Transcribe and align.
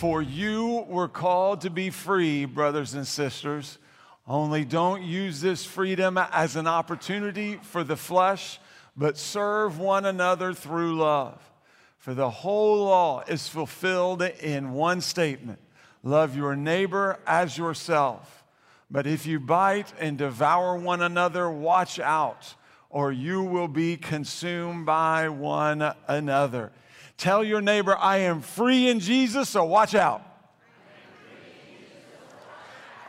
For 0.00 0.22
you 0.22 0.86
were 0.88 1.08
called 1.08 1.60
to 1.60 1.68
be 1.68 1.90
free, 1.90 2.46
brothers 2.46 2.94
and 2.94 3.06
sisters. 3.06 3.76
Only 4.26 4.64
don't 4.64 5.02
use 5.02 5.42
this 5.42 5.66
freedom 5.66 6.16
as 6.16 6.56
an 6.56 6.66
opportunity 6.66 7.60
for 7.60 7.84
the 7.84 7.96
flesh, 7.96 8.60
but 8.96 9.18
serve 9.18 9.78
one 9.78 10.06
another 10.06 10.54
through 10.54 10.96
love. 10.96 11.38
For 11.98 12.14
the 12.14 12.30
whole 12.30 12.86
law 12.86 13.24
is 13.28 13.46
fulfilled 13.46 14.22
in 14.22 14.72
one 14.72 15.02
statement 15.02 15.58
love 16.02 16.34
your 16.34 16.56
neighbor 16.56 17.18
as 17.26 17.58
yourself. 17.58 18.42
But 18.90 19.06
if 19.06 19.26
you 19.26 19.38
bite 19.38 19.92
and 19.98 20.16
devour 20.16 20.78
one 20.78 21.02
another, 21.02 21.50
watch 21.50 22.00
out, 22.00 22.54
or 22.88 23.12
you 23.12 23.42
will 23.42 23.68
be 23.68 23.98
consumed 23.98 24.86
by 24.86 25.28
one 25.28 25.92
another. 26.08 26.72
Tell 27.20 27.44
your 27.44 27.60
neighbor, 27.60 27.94
I 27.94 28.16
am 28.20 28.40
free 28.40 28.88
in 28.88 28.98
Jesus, 28.98 29.50
so 29.50 29.62
watch 29.66 29.94
out. 29.94 30.22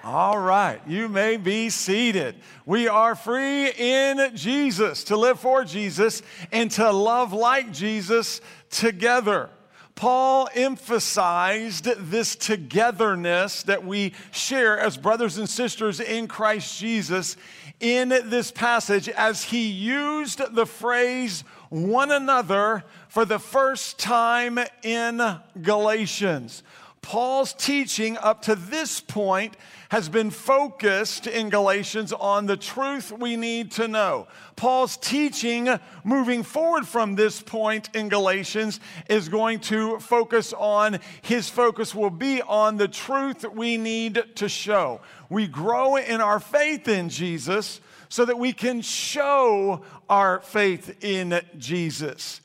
All 0.03 0.37
right, 0.37 0.81
you 0.85 1.07
may 1.07 1.37
be 1.37 1.69
seated. 1.69 2.35
We 2.65 2.89
are 2.89 3.15
free 3.15 3.69
in 3.69 4.35
Jesus 4.35 5.05
to 5.05 5.15
live 5.15 5.39
for 5.39 5.63
Jesus 5.63 6.23
and 6.51 6.69
to 6.71 6.91
love 6.91 7.31
like 7.31 7.71
Jesus 7.71 8.41
together. 8.69 9.49
Paul 9.95 10.49
emphasized 10.55 11.85
this 11.85 12.35
togetherness 12.35 13.63
that 13.63 13.85
we 13.85 14.11
share 14.31 14.77
as 14.77 14.97
brothers 14.97 15.37
and 15.37 15.47
sisters 15.47 16.01
in 16.01 16.27
Christ 16.27 16.77
Jesus 16.77 17.37
in 17.79 18.09
this 18.09 18.51
passage 18.51 19.07
as 19.07 19.45
he 19.45 19.67
used 19.67 20.41
the 20.53 20.65
phrase 20.65 21.45
one 21.71 22.11
another 22.11 22.83
for 23.07 23.23
the 23.23 23.39
first 23.39 23.97
time 23.97 24.59
in 24.83 25.39
Galatians. 25.61 26.63
Paul's 27.01 27.53
teaching 27.53 28.17
up 28.17 28.43
to 28.43 28.55
this 28.55 28.99
point 28.99 29.55
has 29.89 30.09
been 30.09 30.29
focused 30.29 31.27
in 31.27 31.49
Galatians 31.49 32.13
on 32.13 32.45
the 32.45 32.57
truth 32.57 33.11
we 33.11 33.37
need 33.37 33.71
to 33.71 33.87
know. 33.87 34.27
Paul's 34.57 34.97
teaching 34.97 35.69
moving 36.03 36.43
forward 36.43 36.85
from 36.85 37.15
this 37.15 37.41
point 37.41 37.89
in 37.95 38.09
Galatians 38.09 38.81
is 39.09 39.29
going 39.29 39.61
to 39.61 39.97
focus 39.99 40.53
on, 40.53 40.99
his 41.21 41.49
focus 41.49 41.95
will 41.95 42.11
be 42.11 42.41
on 42.41 42.75
the 42.75 42.87
truth 42.89 43.45
we 43.49 43.77
need 43.77 44.23
to 44.35 44.49
show. 44.49 44.99
We 45.29 45.47
grow 45.47 45.95
in 45.95 46.19
our 46.19 46.39
faith 46.41 46.89
in 46.89 47.07
Jesus 47.07 47.79
so 48.11 48.25
that 48.25 48.37
we 48.37 48.51
can 48.51 48.81
show 48.81 49.83
our 50.09 50.41
faith 50.41 51.01
in 51.01 51.39
Jesus. 51.57 52.41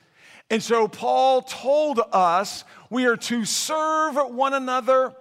And 0.49 0.63
so 0.63 0.87
Paul 0.87 1.43
told 1.43 2.01
us 2.13 2.63
we 2.89 3.07
are 3.07 3.17
to 3.17 3.45
serve 3.45 4.15
one 4.33 4.55
another 4.55 5.13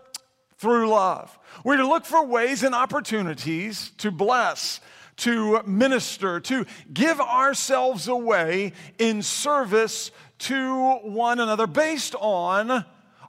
through 0.60 0.90
love. 0.90 1.36
We're 1.64 1.78
to 1.78 1.88
look 1.88 2.06
for 2.06 2.24
ways 2.24 2.62
and 2.62 2.76
opportunities 2.76 3.90
to 3.98 4.12
bless, 4.12 4.82
to 5.18 5.64
minister, 5.64 6.40
to 6.42 6.68
give 6.94 7.20
ourselves 7.20 8.08
away 8.08 8.74
in 9.00 9.24
service 9.24 10.12
to 10.38 10.92
one 10.98 11.40
another 11.40 11.66
based 11.66 12.14
on 12.20 12.86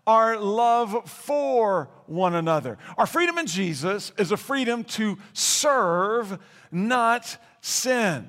our 0.06 0.38
love 0.38 1.10
for 1.10 1.88
one 2.06 2.34
another. 2.34 2.78
Our 2.96 3.06
freedom 3.06 3.38
in 3.38 3.46
Jesus 3.46 4.12
is 4.18 4.32
a 4.32 4.36
freedom 4.36 4.84
to 4.84 5.18
serve, 5.32 6.38
not 6.70 7.36
sin. 7.60 8.28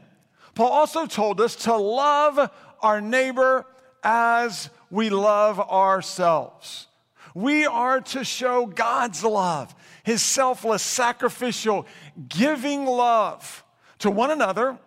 Paul 0.56 0.72
also 0.72 1.06
told 1.06 1.40
us 1.40 1.56
to 1.58 1.76
love 1.76 2.50
our 2.82 3.02
neighbor 3.02 3.66
as 4.04 4.70
we 4.90 5.10
love 5.10 5.60
ourselves. 5.60 6.88
We 7.36 7.66
are 7.66 8.02
to 8.02 8.24
show 8.24 8.66
God's 8.66 9.24
love, 9.24 9.76
His 10.04 10.24
selfless, 10.24 10.82
sacrificial, 10.82 11.86
giving 12.28 12.86
love 12.86 13.64
to 14.00 14.10
one 14.10 14.32
another, 14.32 14.78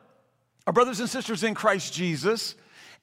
our 0.66 0.72
brothers 0.72 0.98
and 0.98 1.08
sisters 1.08 1.44
in 1.44 1.54
Christ 1.54 1.94
Jesus, 1.94 2.56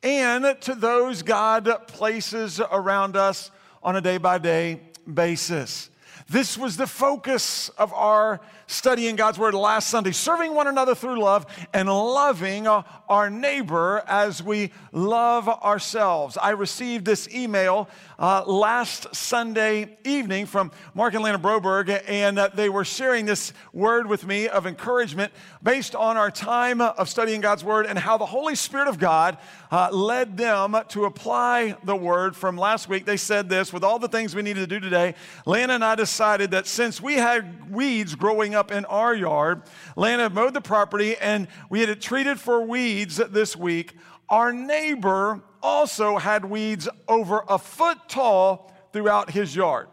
and 0.03 0.59
to 0.61 0.75
those 0.75 1.23
God 1.23 1.69
places 1.87 2.59
around 2.59 3.15
us 3.15 3.51
on 3.81 3.95
a 3.95 4.01
day 4.01 4.17
by 4.17 4.37
day 4.37 4.81
basis. 5.11 5.89
This 6.29 6.57
was 6.57 6.75
the 6.75 6.87
focus 6.87 7.69
of 7.69 7.93
our 7.93 8.41
study 8.67 9.07
in 9.07 9.15
God's 9.15 9.39
Word 9.39 9.53
last 9.53 9.89
Sunday 9.89 10.11
serving 10.11 10.53
one 10.53 10.67
another 10.67 10.93
through 10.93 11.21
love 11.21 11.45
and 11.73 11.87
loving 11.87 12.67
our 12.67 13.29
neighbor 13.29 14.03
as 14.07 14.43
we 14.43 14.71
love 14.91 15.47
ourselves. 15.47 16.37
I 16.37 16.51
received 16.51 17.05
this 17.05 17.29
email 17.33 17.89
uh, 18.19 18.43
last 18.45 19.15
Sunday 19.15 19.97
evening 20.03 20.45
from 20.45 20.71
Mark 20.93 21.13
and 21.13 21.23
Lana 21.23 21.39
Broberg, 21.39 22.03
and 22.07 22.37
uh, 22.37 22.49
they 22.53 22.67
were 22.67 22.83
sharing 22.83 23.25
this 23.25 23.53
word 23.71 24.07
with 24.07 24.25
me 24.25 24.49
of 24.49 24.67
encouragement 24.67 25.31
based 25.63 25.95
on 25.95 26.17
our 26.17 26.29
time 26.29 26.81
of 26.81 27.07
studying 27.07 27.39
God's 27.39 27.63
Word 27.63 27.85
and 27.85 27.97
how 27.97 28.17
the 28.17 28.25
Holy 28.25 28.55
Spirit 28.55 28.87
of 28.87 28.99
God 28.99 29.37
uh, 29.71 29.89
led 29.91 30.35
them 30.35 30.75
to 30.89 31.05
apply 31.05 31.77
the 31.83 31.95
Word 31.95 32.35
from 32.35 32.57
last 32.57 32.89
week. 32.89 33.05
They 33.05 33.17
said 33.17 33.47
this 33.47 33.71
with 33.71 33.83
all 33.83 33.99
the 33.99 34.09
things 34.09 34.35
we 34.35 34.41
needed 34.41 34.61
to 34.61 34.67
do 34.67 34.79
today, 34.79 35.15
Lana 35.45 35.73
and 35.73 35.85
I 35.85 35.95
decided 35.95 36.51
that 36.51 36.67
since 36.67 36.99
we 36.99 37.13
had 37.13 37.71
weeds 37.71 38.15
growing 38.15 38.56
up 38.57 38.71
in 38.71 38.83
our 38.85 39.15
yard, 39.15 39.61
Lana 39.95 40.29
mowed 40.29 40.53
the 40.53 40.61
property 40.61 41.15
and 41.15 41.47
we 41.69 41.79
had 41.79 41.89
it 41.89 42.01
treated 42.01 42.39
for 42.39 42.61
weeds 42.61 43.15
this 43.15 43.55
week. 43.55 43.95
Our 44.29 44.51
neighbor 44.51 45.41
also 45.63 46.17
had 46.17 46.43
weeds 46.43 46.89
over 47.07 47.43
a 47.47 47.57
foot 47.57 47.97
tall 48.09 48.73
throughout 48.91 49.31
his 49.31 49.55
yard. 49.55 49.87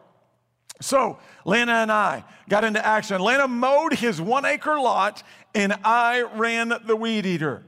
So 0.80 1.18
Lana 1.44 1.72
and 1.72 1.92
I 1.92 2.24
got 2.48 2.64
into 2.64 2.84
action. 2.84 3.20
Lana 3.20 3.46
mowed 3.46 3.94
his 3.94 4.20
one 4.20 4.44
acre 4.44 4.78
lot, 4.78 5.22
and 5.54 5.72
I 5.84 6.22
ran 6.22 6.72
the 6.84 6.96
weed 6.96 7.26
eater. 7.26 7.64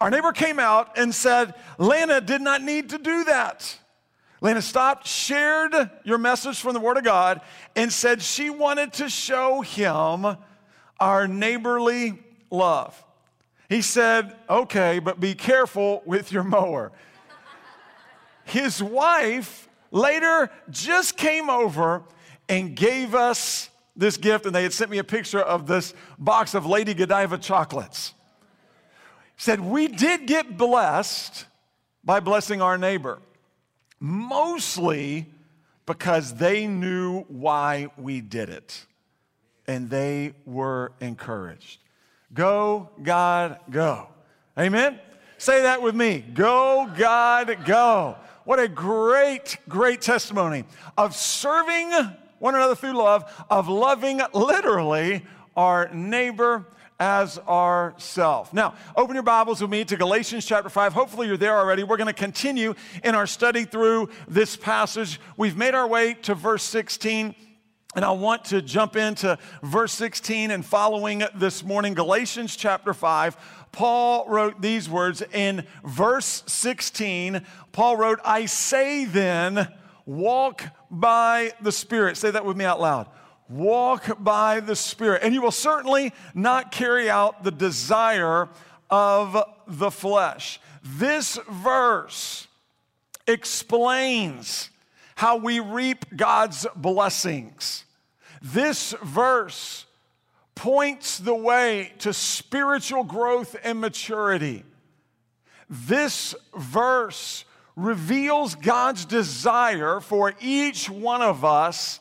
Our 0.00 0.10
neighbor 0.10 0.32
came 0.32 0.58
out 0.58 0.96
and 0.96 1.14
said, 1.14 1.54
Lana 1.76 2.20
did 2.20 2.40
not 2.40 2.62
need 2.62 2.90
to 2.90 2.98
do 2.98 3.24
that. 3.24 3.78
Lana 4.40 4.62
stopped, 4.62 5.06
shared 5.06 5.74
your 6.04 6.18
message 6.18 6.60
from 6.60 6.74
the 6.74 6.80
Word 6.80 6.96
of 6.96 7.04
God, 7.04 7.40
and 7.74 7.92
said 7.92 8.22
she 8.22 8.50
wanted 8.50 8.92
to 8.94 9.08
show 9.08 9.60
him 9.62 10.36
our 11.00 11.26
neighborly 11.26 12.18
love. 12.50 13.04
He 13.68 13.82
said, 13.82 14.36
Okay, 14.48 14.98
but 14.98 15.20
be 15.20 15.34
careful 15.34 16.02
with 16.06 16.32
your 16.32 16.44
mower. 16.44 16.92
His 18.44 18.82
wife 18.82 19.68
later 19.90 20.50
just 20.70 21.16
came 21.16 21.50
over 21.50 22.02
and 22.48 22.74
gave 22.74 23.14
us 23.14 23.68
this 23.94 24.16
gift, 24.16 24.46
and 24.46 24.54
they 24.54 24.62
had 24.62 24.72
sent 24.72 24.90
me 24.90 24.98
a 24.98 25.04
picture 25.04 25.40
of 25.40 25.66
this 25.66 25.92
box 26.18 26.54
of 26.54 26.64
Lady 26.64 26.94
Godiva 26.94 27.36
chocolates. 27.36 28.14
Said, 29.36 29.60
We 29.60 29.88
did 29.88 30.26
get 30.26 30.56
blessed 30.56 31.46
by 32.04 32.20
blessing 32.20 32.62
our 32.62 32.78
neighbor, 32.78 33.18
mostly 34.00 35.26
because 35.86 36.34
they 36.34 36.66
knew 36.66 37.20
why 37.28 37.88
we 37.96 38.20
did 38.20 38.48
it 38.48 38.86
and 39.66 39.88
they 39.90 40.34
were 40.44 40.92
encouraged. 41.00 41.80
Go, 42.34 42.90
God, 43.02 43.58
go. 43.70 44.08
Amen? 44.58 44.98
Say 45.38 45.62
that 45.62 45.82
with 45.82 45.94
me. 45.94 46.18
Go, 46.34 46.90
God, 46.96 47.64
go. 47.64 48.16
What 48.44 48.58
a 48.58 48.68
great, 48.68 49.58
great 49.68 50.00
testimony 50.00 50.64
of 50.96 51.14
serving 51.14 51.90
one 52.38 52.54
another 52.54 52.74
through 52.74 52.94
love, 52.94 53.44
of 53.50 53.68
loving 53.68 54.20
literally 54.32 55.24
our 55.56 55.92
neighbor 55.92 56.66
as 57.00 57.38
ourself. 57.40 58.52
Now, 58.52 58.74
open 58.96 59.14
your 59.14 59.22
Bibles 59.22 59.60
with 59.60 59.70
me 59.70 59.84
to 59.84 59.96
Galatians 59.96 60.44
chapter 60.44 60.68
5. 60.68 60.92
Hopefully, 60.92 61.28
you're 61.28 61.36
there 61.36 61.56
already. 61.56 61.84
We're 61.84 61.96
going 61.96 62.08
to 62.08 62.12
continue 62.12 62.74
in 63.04 63.14
our 63.14 63.26
study 63.26 63.64
through 63.64 64.10
this 64.26 64.56
passage. 64.56 65.20
We've 65.36 65.56
made 65.56 65.74
our 65.74 65.86
way 65.86 66.14
to 66.22 66.34
verse 66.34 66.64
16. 66.64 67.34
And 67.94 68.04
I 68.04 68.10
want 68.10 68.46
to 68.46 68.60
jump 68.60 68.96
into 68.96 69.38
verse 69.62 69.92
16 69.92 70.50
and 70.50 70.64
following 70.64 71.22
this 71.34 71.64
morning, 71.64 71.94
Galatians 71.94 72.54
chapter 72.54 72.92
5. 72.92 73.68
Paul 73.72 74.28
wrote 74.28 74.60
these 74.60 74.88
words 74.90 75.22
in 75.32 75.66
verse 75.84 76.42
16. 76.46 77.46
Paul 77.72 77.96
wrote, 77.96 78.18
I 78.24 78.46
say 78.46 79.04
then, 79.04 79.68
walk 80.04 80.64
by 80.90 81.52
the 81.60 81.72
Spirit. 81.72 82.16
Say 82.16 82.30
that 82.30 82.44
with 82.44 82.56
me 82.56 82.64
out 82.64 82.80
loud. 82.80 83.08
Walk 83.48 84.22
by 84.22 84.60
the 84.60 84.76
Spirit, 84.76 85.22
and 85.22 85.32
you 85.32 85.40
will 85.40 85.50
certainly 85.50 86.12
not 86.34 86.70
carry 86.70 87.08
out 87.08 87.44
the 87.44 87.50
desire 87.50 88.48
of 88.90 89.42
the 89.66 89.90
flesh. 89.90 90.60
This 90.82 91.38
verse 91.50 92.46
explains 93.26 94.70
how 95.14 95.36
we 95.36 95.60
reap 95.60 96.16
God's 96.16 96.66
blessings. 96.76 97.84
This 98.42 98.94
verse 99.02 99.86
points 100.54 101.18
the 101.18 101.34
way 101.34 101.92
to 102.00 102.12
spiritual 102.12 103.04
growth 103.04 103.56
and 103.64 103.80
maturity. 103.80 104.64
This 105.70 106.34
verse 106.56 107.44
reveals 107.76 108.54
God's 108.54 109.04
desire 109.04 110.00
for 110.00 110.34
each 110.40 110.90
one 110.90 111.22
of 111.22 111.44
us 111.44 112.00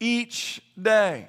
each 0.00 0.62
day. 0.80 1.28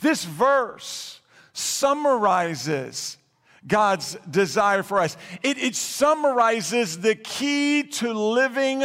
This 0.00 0.24
verse 0.24 1.20
summarizes 1.52 3.18
God's 3.66 4.16
desire 4.28 4.82
for 4.82 4.98
us. 4.98 5.16
It, 5.42 5.58
it, 5.58 5.76
summarizes 5.76 6.98
the 6.98 7.14
key 7.14 7.84
to 7.84 8.12
living 8.12 8.82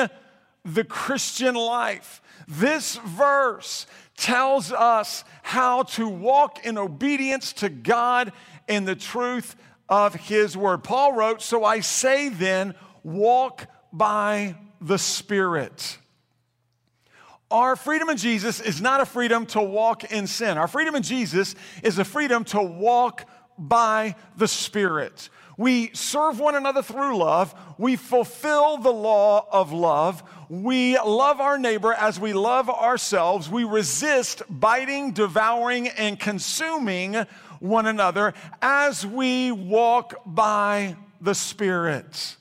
the 0.63 0.83
Christian 0.83 1.55
life. 1.55 2.21
This 2.47 2.97
verse 2.97 3.87
tells 4.15 4.71
us 4.71 5.23
how 5.41 5.83
to 5.83 6.07
walk 6.07 6.65
in 6.65 6.77
obedience 6.77 7.53
to 7.53 7.69
God 7.69 8.33
and 8.67 8.87
the 8.87 8.95
truth 8.95 9.55
of 9.89 10.13
His 10.13 10.55
Word. 10.55 10.83
Paul 10.83 11.13
wrote, 11.13 11.41
So 11.41 11.63
I 11.63 11.79
say 11.79 12.29
then, 12.29 12.75
walk 13.03 13.65
by 13.91 14.55
the 14.81 14.97
Spirit. 14.97 15.97
Our 17.49 17.75
freedom 17.75 18.09
in 18.09 18.17
Jesus 18.17 18.59
is 18.59 18.81
not 18.81 18.99
a 18.99 19.05
freedom 19.05 19.45
to 19.47 19.61
walk 19.61 20.11
in 20.11 20.27
sin. 20.27 20.57
Our 20.57 20.67
freedom 20.67 20.95
in 20.95 21.03
Jesus 21.03 21.55
is 21.81 21.97
a 21.97 22.03
freedom 22.03 22.43
to 22.45 22.61
walk 22.61 23.25
by 23.57 24.15
the 24.35 24.47
Spirit. 24.47 25.29
We 25.57 25.89
serve 25.93 26.39
one 26.39 26.55
another 26.55 26.83
through 26.83 27.17
love. 27.17 27.55
We 27.77 27.95
fulfill 27.95 28.77
the 28.77 28.91
law 28.91 29.47
of 29.51 29.71
love. 29.71 30.21
We 30.49 30.99
love 30.99 31.41
our 31.41 31.57
neighbor 31.57 31.93
as 31.93 32.19
we 32.19 32.33
love 32.33 32.69
ourselves. 32.69 33.49
We 33.49 33.63
resist 33.63 34.43
biting, 34.49 35.13
devouring, 35.13 35.87
and 35.87 36.19
consuming 36.19 37.15
one 37.59 37.87
another 37.87 38.33
as 38.61 39.05
we 39.05 39.51
walk 39.51 40.21
by 40.25 40.95
the 41.21 41.33
Spirit. 41.33 42.35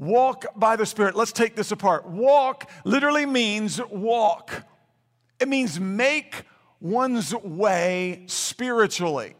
Walk 0.00 0.46
by 0.56 0.76
the 0.76 0.86
Spirit. 0.86 1.14
Let's 1.14 1.30
take 1.30 1.54
this 1.54 1.72
apart. 1.72 2.06
Walk 2.06 2.70
literally 2.86 3.26
means 3.26 3.78
walk, 3.90 4.64
it 5.38 5.46
means 5.46 5.78
make 5.78 6.44
one's 6.80 7.34
way 7.34 8.24
spiritually. 8.26 9.36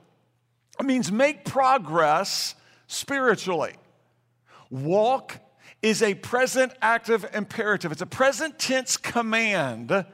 It 0.79 0.85
means 0.85 1.11
make 1.11 1.47
progress 1.47 2.55
spiritually. 2.87 3.73
Walk 4.69 5.39
is 5.81 6.03
a 6.03 6.13
present 6.15 6.73
active 6.83 7.25
imperative, 7.33 7.91
it's 7.91 8.03
a 8.03 8.07
present 8.07 8.59
tense 8.59 8.99
command 8.99 10.05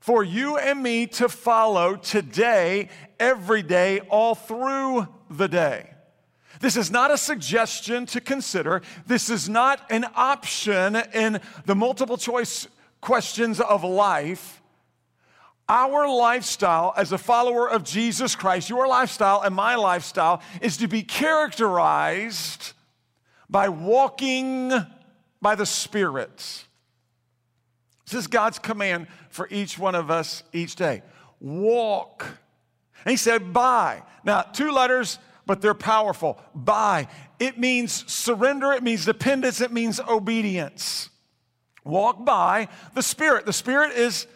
for 0.00 0.24
you 0.24 0.56
and 0.56 0.82
me 0.82 1.06
to 1.06 1.28
follow 1.28 1.94
today, 1.96 2.88
every 3.20 3.62
day, 3.62 4.00
all 4.08 4.34
through 4.34 5.08
the 5.28 5.48
day. 5.48 5.90
This 6.60 6.76
is 6.76 6.90
not 6.90 7.10
a 7.10 7.18
suggestion 7.18 8.06
to 8.06 8.20
consider. 8.20 8.82
This 9.06 9.30
is 9.30 9.48
not 9.48 9.80
an 9.90 10.06
option 10.14 10.96
in 11.14 11.40
the 11.66 11.74
multiple 11.74 12.16
choice 12.16 12.66
questions 13.00 13.60
of 13.60 13.84
life. 13.84 14.62
Our 15.68 16.08
lifestyle 16.08 16.94
as 16.96 17.12
a 17.12 17.18
follower 17.18 17.68
of 17.68 17.84
Jesus 17.84 18.34
Christ, 18.34 18.70
your 18.70 18.88
lifestyle 18.88 19.42
and 19.42 19.54
my 19.54 19.74
lifestyle, 19.74 20.42
is 20.62 20.78
to 20.78 20.88
be 20.88 21.02
characterized 21.02 22.72
by 23.50 23.68
walking 23.68 24.72
by 25.42 25.54
the 25.54 25.66
Spirit. 25.66 26.64
This 28.06 28.14
is 28.14 28.26
God's 28.26 28.58
command 28.58 29.06
for 29.28 29.46
each 29.50 29.78
one 29.78 29.94
of 29.94 30.10
us 30.10 30.42
each 30.54 30.74
day. 30.74 31.02
Walk. 31.40 32.26
And 33.04 33.10
he 33.10 33.16
said, 33.16 33.52
by. 33.52 34.02
Now, 34.24 34.42
two 34.42 34.72
letters 34.72 35.18
but 35.48 35.62
they're 35.62 35.74
powerful. 35.74 36.38
By. 36.54 37.08
It 37.40 37.58
means 37.58 38.04
surrender, 38.12 38.70
it 38.72 38.82
means 38.82 39.06
dependence, 39.06 39.60
it 39.62 39.72
means 39.72 39.98
obedience. 39.98 41.08
Walk 41.84 42.24
by 42.24 42.68
the 42.94 43.02
Spirit. 43.02 43.46
The 43.46 43.52
Spirit 43.52 43.92
is 43.92 44.26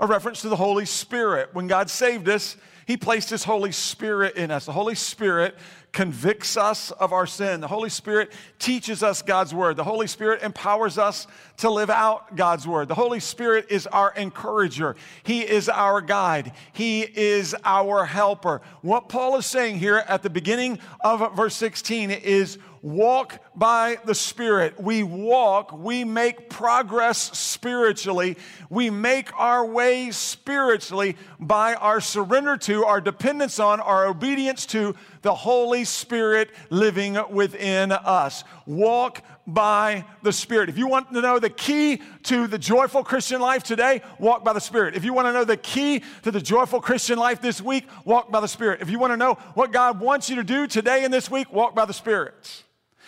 a 0.00 0.06
reference 0.06 0.40
to 0.40 0.48
the 0.48 0.56
Holy 0.56 0.86
Spirit. 0.86 1.50
When 1.52 1.66
God 1.68 1.90
saved 1.90 2.26
us, 2.28 2.56
He 2.86 2.96
placed 2.96 3.28
His 3.28 3.44
Holy 3.44 3.70
Spirit 3.70 4.36
in 4.36 4.50
us. 4.50 4.64
The 4.64 4.72
Holy 4.72 4.94
Spirit 4.94 5.56
convicts 5.92 6.56
us 6.56 6.90
of 6.92 7.12
our 7.12 7.26
sin. 7.26 7.60
The 7.60 7.68
Holy 7.68 7.90
Spirit 7.90 8.32
teaches 8.58 9.02
us 9.02 9.20
God's 9.20 9.54
word. 9.54 9.76
The 9.76 9.84
Holy 9.84 10.06
Spirit 10.06 10.42
empowers 10.42 10.96
us 10.96 11.26
to 11.58 11.70
live 11.70 11.90
out 11.90 12.34
God's 12.34 12.66
word. 12.66 12.88
The 12.88 12.94
Holy 12.94 13.20
Spirit 13.20 13.66
is 13.68 13.86
our 13.86 14.12
encourager. 14.14 14.96
He 15.22 15.42
is 15.42 15.68
our 15.68 16.00
guide. 16.00 16.52
He 16.72 17.02
is 17.02 17.54
our 17.64 18.06
helper. 18.06 18.62
What 18.80 19.08
Paul 19.08 19.36
is 19.36 19.46
saying 19.46 19.78
here 19.78 20.02
at 20.08 20.22
the 20.22 20.30
beginning 20.30 20.78
of 21.04 21.36
verse 21.36 21.54
16 21.56 22.10
is 22.10 22.58
walk 22.82 23.38
by 23.54 23.98
the 24.04 24.14
Spirit. 24.14 24.80
We 24.80 25.04
walk, 25.04 25.72
we 25.72 26.04
make 26.04 26.50
progress 26.50 27.18
spiritually. 27.38 28.36
We 28.68 28.90
make 28.90 29.32
our 29.38 29.64
way 29.64 30.10
spiritually 30.10 31.16
by 31.38 31.74
our 31.74 32.00
surrender 32.00 32.56
to, 32.58 32.84
our 32.84 33.00
dependence 33.00 33.60
on, 33.60 33.80
our 33.80 34.06
obedience 34.06 34.66
to 34.66 34.96
the 35.22 35.34
Holy 35.34 35.84
Spirit 35.84 36.50
living 36.68 37.18
within 37.30 37.92
us. 37.92 38.44
Walk 38.66 39.22
by 39.46 40.04
the 40.22 40.32
Spirit. 40.32 40.68
If 40.68 40.78
you 40.78 40.86
want 40.86 41.12
to 41.12 41.20
know 41.20 41.38
the 41.38 41.50
key 41.50 42.00
to 42.24 42.46
the 42.46 42.58
joyful 42.58 43.02
Christian 43.02 43.40
life 43.40 43.62
today, 43.62 44.02
walk 44.18 44.44
by 44.44 44.52
the 44.52 44.60
Spirit. 44.60 44.94
If 44.94 45.04
you 45.04 45.12
want 45.12 45.26
to 45.28 45.32
know 45.32 45.44
the 45.44 45.56
key 45.56 46.02
to 46.22 46.30
the 46.30 46.40
joyful 46.40 46.80
Christian 46.80 47.18
life 47.18 47.40
this 47.40 47.60
week, 47.60 47.86
walk 48.04 48.30
by 48.30 48.40
the 48.40 48.48
Spirit. 48.48 48.82
If 48.82 48.90
you 48.90 48.98
want 48.98 49.12
to 49.12 49.16
know 49.16 49.34
what 49.54 49.72
God 49.72 50.00
wants 50.00 50.28
you 50.28 50.36
to 50.36 50.44
do 50.44 50.66
today 50.66 51.04
and 51.04 51.14
this 51.14 51.30
week, 51.30 51.52
walk 51.52 51.74
by 51.74 51.84
the 51.84 51.94
Spirit. 51.94 52.64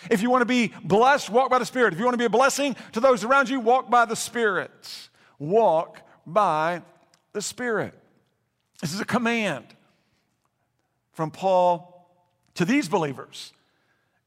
If 0.09 0.21
you 0.21 0.29
want 0.29 0.41
to 0.41 0.45
be 0.45 0.73
blessed, 0.83 1.29
walk 1.29 1.49
by 1.49 1.59
the 1.59 1.65
Spirit. 1.65 1.93
If 1.93 1.99
you 1.99 2.05
want 2.05 2.13
to 2.13 2.19
be 2.19 2.25
a 2.25 2.29
blessing 2.29 2.75
to 2.93 2.99
those 2.99 3.23
around 3.23 3.49
you, 3.49 3.59
walk 3.59 3.89
by 3.89 4.05
the 4.05 4.15
Spirit. 4.15 5.09
Walk 5.39 6.01
by 6.25 6.81
the 7.33 7.41
Spirit. 7.41 7.93
This 8.81 8.93
is 8.93 8.99
a 8.99 9.05
command 9.05 9.65
from 11.13 11.31
Paul 11.31 11.94
to 12.55 12.65
these 12.65 12.89
believers 12.89 13.53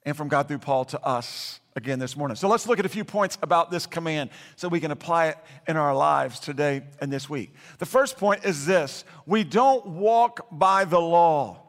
and 0.05 0.17
from 0.17 0.29
God 0.29 0.49
through 0.49 0.59
Paul 0.59 0.85
to 0.87 1.03
us 1.03 1.61
again 1.77 1.99
this 1.99 2.17
morning. 2.17 2.37
So 2.37 2.49
let's 2.49 2.67
look 2.67 2.79
at 2.79 2.87
a 2.87 2.89
few 2.89 3.05
points 3.05 3.39
about 3.43 3.71
this 3.71 3.87
command 3.87 4.31
so 4.57 4.69
we 4.69 4.81
can 4.81 4.91
apply 4.91 5.29
it 5.29 5.39
in 5.67 5.77
our 5.77 5.95
lives 5.95 6.41
today 6.41 6.83
and 7.01 7.13
this 7.13 7.29
week. 7.29 7.53
The 7.79 7.87
first 7.87 8.17
point 8.17 8.45
is 8.45 8.67
this 8.67 9.05
we 9.27 9.45
don't 9.45 9.87
walk 9.87 10.47
by 10.51 10.85
the 10.85 11.01
law. 11.01 11.63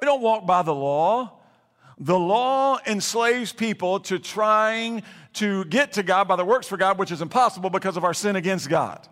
We 0.00 0.06
don't 0.06 0.22
walk 0.22 0.46
by 0.46 0.62
the 0.62 0.74
law. 0.74 1.38
The 1.98 2.18
law 2.18 2.80
enslaves 2.86 3.52
people 3.52 4.00
to 4.00 4.18
trying 4.18 5.02
to 5.34 5.64
get 5.66 5.92
to 5.92 6.02
God 6.02 6.26
by 6.26 6.36
the 6.36 6.44
works 6.44 6.66
for 6.66 6.76
God, 6.76 6.98
which 6.98 7.12
is 7.12 7.22
impossible 7.22 7.70
because 7.70 7.96
of 7.96 8.04
our 8.04 8.14
sin 8.14 8.36
against 8.36 8.68
God. 8.68 9.06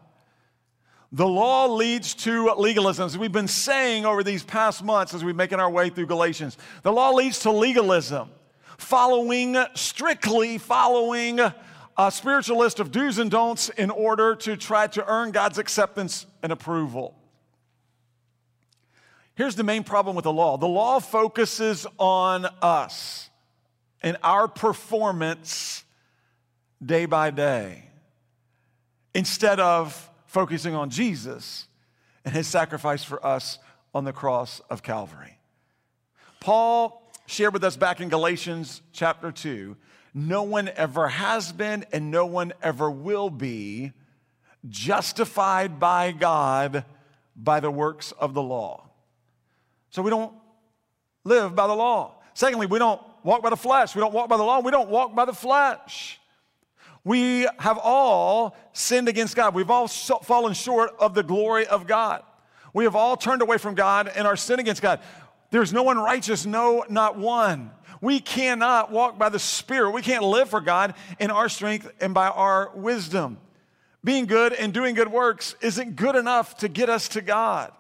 The 1.12 1.26
law 1.26 1.66
leads 1.66 2.14
to 2.16 2.50
legalism. 2.52 3.06
As 3.06 3.18
we've 3.18 3.32
been 3.32 3.48
saying 3.48 4.06
over 4.06 4.22
these 4.22 4.44
past 4.44 4.84
months 4.84 5.12
as 5.12 5.24
we're 5.24 5.34
making 5.34 5.58
our 5.58 5.70
way 5.70 5.90
through 5.90 6.06
Galatians, 6.06 6.56
the 6.82 6.92
law 6.92 7.10
leads 7.10 7.40
to 7.40 7.50
legalism, 7.50 8.30
following, 8.78 9.56
strictly 9.74 10.58
following 10.58 11.40
a 11.40 12.10
spiritual 12.10 12.58
list 12.58 12.78
of 12.78 12.92
do's 12.92 13.18
and 13.18 13.30
don'ts 13.30 13.70
in 13.70 13.90
order 13.90 14.36
to 14.36 14.56
try 14.56 14.86
to 14.86 15.04
earn 15.06 15.32
God's 15.32 15.58
acceptance 15.58 16.26
and 16.42 16.52
approval. 16.52 17.16
Here's 19.34 19.56
the 19.56 19.64
main 19.64 19.84
problem 19.84 20.16
with 20.16 20.24
the 20.24 20.32
law 20.32 20.56
the 20.58 20.68
law 20.68 21.00
focuses 21.00 21.86
on 21.98 22.46
us 22.62 23.30
and 24.00 24.16
our 24.22 24.46
performance 24.46 25.82
day 26.84 27.06
by 27.06 27.30
day 27.30 27.84
instead 29.12 29.58
of 29.60 30.09
focusing 30.30 30.76
on 30.76 30.90
Jesus 30.90 31.66
and 32.24 32.32
his 32.32 32.46
sacrifice 32.46 33.02
for 33.02 33.24
us 33.26 33.58
on 33.92 34.04
the 34.04 34.12
cross 34.12 34.60
of 34.70 34.80
Calvary. 34.80 35.38
Paul 36.38 37.02
shared 37.26 37.52
with 37.52 37.64
us 37.64 37.76
back 37.76 38.00
in 38.00 38.08
Galatians 38.08 38.80
chapter 38.92 39.32
2 39.32 39.76
no 40.14 40.44
one 40.44 40.68
ever 40.76 41.08
has 41.08 41.50
been 41.52 41.84
and 41.92 42.12
no 42.12 42.26
one 42.26 42.52
ever 42.62 42.88
will 42.90 43.28
be 43.30 43.92
justified 44.68 45.80
by 45.80 46.12
God 46.12 46.84
by 47.34 47.58
the 47.58 47.70
works 47.70 48.12
of 48.12 48.32
the 48.32 48.42
law. 48.42 48.88
So 49.90 50.02
we 50.02 50.10
don't 50.10 50.32
live 51.24 51.56
by 51.56 51.66
the 51.66 51.74
law. 51.74 52.14
Secondly, 52.34 52.66
we 52.66 52.78
don't 52.78 53.00
walk 53.24 53.42
by 53.42 53.50
the 53.50 53.56
flesh. 53.56 53.94
We 53.96 54.00
don't 54.00 54.14
walk 54.14 54.28
by 54.28 54.36
the 54.36 54.42
law. 54.42 54.60
We 54.60 54.70
don't 54.70 54.90
walk 54.90 55.14
by 55.14 55.24
the 55.24 55.32
flesh. 55.32 56.19
We 57.04 57.48
have 57.58 57.78
all 57.78 58.56
sinned 58.72 59.08
against 59.08 59.34
God. 59.34 59.54
We've 59.54 59.70
all 59.70 59.88
fallen 59.88 60.54
short 60.54 60.90
of 60.98 61.14
the 61.14 61.22
glory 61.22 61.66
of 61.66 61.86
God. 61.86 62.22
We 62.72 62.84
have 62.84 62.94
all 62.94 63.16
turned 63.16 63.42
away 63.42 63.58
from 63.58 63.74
God 63.74 64.08
and 64.14 64.26
our 64.26 64.36
sin 64.36 64.60
against 64.60 64.82
God. 64.82 65.00
There's 65.50 65.72
no 65.72 65.82
one 65.82 65.98
righteous, 65.98 66.46
no, 66.46 66.84
not 66.88 67.18
one. 67.18 67.70
We 68.00 68.20
cannot 68.20 68.90
walk 68.90 69.18
by 69.18 69.28
the 69.28 69.38
Spirit. 69.38 69.90
We 69.90 70.02
can't 70.02 70.24
live 70.24 70.48
for 70.48 70.60
God 70.60 70.94
in 71.18 71.30
our 71.30 71.48
strength 71.48 71.90
and 72.00 72.14
by 72.14 72.28
our 72.28 72.70
wisdom. 72.74 73.38
Being 74.02 74.26
good 74.26 74.52
and 74.52 74.72
doing 74.72 74.94
good 74.94 75.10
works 75.10 75.54
isn't 75.60 75.96
good 75.96 76.16
enough 76.16 76.58
to 76.58 76.68
get 76.68 76.88
us 76.88 77.08
to 77.08 77.20
God. 77.20 77.72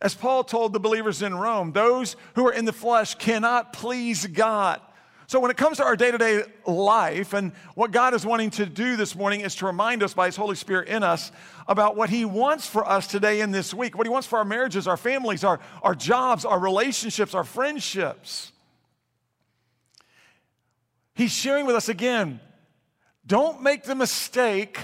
As 0.00 0.14
Paul 0.14 0.44
told 0.44 0.72
the 0.72 0.78
believers 0.78 1.22
in 1.22 1.34
Rome, 1.34 1.72
those 1.72 2.14
who 2.34 2.46
are 2.46 2.52
in 2.52 2.64
the 2.64 2.72
flesh 2.72 3.16
cannot 3.16 3.72
please 3.72 4.26
God. 4.26 4.80
So, 5.28 5.40
when 5.40 5.50
it 5.50 5.58
comes 5.58 5.76
to 5.76 5.84
our 5.84 5.94
day 5.94 6.10
to 6.10 6.16
day 6.16 6.42
life, 6.66 7.34
and 7.34 7.52
what 7.74 7.90
God 7.90 8.14
is 8.14 8.24
wanting 8.24 8.48
to 8.52 8.64
do 8.64 8.96
this 8.96 9.14
morning 9.14 9.42
is 9.42 9.54
to 9.56 9.66
remind 9.66 10.02
us 10.02 10.14
by 10.14 10.24
His 10.24 10.36
Holy 10.36 10.56
Spirit 10.56 10.88
in 10.88 11.02
us 11.02 11.30
about 11.66 11.96
what 11.96 12.08
He 12.08 12.24
wants 12.24 12.66
for 12.66 12.88
us 12.88 13.06
today 13.06 13.42
in 13.42 13.50
this 13.50 13.74
week, 13.74 13.94
what 13.94 14.06
He 14.06 14.10
wants 14.10 14.26
for 14.26 14.38
our 14.38 14.44
marriages, 14.46 14.88
our 14.88 14.96
families, 14.96 15.44
our, 15.44 15.60
our 15.82 15.94
jobs, 15.94 16.46
our 16.46 16.58
relationships, 16.58 17.34
our 17.34 17.44
friendships. 17.44 18.52
He's 21.12 21.32
sharing 21.32 21.66
with 21.66 21.76
us 21.76 21.90
again 21.90 22.40
don't 23.26 23.62
make 23.62 23.82
the 23.82 23.94
mistake 23.94 24.78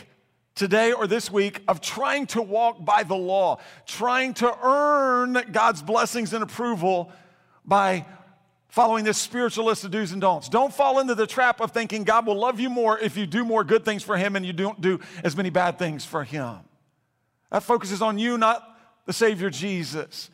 today 0.55 0.93
or 0.93 1.07
this 1.07 1.31
week 1.31 1.63
of 1.67 1.81
trying 1.81 2.27
to 2.27 2.43
walk 2.43 2.85
by 2.85 3.03
the 3.03 3.17
law, 3.17 3.61
trying 3.87 4.35
to 4.35 4.55
earn 4.63 5.43
God's 5.53 5.81
blessings 5.81 6.35
and 6.35 6.43
approval 6.43 7.11
by 7.65 8.05
following 8.75 9.05
this 9.05 9.19
spiritual 9.19 9.67
list 9.67 9.85
of 9.85 9.93
do's 9.93 10.11
and 10.11 10.21
don'ts. 10.21 10.49
Don't 10.49 10.75
fall 10.75 10.99
into 10.99 11.15
the 11.15 11.29
trap 11.29 11.61
of 11.61 11.71
thinking 11.71 12.03
God 12.03 12.27
will 12.27 12.35
love 12.35 12.59
you 12.59 12.69
more 12.69 12.99
if 12.99 13.17
you 13.17 13.25
do 13.25 13.45
more 13.45 13.63
good 13.63 13.85
things 13.85 14.03
for 14.03 14.17
Him 14.17 14.35
and 14.35 14.45
you 14.45 14.53
don't 14.53 14.81
do 14.81 14.99
as 15.23 15.37
many 15.37 15.49
bad 15.49 15.79
things 15.79 16.05
for 16.05 16.25
Him. 16.25 16.57
That 17.53 17.63
focuses 17.63 18.03
on 18.03 18.19
you, 18.19 18.37
not 18.37 18.69
the 19.07 19.13
Savior 19.13 19.49
Jesus. 19.49 20.29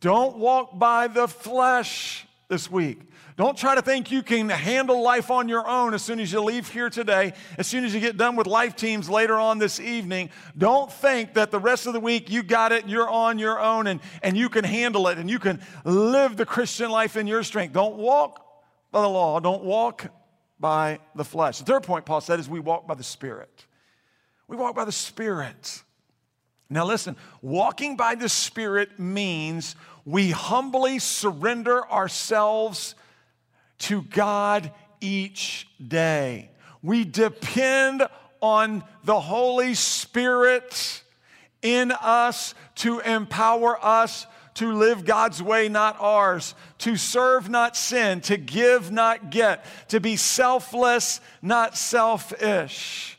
Don't 0.00 0.36
walk 0.36 0.78
by 0.78 1.06
the 1.06 1.26
flesh 1.26 2.26
this 2.48 2.70
week. 2.70 3.00
Don't 3.36 3.56
try 3.56 3.74
to 3.74 3.82
think 3.82 4.10
you 4.10 4.22
can 4.22 4.48
handle 4.48 5.02
life 5.02 5.30
on 5.30 5.48
your 5.48 5.66
own 5.66 5.94
as 5.94 6.02
soon 6.02 6.20
as 6.20 6.30
you 6.30 6.42
leave 6.42 6.68
here 6.68 6.90
today, 6.90 7.32
as 7.56 7.66
soon 7.66 7.84
as 7.84 7.94
you 7.94 8.00
get 8.00 8.16
done 8.16 8.36
with 8.36 8.46
life 8.46 8.76
teams 8.76 9.08
later 9.08 9.34
on 9.34 9.58
this 9.58 9.80
evening. 9.80 10.30
Don't 10.56 10.92
think 10.92 11.34
that 11.34 11.50
the 11.50 11.58
rest 11.58 11.86
of 11.86 11.94
the 11.94 12.00
week 12.00 12.30
you 12.30 12.42
got 12.42 12.72
it, 12.72 12.88
you're 12.88 13.08
on 13.08 13.38
your 13.38 13.58
own, 13.58 13.86
and, 13.86 14.00
and 14.22 14.36
you 14.36 14.48
can 14.48 14.64
handle 14.64 15.08
it 15.08 15.16
and 15.16 15.30
you 15.30 15.38
can 15.38 15.60
live 15.84 16.36
the 16.36 16.44
Christian 16.44 16.90
life 16.90 17.16
in 17.16 17.26
your 17.26 17.42
strength. 17.42 17.72
Don't 17.72 17.96
walk 17.96 18.44
by 18.90 19.00
the 19.00 19.08
law, 19.08 19.40
don't 19.40 19.64
walk 19.64 20.08
by 20.60 21.00
the 21.14 21.24
flesh. 21.24 21.58
The 21.58 21.64
third 21.64 21.84
point, 21.84 22.04
Paul 22.04 22.20
said, 22.20 22.38
is 22.38 22.48
we 22.48 22.60
walk 22.60 22.86
by 22.86 22.94
the 22.94 23.02
Spirit. 23.02 23.66
We 24.46 24.56
walk 24.56 24.74
by 24.74 24.84
the 24.84 24.92
Spirit. 24.92 25.82
Now, 26.68 26.86
listen, 26.86 27.16
walking 27.40 27.96
by 27.96 28.14
the 28.14 28.28
Spirit 28.28 28.98
means 28.98 29.74
we 30.04 30.30
humbly 30.30 30.98
surrender 30.98 31.90
ourselves 31.90 32.94
to 33.82 34.02
God 34.02 34.70
each 35.00 35.68
day. 35.86 36.50
We 36.82 37.04
depend 37.04 38.06
on 38.40 38.82
the 39.04 39.20
Holy 39.20 39.74
Spirit 39.74 41.02
in 41.62 41.92
us 41.92 42.54
to 42.76 43.00
empower 43.00 43.82
us 43.84 44.26
to 44.54 44.72
live 44.72 45.04
God's 45.04 45.42
way, 45.42 45.68
not 45.68 45.96
ours, 45.98 46.54
to 46.78 46.96
serve, 46.96 47.48
not 47.48 47.76
sin, 47.76 48.20
to 48.22 48.36
give, 48.36 48.90
not 48.90 49.30
get, 49.30 49.64
to 49.88 50.00
be 50.00 50.16
selfless, 50.16 51.20
not 51.40 51.76
selfish. 51.76 53.11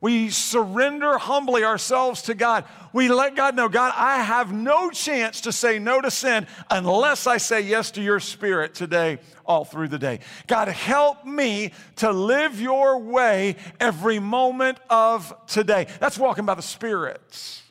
We 0.00 0.30
surrender 0.30 1.18
humbly 1.18 1.64
ourselves 1.64 2.22
to 2.22 2.34
God. 2.34 2.64
We 2.92 3.08
let 3.08 3.34
God 3.34 3.56
know, 3.56 3.68
God, 3.68 3.92
I 3.96 4.22
have 4.22 4.52
no 4.52 4.90
chance 4.90 5.40
to 5.42 5.52
say 5.52 5.78
no 5.80 6.00
to 6.00 6.10
sin 6.10 6.46
unless 6.70 7.26
I 7.26 7.38
say 7.38 7.62
yes 7.62 7.90
to 7.92 8.02
your 8.02 8.20
spirit 8.20 8.74
today, 8.74 9.18
all 9.44 9.64
through 9.64 9.88
the 9.88 9.98
day. 9.98 10.20
God, 10.46 10.68
help 10.68 11.24
me 11.24 11.72
to 11.96 12.12
live 12.12 12.60
your 12.60 12.98
way 12.98 13.56
every 13.80 14.20
moment 14.20 14.78
of 14.88 15.34
today. 15.48 15.88
That's 15.98 16.18
walking 16.18 16.46
by 16.46 16.54
the 16.54 16.62
Spirit. 16.62 17.62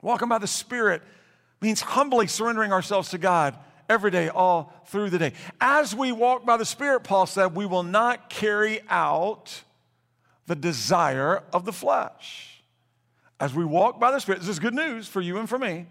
Walking 0.00 0.28
by 0.28 0.38
the 0.38 0.48
Spirit 0.48 1.02
means 1.60 1.80
humbly 1.80 2.26
surrendering 2.26 2.72
ourselves 2.72 3.10
to 3.10 3.18
God 3.18 3.56
every 3.88 4.10
day, 4.10 4.28
all 4.28 4.72
through 4.86 5.10
the 5.10 5.18
day. 5.18 5.32
As 5.60 5.94
we 5.94 6.10
walk 6.10 6.44
by 6.44 6.56
the 6.56 6.64
Spirit, 6.64 7.04
Paul 7.04 7.26
said, 7.26 7.54
we 7.54 7.66
will 7.66 7.84
not 7.84 8.28
carry 8.28 8.80
out 8.88 9.62
the 10.46 10.54
desire 10.54 11.42
of 11.52 11.64
the 11.64 11.72
flesh. 11.72 12.62
As 13.40 13.54
we 13.54 13.64
walk 13.64 13.98
by 13.98 14.10
the 14.10 14.20
Spirit, 14.20 14.40
this 14.40 14.48
is 14.48 14.58
good 14.58 14.74
news 14.74 15.08
for 15.08 15.20
you 15.20 15.38
and 15.38 15.48
for 15.48 15.58
me. 15.58 15.86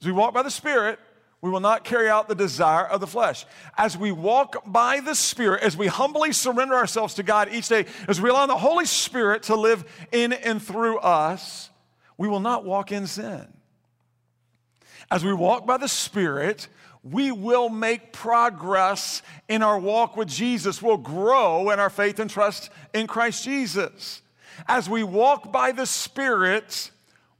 As 0.00 0.06
we 0.06 0.12
walk 0.12 0.34
by 0.34 0.42
the 0.42 0.50
Spirit, 0.50 0.98
we 1.40 1.50
will 1.50 1.60
not 1.60 1.84
carry 1.84 2.08
out 2.08 2.28
the 2.28 2.34
desire 2.36 2.86
of 2.86 3.00
the 3.00 3.06
flesh. 3.06 3.44
As 3.76 3.98
we 3.98 4.12
walk 4.12 4.62
by 4.64 5.00
the 5.00 5.14
Spirit, 5.14 5.62
as 5.62 5.76
we 5.76 5.88
humbly 5.88 6.32
surrender 6.32 6.74
ourselves 6.74 7.14
to 7.14 7.24
God 7.24 7.48
each 7.52 7.68
day, 7.68 7.86
as 8.08 8.20
we 8.20 8.30
allow 8.30 8.46
the 8.46 8.56
Holy 8.56 8.84
Spirit 8.84 9.44
to 9.44 9.56
live 9.56 9.84
in 10.12 10.32
and 10.32 10.62
through 10.62 10.98
us, 10.98 11.70
we 12.16 12.28
will 12.28 12.40
not 12.40 12.64
walk 12.64 12.92
in 12.92 13.08
sin. 13.08 13.46
As 15.10 15.24
we 15.24 15.34
walk 15.34 15.66
by 15.66 15.76
the 15.76 15.88
Spirit, 15.88 16.68
we 17.02 17.32
will 17.32 17.68
make 17.68 18.12
progress 18.12 19.22
in 19.48 19.62
our 19.62 19.78
walk 19.78 20.16
with 20.16 20.28
Jesus. 20.28 20.80
We'll 20.80 20.96
grow 20.96 21.70
in 21.70 21.80
our 21.80 21.90
faith 21.90 22.18
and 22.18 22.30
trust 22.30 22.70
in 22.94 23.06
Christ 23.06 23.44
Jesus. 23.44 24.22
As 24.68 24.88
we 24.88 25.02
walk 25.02 25.50
by 25.50 25.72
the 25.72 25.86
Spirit, 25.86 26.90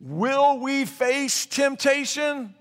will 0.01 0.59
we 0.59 0.85
face 0.85 1.47
temptation? 1.47 2.55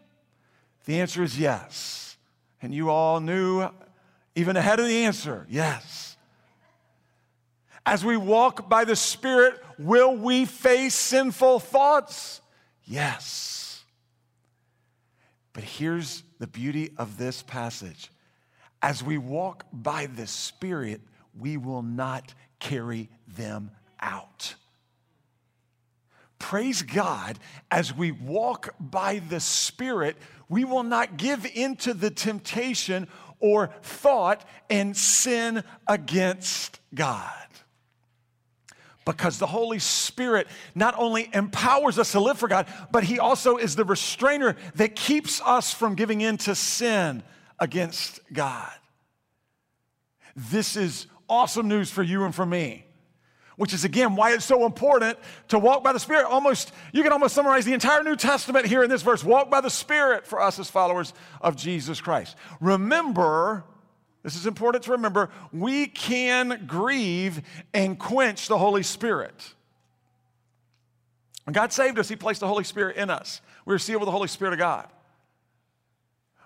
The 0.86 1.00
answer 1.00 1.24
is 1.24 1.40
yes. 1.40 2.18
And 2.62 2.74
you 2.74 2.90
all 2.90 3.20
knew 3.20 3.68
even 4.36 4.56
ahead 4.56 4.80
of 4.80 4.88
the 4.88 5.06
answer 5.06 5.48
yes. 5.50 6.16
As 7.84 8.06
we 8.06 8.16
walk 8.16 8.70
by 8.70 8.86
the 8.86 8.96
Spirit, 8.96 9.60
will 9.80 10.16
we 10.16 10.46
face 10.46 10.94
sinful 10.94 11.62
thoughts? 11.62 12.42
Yes. 12.86 13.84
But 15.54 15.64
here's 15.64 16.22
the 16.42 16.48
beauty 16.48 16.90
of 16.98 17.20
this 17.20 17.44
passage. 17.44 18.10
As 18.82 19.04
we 19.04 19.20
walk 19.20 19.64
by 19.72 20.08
the 20.08 20.26
Spirit, 20.26 21.00
we 21.40 21.56
will 21.56 21.84
not 21.84 22.34
carry 22.58 23.10
them 23.28 23.70
out. 24.00 24.56
Praise 26.40 26.82
God, 26.82 27.38
as 27.70 27.96
we 27.96 28.12
walk 28.12 28.74
by 28.80 29.20
the 29.30 29.40
Spirit, 29.40 30.18
we 30.50 30.66
will 30.66 30.82
not 30.82 31.16
give 31.16 31.46
into 31.46 31.94
the 31.94 32.10
temptation 32.10 33.08
or 33.40 33.72
thought 33.84 34.44
and 34.68 34.98
sin 34.98 35.64
against 35.88 36.80
God 36.96 37.41
because 39.06 39.40
the 39.40 39.48
Holy 39.48 39.80
Spirit 39.80 40.48
not 40.76 40.96
only 40.98 41.30
empowers 41.34 41.98
us 41.98 42.12
to 42.12 42.20
live 42.20 42.38
for 42.38 42.48
God, 42.48 42.68
but 42.92 43.04
He 43.04 43.20
also 43.20 43.58
is 43.58 43.76
the 43.76 43.86
restrainer 43.86 44.56
that 44.76 44.96
keeps 44.96 45.42
us 45.42 45.74
from 45.74 45.96
giving 45.96 46.22
in 46.22 46.38
to 46.38 46.56
sin 46.56 47.24
against 47.60 48.20
God. 48.32 48.72
This 50.36 50.76
is 50.76 51.08
awesome 51.28 51.68
news 51.68 51.90
for 51.92 52.04
you 52.04 52.26
and 52.26 52.34
for 52.34 52.46
me. 52.46 52.86
Which 53.58 53.74
is 53.74 53.84
again 53.84 54.16
why 54.16 54.34
it's 54.34 54.46
so 54.46 54.66
important 54.66 55.20
to 55.50 55.60
walk 55.60 55.84
by 55.84 55.94
the 55.94 56.00
Spirit. 56.00 56.26
Almost, 56.26 56.72
you 56.94 57.04
can 57.04 57.12
almost 57.12 57.36
summarize 57.36 57.64
the 57.64 57.74
entire 57.74 58.02
New 58.02 58.16
Testament 58.16 58.66
here 58.66 58.84
in 58.84 58.90
this 58.90 59.04
verse 59.04 59.24
walk 59.24 59.52
by 59.52 59.62
the 59.62 59.70
Spirit 59.70 60.26
for 60.26 60.42
us 60.42 60.58
as 60.58 60.70
followers 60.70 61.14
of 61.42 61.58
Jesus 61.58 62.02
Christ. 62.02 62.36
Remember 62.60 63.66
this 64.24 64.36
is 64.36 64.46
important 64.46 64.84
to 64.86 64.92
remember. 64.92 65.30
We 65.52 65.88
can 65.88 66.66
grieve 66.68 67.42
and 67.74 67.98
quench 67.98 68.48
the 68.48 68.58
Holy 68.58 68.84
Spirit. 68.84 69.54
When 71.46 71.54
God 71.54 71.74
saved 71.74 71.98
us, 71.98 72.08
He 72.08 72.16
placed 72.16 72.40
the 72.40 72.48
Holy 72.48 72.64
Spirit 72.64 72.98
in 72.98 73.10
us. 73.10 73.42
We 73.66 73.74
were 73.74 73.80
sealed 73.80 74.02
with 74.02 74.08
the 74.08 74.12
Holy 74.12 74.28
Spirit 74.28 74.54
of 74.54 74.60
God. 74.60 74.88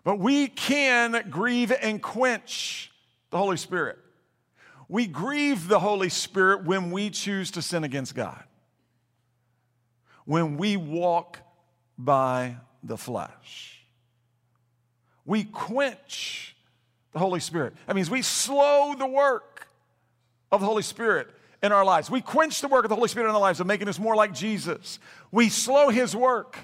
But 0.03 0.19
we 0.19 0.47
can 0.47 1.29
grieve 1.29 1.73
and 1.81 2.01
quench 2.01 2.91
the 3.31 3.37
Holy 3.37 3.57
Spirit. 3.57 3.97
We 4.87 5.07
grieve 5.07 5.67
the 5.67 5.79
Holy 5.79 6.09
Spirit 6.09 6.63
when 6.63 6.91
we 6.91 7.09
choose 7.09 7.51
to 7.51 7.61
sin 7.61 7.83
against 7.83 8.15
God, 8.15 8.43
when 10.25 10.57
we 10.57 10.77
walk 10.77 11.39
by 11.97 12.57
the 12.83 12.97
flesh. 12.97 13.81
We 15.25 15.43
quench 15.43 16.54
the 17.15 17.19
Holy 17.19 17.39
Spirit. 17.39 17.73
That 17.87 17.95
means 17.95 18.09
we 18.09 18.21
slow 18.21 18.93
the 18.93 19.07
work 19.07 19.67
of 20.51 20.59
the 20.59 20.67
Holy 20.67 20.83
Spirit 20.83 21.29
in 21.63 21.71
our 21.71 21.85
lives. 21.85 22.11
We 22.11 22.19
quench 22.19 22.59
the 22.59 22.67
work 22.67 22.83
of 22.83 22.89
the 22.89 22.95
Holy 22.95 23.07
Spirit 23.07 23.29
in 23.29 23.35
our 23.35 23.41
lives 23.41 23.61
of 23.61 23.67
making 23.67 23.87
us 23.87 23.97
more 23.97 24.17
like 24.17 24.33
Jesus. 24.33 24.99
We 25.31 25.47
slow 25.47 25.87
his 25.87 26.13
work 26.13 26.57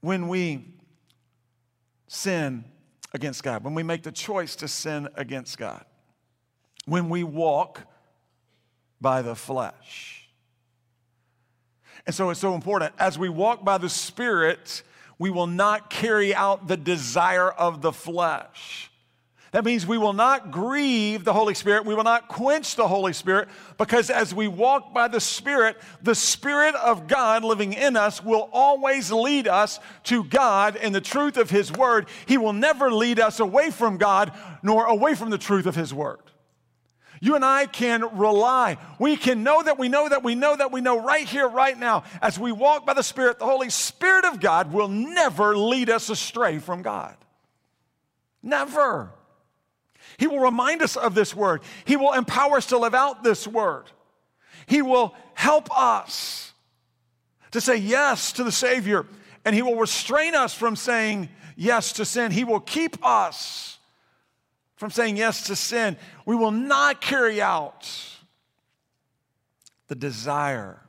when 0.00 0.26
we 0.26 0.64
sin 2.08 2.64
against 3.14 3.44
God, 3.44 3.62
when 3.62 3.74
we 3.74 3.84
make 3.84 4.02
the 4.02 4.10
choice 4.10 4.56
to 4.56 4.66
sin 4.66 5.08
against 5.14 5.56
God, 5.56 5.84
when 6.84 7.08
we 7.08 7.22
walk 7.22 7.82
by 9.00 9.22
the 9.22 9.36
flesh. 9.36 10.28
And 12.06 12.14
so 12.14 12.30
it's 12.30 12.40
so 12.40 12.56
important 12.56 12.92
as 12.98 13.20
we 13.20 13.28
walk 13.28 13.64
by 13.64 13.78
the 13.78 13.88
Spirit 13.88 14.82
we 15.18 15.30
will 15.30 15.46
not 15.46 15.90
carry 15.90 16.34
out 16.34 16.68
the 16.68 16.76
desire 16.76 17.50
of 17.50 17.82
the 17.82 17.92
flesh. 17.92 18.90
That 19.52 19.64
means 19.64 19.86
we 19.86 19.96
will 19.96 20.12
not 20.12 20.50
grieve 20.50 21.24
the 21.24 21.32
Holy 21.32 21.54
Spirit. 21.54 21.86
We 21.86 21.94
will 21.94 22.04
not 22.04 22.28
quench 22.28 22.76
the 22.76 22.86
Holy 22.86 23.14
Spirit 23.14 23.48
because 23.78 24.10
as 24.10 24.34
we 24.34 24.48
walk 24.48 24.92
by 24.92 25.08
the 25.08 25.20
Spirit, 25.20 25.78
the 26.02 26.14
Spirit 26.14 26.74
of 26.74 27.06
God 27.06 27.42
living 27.42 27.72
in 27.72 27.96
us 27.96 28.22
will 28.22 28.50
always 28.52 29.10
lead 29.10 29.48
us 29.48 29.80
to 30.04 30.24
God 30.24 30.76
and 30.76 30.94
the 30.94 31.00
truth 31.00 31.38
of 31.38 31.48
His 31.48 31.72
Word. 31.72 32.06
He 32.26 32.36
will 32.36 32.52
never 32.52 32.92
lead 32.92 33.18
us 33.18 33.40
away 33.40 33.70
from 33.70 33.96
God 33.96 34.32
nor 34.62 34.84
away 34.84 35.14
from 35.14 35.30
the 35.30 35.38
truth 35.38 35.64
of 35.64 35.74
His 35.74 35.94
Word. 35.94 36.18
You 37.20 37.34
and 37.34 37.44
I 37.44 37.66
can 37.66 38.18
rely. 38.18 38.78
We 38.98 39.16
can 39.16 39.42
know 39.42 39.62
that 39.62 39.78
we 39.78 39.88
know 39.88 40.08
that 40.08 40.22
we 40.22 40.34
know 40.34 40.56
that 40.56 40.72
we 40.72 40.80
know 40.80 41.02
right 41.02 41.26
here, 41.26 41.48
right 41.48 41.78
now. 41.78 42.04
As 42.20 42.38
we 42.38 42.52
walk 42.52 42.84
by 42.84 42.94
the 42.94 43.02
Spirit, 43.02 43.38
the 43.38 43.46
Holy 43.46 43.70
Spirit 43.70 44.24
of 44.24 44.40
God 44.40 44.72
will 44.72 44.88
never 44.88 45.56
lead 45.56 45.88
us 45.88 46.10
astray 46.10 46.58
from 46.58 46.82
God. 46.82 47.16
Never. 48.42 49.12
He 50.18 50.26
will 50.26 50.40
remind 50.40 50.82
us 50.82 50.96
of 50.96 51.14
this 51.14 51.34
word. 51.34 51.62
He 51.84 51.96
will 51.96 52.12
empower 52.12 52.58
us 52.58 52.66
to 52.66 52.78
live 52.78 52.94
out 52.94 53.22
this 53.22 53.46
word. 53.46 53.84
He 54.66 54.82
will 54.82 55.14
help 55.34 55.68
us 55.76 56.52
to 57.52 57.60
say 57.60 57.76
yes 57.76 58.32
to 58.32 58.44
the 58.44 58.52
Savior, 58.52 59.06
and 59.44 59.54
He 59.54 59.62
will 59.62 59.76
restrain 59.76 60.34
us 60.34 60.54
from 60.54 60.76
saying 60.76 61.28
yes 61.56 61.92
to 61.94 62.04
sin. 62.04 62.30
He 62.30 62.44
will 62.44 62.60
keep 62.60 63.04
us 63.04 63.75
from 64.76 64.90
saying 64.90 65.16
yes 65.16 65.46
to 65.48 65.56
sin. 65.56 65.96
We 66.24 66.36
will 66.36 66.50
not 66.50 67.00
carry 67.00 67.40
out 67.40 67.88
the 69.88 69.94
desire 69.94 70.80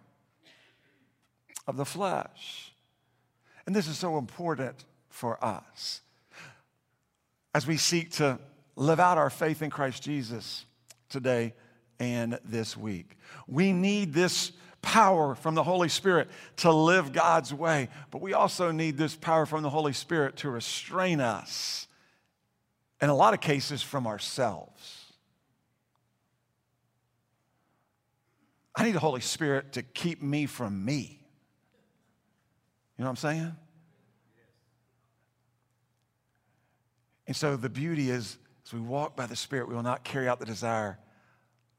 of 1.65 1.77
the 1.77 1.85
flesh. 1.85 2.71
And 3.65 3.75
this 3.75 3.87
is 3.87 3.97
so 3.97 4.17
important 4.17 4.85
for 5.09 5.43
us 5.43 6.01
as 7.53 7.65
we 7.67 7.77
seek 7.77 8.11
to 8.11 8.39
live 8.75 8.99
out 8.99 9.17
our 9.17 9.29
faith 9.29 9.61
in 9.61 9.69
Christ 9.69 10.03
Jesus 10.03 10.65
today 11.09 11.53
and 11.99 12.39
this 12.45 12.77
week. 12.77 13.17
We 13.47 13.73
need 13.73 14.13
this 14.13 14.51
power 14.81 15.35
from 15.35 15.55
the 15.55 15.63
Holy 15.63 15.89
Spirit 15.89 16.29
to 16.57 16.71
live 16.71 17.11
God's 17.11 17.53
way, 17.53 17.89
but 18.11 18.21
we 18.21 18.33
also 18.33 18.71
need 18.71 18.97
this 18.97 19.15
power 19.15 19.45
from 19.45 19.63
the 19.63 19.69
Holy 19.69 19.93
Spirit 19.93 20.37
to 20.37 20.49
restrain 20.49 21.19
us, 21.19 21.86
in 23.01 23.09
a 23.09 23.15
lot 23.15 23.33
of 23.33 23.41
cases, 23.41 23.81
from 23.81 24.07
ourselves. 24.07 25.05
I 28.75 28.83
need 28.83 28.91
the 28.91 28.99
Holy 28.99 29.21
Spirit 29.21 29.73
to 29.73 29.83
keep 29.83 30.21
me 30.21 30.45
from 30.45 30.85
me. 30.85 31.19
You 32.97 33.03
know 33.03 33.05
what 33.05 33.09
I'm 33.09 33.15
saying? 33.15 33.55
And 37.27 37.35
so 37.35 37.55
the 37.55 37.69
beauty 37.69 38.09
is 38.09 38.37
as 38.65 38.73
we 38.73 38.79
walk 38.79 39.15
by 39.15 39.25
the 39.25 39.35
Spirit, 39.35 39.67
we 39.67 39.75
will 39.75 39.83
not 39.83 40.03
carry 40.03 40.27
out 40.27 40.39
the 40.39 40.45
desire 40.45 40.99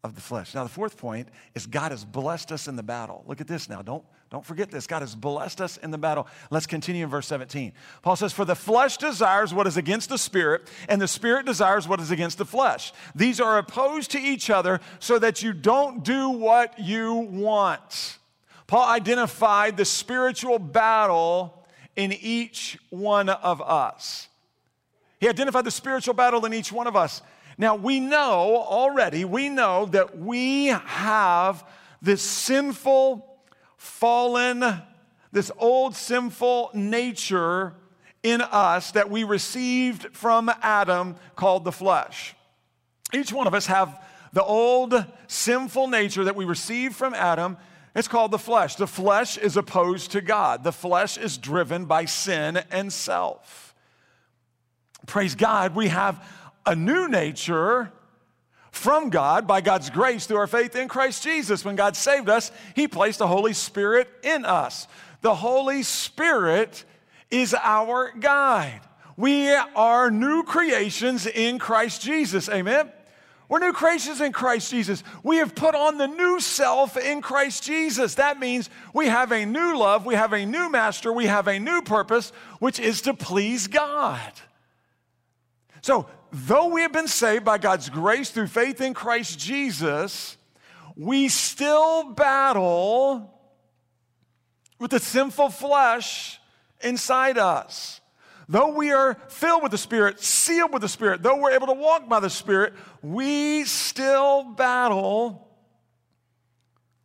of 0.08 0.14
the 0.16 0.20
flesh. 0.20 0.54
Now, 0.54 0.64
the 0.64 0.68
fourth 0.68 0.96
point 0.96 1.28
is 1.54 1.66
God 1.66 1.92
has 1.92 2.04
blessed 2.04 2.50
us 2.50 2.66
in 2.66 2.74
the 2.74 2.82
battle. 2.82 3.22
Look 3.26 3.40
at 3.40 3.46
this 3.46 3.68
now. 3.68 3.82
Don't, 3.82 4.02
don't 4.30 4.44
forget 4.44 4.70
this. 4.70 4.86
God 4.86 5.02
has 5.02 5.14
blessed 5.14 5.60
us 5.60 5.76
in 5.76 5.90
the 5.90 5.98
battle. 5.98 6.26
Let's 6.50 6.66
continue 6.66 7.04
in 7.04 7.10
verse 7.10 7.26
17. 7.28 7.72
Paul 8.02 8.16
says, 8.16 8.32
For 8.32 8.44
the 8.44 8.56
flesh 8.56 8.96
desires 8.96 9.54
what 9.54 9.66
is 9.66 9.76
against 9.76 10.08
the 10.08 10.18
spirit, 10.18 10.68
and 10.88 11.00
the 11.00 11.06
spirit 11.06 11.46
desires 11.46 11.86
what 11.86 12.00
is 12.00 12.10
against 12.10 12.38
the 12.38 12.44
flesh. 12.44 12.92
These 13.14 13.40
are 13.40 13.58
opposed 13.58 14.10
to 14.12 14.18
each 14.18 14.50
other 14.50 14.80
so 14.98 15.18
that 15.18 15.42
you 15.42 15.52
don't 15.52 16.02
do 16.02 16.30
what 16.30 16.78
you 16.78 17.14
want. 17.14 18.18
Paul 18.66 18.88
identified 18.88 19.76
the 19.76 19.84
spiritual 19.84 20.58
battle 20.58 21.66
in 21.94 22.12
each 22.12 22.78
one 22.90 23.28
of 23.28 23.62
us. 23.62 24.28
He 25.20 25.28
identified 25.28 25.64
the 25.64 25.70
spiritual 25.70 26.14
battle 26.14 26.44
in 26.44 26.52
each 26.52 26.70
one 26.70 26.86
of 26.86 26.96
us. 26.96 27.22
Now, 27.60 27.74
we 27.74 27.98
know 27.98 28.56
already, 28.56 29.24
we 29.24 29.48
know 29.48 29.86
that 29.86 30.16
we 30.16 30.66
have 30.66 31.68
this 32.00 32.22
sinful, 32.22 33.26
fallen, 33.76 34.64
this 35.32 35.50
old 35.58 35.96
sinful 35.96 36.70
nature 36.72 37.74
in 38.22 38.42
us 38.42 38.92
that 38.92 39.10
we 39.10 39.24
received 39.24 40.16
from 40.16 40.48
Adam 40.62 41.16
called 41.34 41.64
the 41.64 41.72
flesh. 41.72 42.36
Each 43.12 43.32
one 43.32 43.48
of 43.48 43.54
us 43.54 43.66
have 43.66 44.04
the 44.32 44.44
old 44.44 45.04
sinful 45.26 45.88
nature 45.88 46.22
that 46.24 46.36
we 46.36 46.44
received 46.44 46.94
from 46.94 47.12
Adam. 47.12 47.56
It's 47.96 48.06
called 48.06 48.30
the 48.30 48.38
flesh. 48.38 48.76
The 48.76 48.86
flesh 48.86 49.36
is 49.36 49.56
opposed 49.56 50.12
to 50.12 50.20
God. 50.20 50.62
The 50.62 50.72
flesh 50.72 51.18
is 51.18 51.36
driven 51.36 51.86
by 51.86 52.04
sin 52.04 52.62
and 52.70 52.92
self 52.92 53.68
praise 55.08 55.34
God, 55.34 55.74
we 55.74 55.88
have 55.88 56.24
a 56.68 56.76
new 56.76 57.08
nature 57.08 57.90
from 58.70 59.08
God 59.08 59.46
by 59.46 59.62
God's 59.62 59.88
grace 59.88 60.26
through 60.26 60.36
our 60.36 60.46
faith 60.46 60.76
in 60.76 60.86
Christ 60.86 61.22
Jesus. 61.22 61.64
When 61.64 61.76
God 61.76 61.96
saved 61.96 62.28
us, 62.28 62.52
He 62.76 62.86
placed 62.86 63.20
the 63.20 63.26
Holy 63.26 63.54
Spirit 63.54 64.06
in 64.22 64.44
us. 64.44 64.86
The 65.22 65.34
Holy 65.34 65.82
Spirit 65.82 66.84
is 67.30 67.54
our 67.54 68.12
guide. 68.20 68.82
We 69.16 69.48
are 69.50 70.10
new 70.10 70.42
creations 70.42 71.26
in 71.26 71.58
Christ 71.58 72.02
Jesus. 72.02 72.50
Amen. 72.50 72.92
We're 73.48 73.60
new 73.60 73.72
creations 73.72 74.20
in 74.20 74.32
Christ 74.32 74.70
Jesus. 74.70 75.02
We 75.22 75.38
have 75.38 75.54
put 75.54 75.74
on 75.74 75.96
the 75.96 76.06
new 76.06 76.38
self 76.38 76.98
in 76.98 77.22
Christ 77.22 77.62
Jesus. 77.62 78.16
That 78.16 78.38
means 78.38 78.68
we 78.92 79.06
have 79.06 79.32
a 79.32 79.46
new 79.46 79.78
love, 79.78 80.04
we 80.04 80.16
have 80.16 80.34
a 80.34 80.44
new 80.44 80.70
master, 80.70 81.14
we 81.14 81.24
have 81.24 81.48
a 81.48 81.58
new 81.58 81.80
purpose, 81.80 82.30
which 82.58 82.78
is 82.78 83.00
to 83.02 83.14
please 83.14 83.66
God. 83.66 84.32
So, 85.80 86.06
though 86.32 86.68
we 86.68 86.82
have 86.82 86.92
been 86.92 87.08
saved 87.08 87.44
by 87.44 87.58
God's 87.58 87.88
grace 87.88 88.30
through 88.30 88.48
faith 88.48 88.80
in 88.80 88.94
Christ 88.94 89.38
Jesus, 89.38 90.36
we 90.96 91.28
still 91.28 92.12
battle 92.12 93.34
with 94.78 94.90
the 94.90 95.00
sinful 95.00 95.50
flesh 95.50 96.40
inside 96.80 97.38
us. 97.38 98.00
Though 98.48 98.72
we 98.72 98.92
are 98.92 99.18
filled 99.28 99.62
with 99.62 99.72
the 99.72 99.78
Spirit, 99.78 100.20
sealed 100.20 100.72
with 100.72 100.82
the 100.82 100.88
Spirit, 100.88 101.22
though 101.22 101.36
we're 101.36 101.52
able 101.52 101.66
to 101.66 101.74
walk 101.74 102.08
by 102.08 102.20
the 102.20 102.30
Spirit, 102.30 102.72
we 103.02 103.64
still 103.64 104.44
battle 104.44 105.46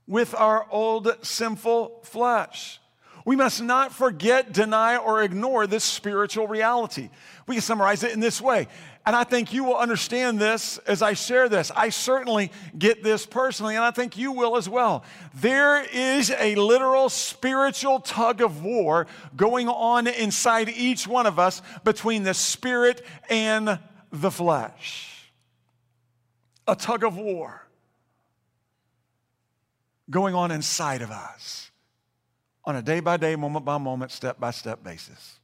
with 0.07 0.33
our 0.35 0.65
old 0.71 1.17
sinful 1.21 2.01
flesh. 2.03 2.79
We 3.25 3.35
must 3.35 3.61
not 3.61 3.93
forget, 3.93 4.51
deny, 4.51 4.97
or 4.97 5.23
ignore 5.23 5.65
this 5.65 5.83
spiritual 5.83 6.47
reality. 6.47 7.09
We 7.47 7.55
can 7.55 7.61
summarize 7.61 8.03
it 8.03 8.11
in 8.11 8.19
this 8.19 8.41
way. 8.41 8.67
And 9.05 9.15
I 9.17 9.25
think 9.25 9.51
you 9.51 9.65
will 9.65 9.75
understand 9.75 10.39
this 10.39 10.77
as 10.79 11.01
I 11.01 11.13
share 11.13 11.49
this. 11.49 11.71
I 11.75 11.89
certainly 11.89 12.51
get 12.77 13.03
this 13.03 13.25
personally, 13.25 13.75
and 13.75 13.83
I 13.83 13.91
think 13.91 14.17
you 14.17 14.31
will 14.31 14.55
as 14.55 14.69
well. 14.69 15.03
There 15.33 15.83
is 15.83 16.31
a 16.31 16.55
literal 16.55 17.09
spiritual 17.09 17.99
tug 17.99 18.41
of 18.41 18.63
war 18.63 19.07
going 19.35 19.67
on 19.67 20.07
inside 20.07 20.69
each 20.69 21.05
one 21.05 21.25
of 21.25 21.37
us 21.37 21.61
between 21.83 22.23
the 22.23 22.33
spirit 22.33 23.05
and 23.29 23.77
the 24.11 24.31
flesh. 24.31 25.31
A 26.65 26.75
tug 26.75 27.03
of 27.03 27.17
war 27.17 27.67
going 30.09 30.33
on 30.33 30.49
inside 30.51 31.01
of 31.01 31.11
us 31.11 31.71
on 32.63 32.77
a 32.77 32.81
day 32.81 33.01
by 33.01 33.17
day, 33.17 33.35
moment 33.35 33.65
by 33.65 33.77
moment, 33.77 34.11
step 34.11 34.39
by 34.39 34.51
step 34.51 34.81
basis. 34.81 35.39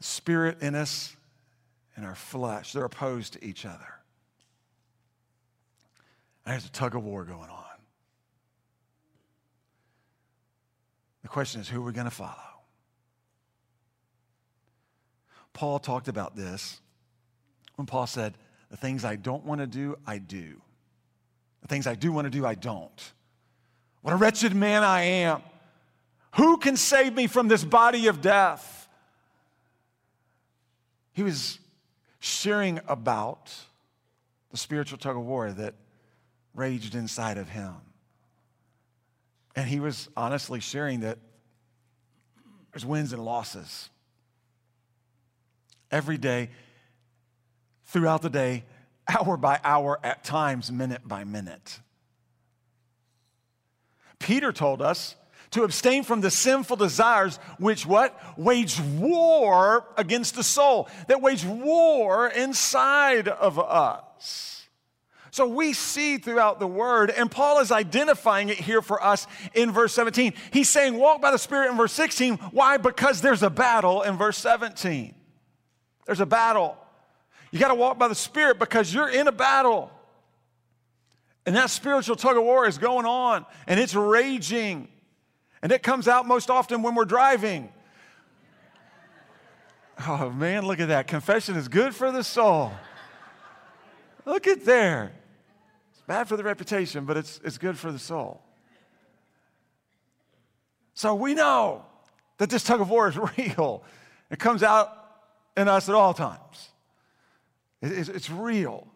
Spirit 0.00 0.62
in 0.62 0.74
us 0.74 1.14
and 1.96 2.04
our 2.04 2.14
flesh, 2.14 2.72
they're 2.72 2.84
opposed 2.84 3.34
to 3.34 3.44
each 3.44 3.64
other. 3.64 3.94
And 6.44 6.54
there's 6.54 6.66
a 6.66 6.70
tug 6.70 6.96
of 6.96 7.04
war 7.04 7.24
going 7.24 7.50
on. 7.50 7.64
The 11.22 11.28
question 11.28 11.60
is 11.60 11.68
who 11.68 11.82
are 11.82 11.84
we 11.84 11.92
going 11.92 12.06
to 12.06 12.10
follow? 12.10 12.34
Paul 15.52 15.78
talked 15.78 16.08
about 16.08 16.34
this 16.34 16.80
when 17.76 17.86
Paul 17.86 18.06
said, 18.06 18.34
The 18.70 18.76
things 18.76 19.04
I 19.04 19.16
don't 19.16 19.44
want 19.44 19.60
to 19.60 19.66
do, 19.66 19.96
I 20.06 20.18
do. 20.18 20.60
The 21.62 21.68
things 21.68 21.86
I 21.86 21.94
do 21.94 22.12
want 22.12 22.26
to 22.26 22.30
do, 22.30 22.46
I 22.46 22.54
don't. 22.54 23.12
What 24.02 24.12
a 24.12 24.16
wretched 24.16 24.54
man 24.54 24.82
I 24.82 25.02
am. 25.02 25.42
Who 26.36 26.56
can 26.56 26.76
save 26.76 27.14
me 27.14 27.26
from 27.26 27.48
this 27.48 27.64
body 27.64 28.06
of 28.06 28.20
death? 28.20 28.79
He 31.20 31.24
was 31.24 31.58
sharing 32.20 32.80
about 32.88 33.54
the 34.50 34.56
spiritual 34.56 34.96
tug 34.96 35.18
of 35.18 35.22
war 35.22 35.52
that 35.52 35.74
raged 36.54 36.94
inside 36.94 37.36
of 37.36 37.50
him. 37.50 37.74
And 39.54 39.68
he 39.68 39.80
was 39.80 40.08
honestly 40.16 40.60
sharing 40.60 41.00
that 41.00 41.18
there's 42.72 42.86
wins 42.86 43.12
and 43.12 43.22
losses. 43.22 43.90
Every 45.90 46.16
day, 46.16 46.48
throughout 47.84 48.22
the 48.22 48.30
day, 48.30 48.64
hour 49.06 49.36
by 49.36 49.60
hour, 49.62 50.00
at 50.02 50.24
times, 50.24 50.72
minute 50.72 51.06
by 51.06 51.24
minute. 51.24 51.80
Peter 54.18 54.52
told 54.52 54.80
us 54.80 55.16
To 55.52 55.64
abstain 55.64 56.04
from 56.04 56.20
the 56.20 56.30
sinful 56.30 56.76
desires 56.76 57.38
which 57.58 57.84
what? 57.84 58.16
Wage 58.38 58.80
war 58.80 59.84
against 59.96 60.36
the 60.36 60.44
soul, 60.44 60.88
that 61.08 61.20
wage 61.20 61.44
war 61.44 62.28
inside 62.28 63.26
of 63.26 63.58
us. 63.58 64.68
So 65.32 65.46
we 65.46 65.72
see 65.72 66.18
throughout 66.18 66.58
the 66.58 66.66
word, 66.66 67.10
and 67.10 67.30
Paul 67.30 67.60
is 67.60 67.70
identifying 67.70 68.48
it 68.48 68.58
here 68.58 68.82
for 68.82 69.02
us 69.02 69.26
in 69.54 69.70
verse 69.70 69.92
17. 69.92 70.34
He's 70.52 70.68
saying, 70.68 70.96
walk 70.96 71.20
by 71.20 71.30
the 71.30 71.38
Spirit 71.38 71.70
in 71.70 71.76
verse 71.76 71.92
16. 71.92 72.36
Why? 72.50 72.76
Because 72.78 73.20
there's 73.20 73.42
a 73.42 73.50
battle 73.50 74.02
in 74.02 74.16
verse 74.16 74.38
17. 74.38 75.14
There's 76.06 76.20
a 76.20 76.26
battle. 76.26 76.76
You 77.52 77.58
got 77.58 77.68
to 77.68 77.76
walk 77.76 77.98
by 77.98 78.08
the 78.08 78.14
Spirit 78.14 78.58
because 78.58 78.92
you're 78.92 79.08
in 79.08 79.28
a 79.28 79.32
battle. 79.32 79.90
And 81.46 81.56
that 81.56 81.70
spiritual 81.70 82.16
tug 82.16 82.36
of 82.36 82.42
war 82.42 82.66
is 82.66 82.78
going 82.78 83.06
on 83.06 83.46
and 83.66 83.80
it's 83.80 83.94
raging. 83.94 84.88
And 85.62 85.72
it 85.72 85.82
comes 85.82 86.08
out 86.08 86.26
most 86.26 86.50
often 86.50 86.82
when 86.82 86.94
we're 86.94 87.04
driving. 87.04 87.70
Oh 90.06 90.30
man, 90.30 90.64
look 90.66 90.80
at 90.80 90.88
that. 90.88 91.06
Confession 91.06 91.56
is 91.56 91.68
good 91.68 91.94
for 91.94 92.10
the 92.10 92.24
soul. 92.24 92.72
Look 94.24 94.46
at 94.46 94.64
there. 94.64 95.12
It's 95.92 96.02
bad 96.02 96.28
for 96.28 96.36
the 96.36 96.44
reputation, 96.44 97.04
but 97.04 97.16
it's, 97.16 97.40
it's 97.44 97.58
good 97.58 97.78
for 97.78 97.92
the 97.92 97.98
soul. 97.98 98.42
So 100.94 101.14
we 101.14 101.34
know 101.34 101.84
that 102.38 102.50
this 102.50 102.62
tug 102.62 102.80
of 102.80 102.88
war 102.90 103.08
is 103.08 103.18
real. 103.38 103.82
It 104.30 104.38
comes 104.38 104.62
out 104.62 104.96
in 105.56 105.68
us 105.68 105.88
at 105.88 105.94
all 105.94 106.14
times. 106.14 106.70
It's, 107.82 108.08
it's 108.08 108.30
real. 108.30 108.86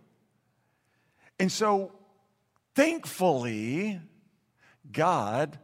And 1.39 1.51
so, 1.51 1.93
thankfully, 2.75 4.01
God 4.93 5.59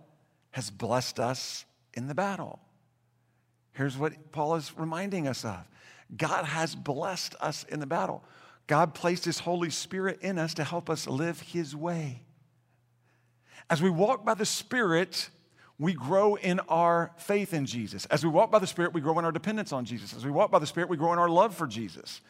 has 0.52 0.70
blessed 0.70 1.20
us 1.20 1.64
in 1.94 2.06
the 2.06 2.14
battle. 2.14 2.60
Here's 3.72 3.96
what 3.96 4.32
Paul 4.32 4.56
is 4.56 4.72
reminding 4.76 5.26
us 5.26 5.44
of 5.44 5.66
God 6.16 6.44
has 6.44 6.74
blessed 6.74 7.34
us 7.40 7.64
in 7.68 7.80
the 7.80 7.86
battle. 7.86 8.24
God 8.66 8.94
placed 8.94 9.24
His 9.24 9.40
Holy 9.40 9.70
Spirit 9.70 10.20
in 10.22 10.38
us 10.38 10.54
to 10.54 10.64
help 10.64 10.90
us 10.90 11.06
live 11.06 11.40
His 11.40 11.74
way. 11.74 12.22
As 13.68 13.80
we 13.80 13.90
walk 13.90 14.24
by 14.24 14.34
the 14.34 14.46
Spirit, 14.46 15.30
we 15.78 15.94
grow 15.94 16.34
in 16.34 16.60
our 16.68 17.12
faith 17.16 17.54
in 17.54 17.64
Jesus. 17.64 18.04
As 18.06 18.22
we 18.22 18.30
walk 18.30 18.50
by 18.50 18.58
the 18.58 18.66
Spirit, 18.66 18.92
we 18.92 19.00
grow 19.00 19.18
in 19.18 19.24
our 19.24 19.32
dependence 19.32 19.72
on 19.72 19.84
Jesus. 19.84 20.14
As 20.14 20.24
we 20.24 20.30
walk 20.30 20.50
by 20.50 20.58
the 20.58 20.66
Spirit, 20.66 20.88
we 20.88 20.96
grow 20.96 21.12
in 21.12 21.18
our 21.18 21.28
love 21.28 21.54
for 21.54 21.66
Jesus. 21.66 22.20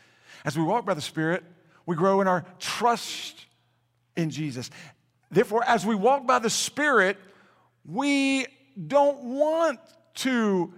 As 0.44 0.56
we 0.56 0.62
walk 0.62 0.86
by 0.86 0.94
the 0.94 1.00
Spirit, 1.00 1.42
we 1.86 1.96
grow 1.96 2.20
in 2.20 2.28
our 2.28 2.44
trust 2.58 3.46
in 4.16 4.30
Jesus. 4.30 4.70
Therefore, 5.30 5.64
as 5.66 5.84
we 5.84 5.94
walk 5.94 6.26
by 6.26 6.38
the 6.38 6.50
Spirit, 6.50 7.16
we 7.84 8.46
don't 8.86 9.22
want 9.22 9.80
to 10.14 10.72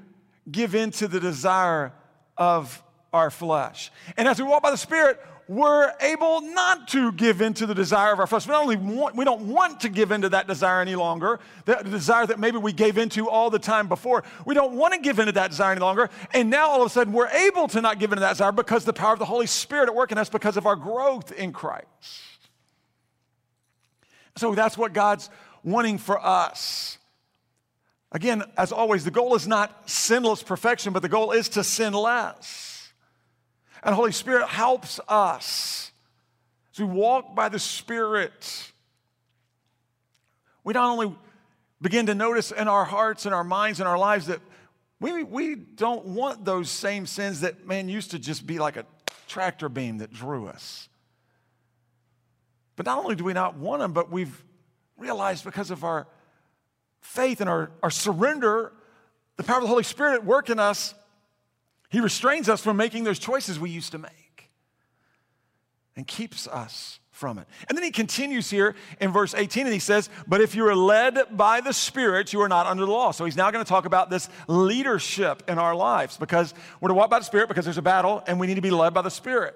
give 0.50 0.74
in 0.74 0.90
to 0.92 1.08
the 1.08 1.20
desire 1.20 1.92
of 2.36 2.82
our 3.12 3.30
flesh. 3.30 3.90
And 4.16 4.26
as 4.26 4.38
we 4.38 4.44
walk 4.44 4.62
by 4.62 4.70
the 4.70 4.76
Spirit, 4.76 5.20
we're 5.48 5.92
able 6.00 6.40
not 6.40 6.88
to 6.88 7.12
give 7.12 7.42
in 7.42 7.52
to 7.54 7.66
the 7.66 7.74
desire 7.74 8.12
of 8.12 8.20
our 8.20 8.26
flesh. 8.26 8.46
We, 8.46 8.52
not 8.52 8.62
only 8.62 8.76
want, 8.76 9.16
we 9.16 9.24
don't 9.24 9.48
want 9.48 9.80
to 9.80 9.88
give 9.88 10.12
in 10.12 10.22
to 10.22 10.30
that 10.30 10.46
desire 10.46 10.80
any 10.80 10.94
longer, 10.94 11.40
the, 11.64 11.74
desire 11.76 12.26
that 12.26 12.38
maybe 12.38 12.58
we 12.58 12.72
gave 12.72 12.96
into 12.96 13.28
all 13.28 13.50
the 13.50 13.58
time 13.58 13.88
before. 13.88 14.24
We 14.46 14.54
don't 14.54 14.74
want 14.74 14.94
to 14.94 15.00
give 15.00 15.18
in 15.18 15.26
to 15.26 15.32
that 15.32 15.50
desire 15.50 15.72
any 15.72 15.80
longer. 15.80 16.08
And 16.32 16.48
now 16.48 16.70
all 16.70 16.80
of 16.80 16.86
a 16.86 16.90
sudden 16.90 17.12
we're 17.12 17.28
able 17.28 17.68
to 17.68 17.80
not 17.80 17.98
give 17.98 18.12
in 18.12 18.16
to 18.16 18.20
that 18.20 18.32
desire 18.32 18.52
because 18.52 18.84
the 18.84 18.92
power 18.92 19.12
of 19.12 19.18
the 19.18 19.24
Holy 19.24 19.46
Spirit 19.46 19.88
at 19.88 19.94
work 19.94 20.12
in 20.12 20.18
us 20.18 20.28
because 20.28 20.56
of 20.56 20.66
our 20.66 20.76
growth 20.76 21.32
in 21.32 21.52
Christ. 21.52 21.86
So 24.36 24.54
that's 24.54 24.78
what 24.78 24.94
God's 24.94 25.28
wanting 25.62 25.98
for 25.98 26.24
us. 26.24 26.98
Again, 28.10 28.42
as 28.56 28.72
always, 28.72 29.04
the 29.04 29.10
goal 29.10 29.34
is 29.34 29.48
not 29.48 29.88
sinless 29.88 30.42
perfection, 30.42 30.92
but 30.92 31.00
the 31.00 31.08
goal 31.08 31.32
is 31.32 31.48
to 31.50 31.64
sin 31.64 31.94
less. 31.94 32.92
And 33.82 33.94
Holy 33.94 34.12
Spirit 34.12 34.48
helps 34.48 35.00
us 35.08 35.92
as 36.72 36.78
we 36.78 36.84
walk 36.84 37.34
by 37.34 37.48
the 37.48 37.58
Spirit. 37.58 38.70
We 40.62 40.74
not 40.74 40.90
only 40.90 41.16
begin 41.80 42.06
to 42.06 42.14
notice 42.14 42.52
in 42.52 42.68
our 42.68 42.84
hearts 42.84 43.26
and 43.26 43.34
our 43.34 43.44
minds 43.44 43.80
and 43.80 43.88
our 43.88 43.98
lives 43.98 44.26
that 44.26 44.40
we, 45.00 45.24
we 45.24 45.56
don't 45.56 46.04
want 46.06 46.44
those 46.44 46.70
same 46.70 47.06
sins 47.06 47.40
that, 47.40 47.66
man, 47.66 47.88
used 47.88 48.12
to 48.12 48.20
just 48.20 48.46
be 48.46 48.60
like 48.60 48.76
a 48.76 48.86
tractor 49.26 49.68
beam 49.68 49.98
that 49.98 50.12
drew 50.12 50.46
us. 50.46 50.88
But 52.76 52.86
not 52.86 52.98
only 52.98 53.16
do 53.16 53.24
we 53.24 53.32
not 53.32 53.56
want 53.56 53.80
them, 53.80 53.92
but 53.92 54.12
we've 54.12 54.44
realized 54.96 55.44
because 55.44 55.70
of 55.70 55.84
our 55.84 56.06
faith 57.00 57.40
and 57.40 57.50
our, 57.50 57.70
our 57.82 57.90
surrender, 57.90 58.72
the 59.36 59.42
power 59.42 59.56
of 59.56 59.62
the 59.62 59.68
Holy 59.68 59.82
Spirit 59.82 60.14
at 60.14 60.24
work 60.24 60.50
in 60.50 60.58
us, 60.58 60.94
he 61.90 62.00
restrains 62.00 62.48
us 62.48 62.62
from 62.62 62.76
making 62.76 63.04
those 63.04 63.18
choices 63.18 63.60
we 63.60 63.70
used 63.70 63.92
to 63.92 63.98
make 63.98 64.50
and 65.94 66.06
keeps 66.06 66.48
us 66.48 67.00
from 67.10 67.38
it. 67.38 67.46
And 67.68 67.76
then 67.76 67.84
he 67.84 67.90
continues 67.90 68.50
here 68.50 68.74
in 69.00 69.12
verse 69.12 69.34
18 69.34 69.66
and 69.66 69.72
he 69.72 69.78
says, 69.78 70.08
But 70.26 70.40
if 70.40 70.54
you 70.54 70.66
are 70.66 70.74
led 70.74 71.36
by 71.36 71.60
the 71.60 71.72
Spirit, 71.72 72.32
you 72.32 72.40
are 72.40 72.48
not 72.48 72.66
under 72.66 72.86
the 72.86 72.90
law. 72.90 73.10
So 73.10 73.24
he's 73.24 73.36
now 73.36 73.50
going 73.50 73.64
to 73.64 73.68
talk 73.68 73.84
about 73.84 74.10
this 74.10 74.28
leadership 74.48 75.42
in 75.46 75.58
our 75.58 75.74
lives 75.74 76.16
because 76.16 76.54
we're 76.80 76.88
to 76.88 76.94
walk 76.94 77.10
by 77.10 77.18
the 77.18 77.24
Spirit 77.24 77.48
because 77.48 77.64
there's 77.64 77.78
a 77.78 77.82
battle 77.82 78.24
and 78.26 78.40
we 78.40 78.46
need 78.46 78.54
to 78.56 78.62
be 78.62 78.70
led 78.70 78.94
by 78.94 79.02
the 79.02 79.10
Spirit. 79.10 79.54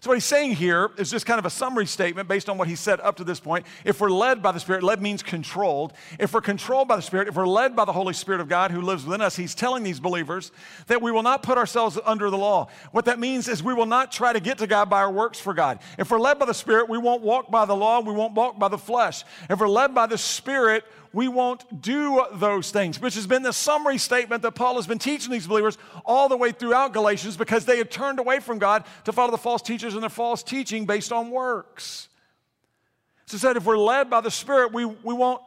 So, 0.00 0.08
what 0.08 0.14
he's 0.14 0.24
saying 0.24 0.52
here 0.52 0.90
is 0.96 1.10
just 1.10 1.26
kind 1.26 1.38
of 1.38 1.44
a 1.44 1.50
summary 1.50 1.84
statement 1.84 2.26
based 2.26 2.48
on 2.48 2.56
what 2.56 2.66
he 2.66 2.74
said 2.74 3.00
up 3.00 3.16
to 3.16 3.24
this 3.24 3.38
point. 3.38 3.66
If 3.84 4.00
we're 4.00 4.10
led 4.10 4.42
by 4.42 4.50
the 4.50 4.58
Spirit, 4.58 4.82
led 4.82 5.02
means 5.02 5.22
controlled. 5.22 5.92
If 6.18 6.32
we're 6.32 6.40
controlled 6.40 6.88
by 6.88 6.96
the 6.96 7.02
Spirit, 7.02 7.28
if 7.28 7.34
we're 7.34 7.46
led 7.46 7.76
by 7.76 7.84
the 7.84 7.92
Holy 7.92 8.14
Spirit 8.14 8.40
of 8.40 8.48
God 8.48 8.70
who 8.70 8.80
lives 8.80 9.04
within 9.04 9.20
us, 9.20 9.36
he's 9.36 9.54
telling 9.54 9.82
these 9.82 10.00
believers 10.00 10.52
that 10.86 11.02
we 11.02 11.12
will 11.12 11.22
not 11.22 11.42
put 11.42 11.58
ourselves 11.58 11.98
under 12.06 12.30
the 12.30 12.38
law. 12.38 12.68
What 12.92 13.04
that 13.04 13.18
means 13.18 13.46
is 13.46 13.62
we 13.62 13.74
will 13.74 13.84
not 13.84 14.10
try 14.10 14.32
to 14.32 14.40
get 14.40 14.56
to 14.58 14.66
God 14.66 14.88
by 14.88 15.02
our 15.02 15.12
works 15.12 15.38
for 15.38 15.52
God. 15.52 15.80
If 15.98 16.10
we're 16.10 16.18
led 16.18 16.38
by 16.38 16.46
the 16.46 16.54
Spirit, 16.54 16.88
we 16.88 16.96
won't 16.96 17.20
walk 17.20 17.50
by 17.50 17.66
the 17.66 17.76
law, 17.76 18.00
we 18.00 18.14
won't 18.14 18.32
walk 18.32 18.58
by 18.58 18.68
the 18.68 18.78
flesh. 18.78 19.24
If 19.50 19.60
we're 19.60 19.68
led 19.68 19.94
by 19.94 20.06
the 20.06 20.16
Spirit, 20.16 20.84
we 21.12 21.28
won't 21.28 21.82
do 21.82 22.24
those 22.34 22.70
things, 22.70 23.00
which 23.00 23.14
has 23.14 23.26
been 23.26 23.42
the 23.42 23.52
summary 23.52 23.98
statement 23.98 24.42
that 24.42 24.52
Paul 24.52 24.76
has 24.76 24.86
been 24.86 24.98
teaching 24.98 25.32
these 25.32 25.46
believers 25.46 25.76
all 26.04 26.28
the 26.28 26.36
way 26.36 26.52
throughout 26.52 26.92
Galatians 26.92 27.36
because 27.36 27.64
they 27.64 27.78
had 27.78 27.90
turned 27.90 28.18
away 28.18 28.40
from 28.40 28.58
God 28.58 28.84
to 29.04 29.12
follow 29.12 29.30
the 29.30 29.38
false 29.38 29.62
teachers 29.62 29.94
and 29.94 30.02
their 30.02 30.10
false 30.10 30.42
teaching 30.42 30.86
based 30.86 31.12
on 31.12 31.30
works. 31.30 32.08
So 33.26 33.36
he 33.36 33.40
said, 33.40 33.56
if 33.56 33.64
we're 33.64 33.78
led 33.78 34.08
by 34.10 34.20
the 34.20 34.30
Spirit, 34.30 34.72
we, 34.72 34.84
we 34.84 35.14
won't 35.14 35.42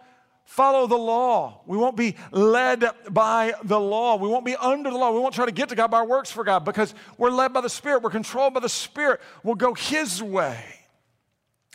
follow 0.45 0.87
the 0.87 0.97
law. 0.97 1.61
We 1.65 1.77
won't 1.77 1.95
be 1.95 2.15
led 2.31 2.85
by 3.09 3.53
the 3.63 3.79
law. 3.79 4.17
We 4.17 4.27
won't 4.27 4.45
be 4.45 4.55
under 4.55 4.89
the 4.89 4.97
law. 4.97 5.11
We 5.11 5.19
won't 5.19 5.33
try 5.33 5.45
to 5.45 5.51
get 5.51 5.69
to 5.69 5.75
God 5.75 5.91
by 5.91 6.03
works 6.03 6.31
for 6.31 6.43
God 6.43 6.65
because 6.65 6.93
we're 7.17 7.31
led 7.31 7.53
by 7.53 7.61
the 7.61 7.69
Spirit. 7.69 8.03
We're 8.03 8.09
controlled 8.09 8.53
by 8.53 8.59
the 8.59 8.69
Spirit. 8.69 9.21
We'll 9.43 9.55
go 9.55 9.73
His 9.73 10.21
way. 10.21 10.61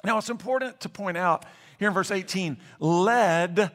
Now, 0.04 0.18
it's 0.18 0.30
important 0.30 0.80
to 0.80 0.88
point 0.88 1.16
out 1.16 1.44
here 1.78 1.88
in 1.88 1.94
verse 1.94 2.10
18, 2.10 2.58
led, 2.80 3.70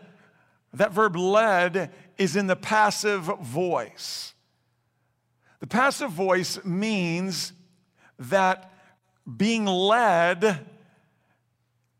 that 0.74 0.92
verb 0.92 1.16
led 1.16 1.92
is 2.18 2.36
in 2.36 2.48
the 2.48 2.56
passive 2.56 3.24
voice. 3.42 4.34
The 5.60 5.68
passive 5.68 6.12
voice 6.12 6.64
means 6.66 7.54
that 8.20 8.72
being 9.38 9.66
led 9.66 10.66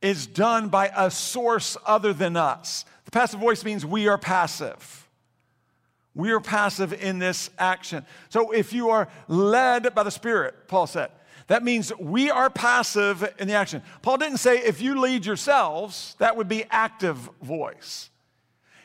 is 0.02 0.28
done 0.28 0.68
by 0.68 0.92
a 0.96 1.10
source 1.10 1.78
other 1.86 2.12
than 2.12 2.36
us. 2.36 2.84
The 3.06 3.12
passive 3.12 3.40
voice 3.40 3.64
means 3.64 3.86
we 3.86 4.10
are 4.10 4.18
passive. 4.18 5.08
We 6.14 6.32
are 6.32 6.42
passive 6.42 6.94
in 6.94 7.20
this 7.20 7.50
action. 7.58 8.06
So 8.28 8.52
if 8.52 8.74
you 8.74 8.90
are 8.90 9.08
led 9.30 9.96
by 9.96 10.04
the 10.04 10.12
Spirit, 10.12 10.68
Paul 10.68 10.86
said, 10.86 11.10
that 11.48 11.64
means 11.64 11.92
we 12.00 12.30
are 12.30 12.50
passive 12.50 13.34
in 13.40 13.48
the 13.48 13.54
action. 13.54 13.82
Paul 14.02 14.18
didn't 14.18 14.38
say 14.38 14.60
if 14.60 14.82
you 14.82 15.00
lead 15.00 15.26
yourselves, 15.26 16.16
that 16.20 16.38
would 16.38 16.48
be 16.48 16.66
active 16.70 17.18
voice. 17.42 18.10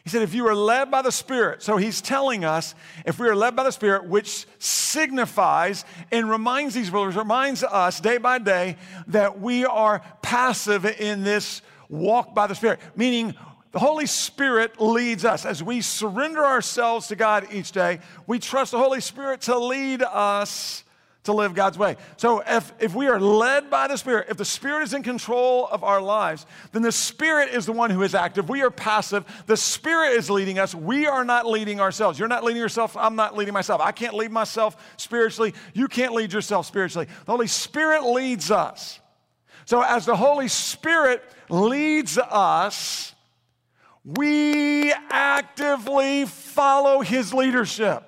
He 0.04 0.10
said 0.10 0.22
if 0.22 0.32
you 0.32 0.46
are 0.48 0.54
led 0.54 0.90
by 0.90 1.02
the 1.02 1.12
Spirit. 1.12 1.62
So 1.62 1.76
he's 1.76 2.00
telling 2.00 2.42
us 2.42 2.74
if 3.04 3.18
we 3.18 3.28
are 3.28 3.36
led 3.36 3.54
by 3.54 3.64
the 3.64 3.70
Spirit, 3.70 4.06
which 4.06 4.46
signifies 4.58 5.84
and 6.10 6.30
reminds 6.30 6.74
these 6.74 6.88
believers, 6.88 7.14
reminds 7.14 7.62
us 7.62 8.00
day 8.00 8.16
by 8.16 8.38
day 8.38 8.76
that 9.08 9.38
we 9.38 9.66
are 9.66 10.00
passive 10.22 10.86
in 10.86 11.24
this 11.24 11.60
walk 11.90 12.34
by 12.34 12.46
the 12.46 12.54
Spirit, 12.54 12.80
meaning 12.96 13.34
the 13.72 13.78
Holy 13.78 14.06
Spirit 14.06 14.80
leads 14.80 15.26
us 15.26 15.44
as 15.44 15.62
we 15.62 15.82
surrender 15.82 16.42
ourselves 16.42 17.08
to 17.08 17.16
God 17.16 17.46
each 17.52 17.72
day. 17.72 18.00
We 18.26 18.38
trust 18.38 18.72
the 18.72 18.78
Holy 18.78 19.02
Spirit 19.02 19.42
to 19.42 19.58
lead 19.58 20.02
us 20.02 20.84
to 21.28 21.34
live 21.34 21.54
God's 21.54 21.76
way. 21.76 21.96
So 22.16 22.42
if, 22.46 22.72
if 22.80 22.94
we 22.94 23.06
are 23.06 23.20
led 23.20 23.68
by 23.68 23.86
the 23.86 23.98
Spirit, 23.98 24.28
if 24.30 24.38
the 24.38 24.46
Spirit 24.46 24.84
is 24.84 24.94
in 24.94 25.02
control 25.02 25.68
of 25.70 25.84
our 25.84 26.00
lives, 26.00 26.46
then 26.72 26.80
the 26.80 26.90
Spirit 26.90 27.50
is 27.50 27.66
the 27.66 27.72
one 27.72 27.90
who 27.90 28.02
is 28.02 28.14
active. 28.14 28.48
We 28.48 28.62
are 28.62 28.70
passive. 28.70 29.26
The 29.46 29.56
Spirit 29.56 30.14
is 30.14 30.30
leading 30.30 30.58
us. 30.58 30.74
We 30.74 31.06
are 31.06 31.24
not 31.24 31.46
leading 31.46 31.80
ourselves. 31.80 32.18
You're 32.18 32.28
not 32.28 32.44
leading 32.44 32.62
yourself. 32.62 32.96
I'm 32.96 33.14
not 33.14 33.36
leading 33.36 33.52
myself. 33.52 33.82
I 33.82 33.92
can't 33.92 34.14
lead 34.14 34.30
myself 34.30 34.76
spiritually. 34.96 35.52
You 35.74 35.86
can't 35.86 36.14
lead 36.14 36.32
yourself 36.32 36.64
spiritually. 36.64 37.08
The 37.26 37.32
Holy 37.32 37.46
Spirit 37.46 38.04
leads 38.04 38.50
us. 38.50 38.98
So 39.66 39.82
as 39.82 40.06
the 40.06 40.16
Holy 40.16 40.48
Spirit 40.48 41.22
leads 41.50 42.16
us, 42.16 43.12
we 44.02 44.94
actively 45.10 46.24
follow 46.24 47.02
his 47.02 47.34
leadership. 47.34 48.07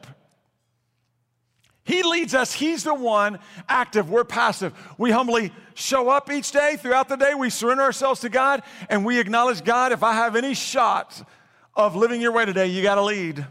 He 1.84 2.02
leads 2.02 2.34
us. 2.34 2.52
He's 2.52 2.84
the 2.84 2.94
one 2.94 3.38
active. 3.68 4.10
We're 4.10 4.24
passive. 4.24 4.74
We 4.98 5.10
humbly 5.10 5.52
show 5.74 6.08
up 6.08 6.30
each 6.30 6.52
day 6.52 6.76
throughout 6.76 7.08
the 7.08 7.16
day. 7.16 7.34
We 7.34 7.50
surrender 7.50 7.82
ourselves 7.82 8.20
to 8.20 8.28
God 8.28 8.62
and 8.88 9.04
we 9.04 9.18
acknowledge 9.18 9.64
God, 9.64 9.92
if 9.92 10.02
I 10.02 10.12
have 10.12 10.36
any 10.36 10.54
shot 10.54 11.26
of 11.74 11.96
living 11.96 12.20
your 12.20 12.32
way 12.32 12.44
today, 12.44 12.66
you 12.66 12.82
got 12.82 12.96
to 12.96 13.02
lead. 13.02 13.46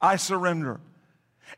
I 0.00 0.16
surrender. 0.16 0.80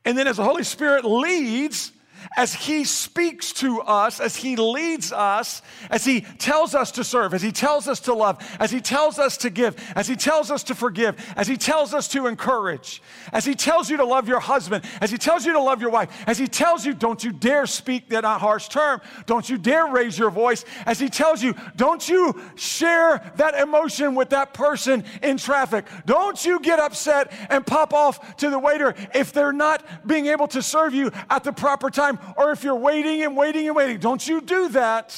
And 0.05 0.16
then 0.16 0.29
as 0.29 0.37
the 0.37 0.45
Holy 0.45 0.62
Spirit 0.62 1.05
leads, 1.05 1.90
as 2.37 2.55
He 2.55 2.85
speaks 2.85 3.53
to 3.55 3.81
us, 3.83 4.21
as 4.21 4.37
He 4.37 4.57
leads 4.57 5.12
us, 5.12 5.62
as 5.91 6.05
He 6.05 6.21
tells 6.21 6.75
us 6.75 6.93
to 6.93 7.05
serve, 7.05 7.35
as 7.35 7.43
He 7.43 7.53
tells 7.53 7.89
us 7.89 8.01
to 8.01 8.15
love, 8.15 8.39
as 8.59 8.71
He 8.71 8.81
tells 8.81 9.19
us 9.19 9.37
to 9.39 9.51
give, 9.51 9.77
as 9.95 10.09
He 10.09 10.17
tells 10.17 10.51
us 10.51 10.62
to 10.65 10.75
forgive, 10.75 11.17
as 11.37 11.47
He 11.47 11.57
tells 11.57 11.95
us 11.95 12.09
to 12.09 12.27
encourage, 12.27 13.03
as 13.33 13.45
He 13.45 13.55
tells 13.55 13.91
you 13.91 13.97
to 13.99 14.05
love 14.05 14.29
your 14.29 14.41
husband, 14.41 14.85
as 15.01 15.11
He 15.11 15.19
tells 15.19 15.47
you 15.47 15.53
to 15.53 15.61
love 15.61 15.81
your 15.81 15.91
wife, 15.91 16.11
as 16.27 16.39
He 16.39 16.47
tells 16.47 16.85
you, 16.85 16.95
don't 16.95 17.23
you 17.23 17.33
dare 17.33 17.67
speak 17.67 18.09
that 18.09 18.25
harsh 18.25 18.69
term, 18.69 19.01
don't 19.27 19.49
you 19.49 19.59
dare 19.59 19.87
raise 19.87 20.19
your 20.19 20.31
voice, 20.31 20.65
as 20.87 20.99
He 20.99 21.09
tells 21.09 21.43
you, 21.43 21.55
don't 21.77 22.09
you 22.09 22.41
share 22.55 23.33
that 23.37 23.55
emotion 23.55 24.15
with 24.15 24.31
that 24.31 24.55
person 24.55 25.05
in 25.23 25.37
traffic, 25.37 25.87
don't 26.05 26.45
you 26.45 26.61
get 26.61 26.79
upset 26.79 27.33
and 27.51 27.67
pop 27.67 27.93
off 27.93 28.37
to 28.37 28.51
the 28.51 28.59
waiter 28.59 28.95
if 29.15 29.33
they're 29.33 29.53
not 29.53 30.07
being 30.07 30.27
able 30.27 30.49
to 30.49 30.62
serve 30.62 30.95
you 30.95 31.11
at 31.31 31.45
the 31.45 31.53
proper 31.53 31.91
time 31.91 32.15
time, 32.16 32.35
or 32.37 32.52
if 32.52 32.64
you're 32.64 32.74
waiting 32.74 33.22
and 33.22 33.37
waiting 33.37 33.66
and 33.66 33.76
waiting, 33.76 33.98
don't 33.98 34.26
you 34.26 34.40
do 34.40 34.68
that. 34.70 35.09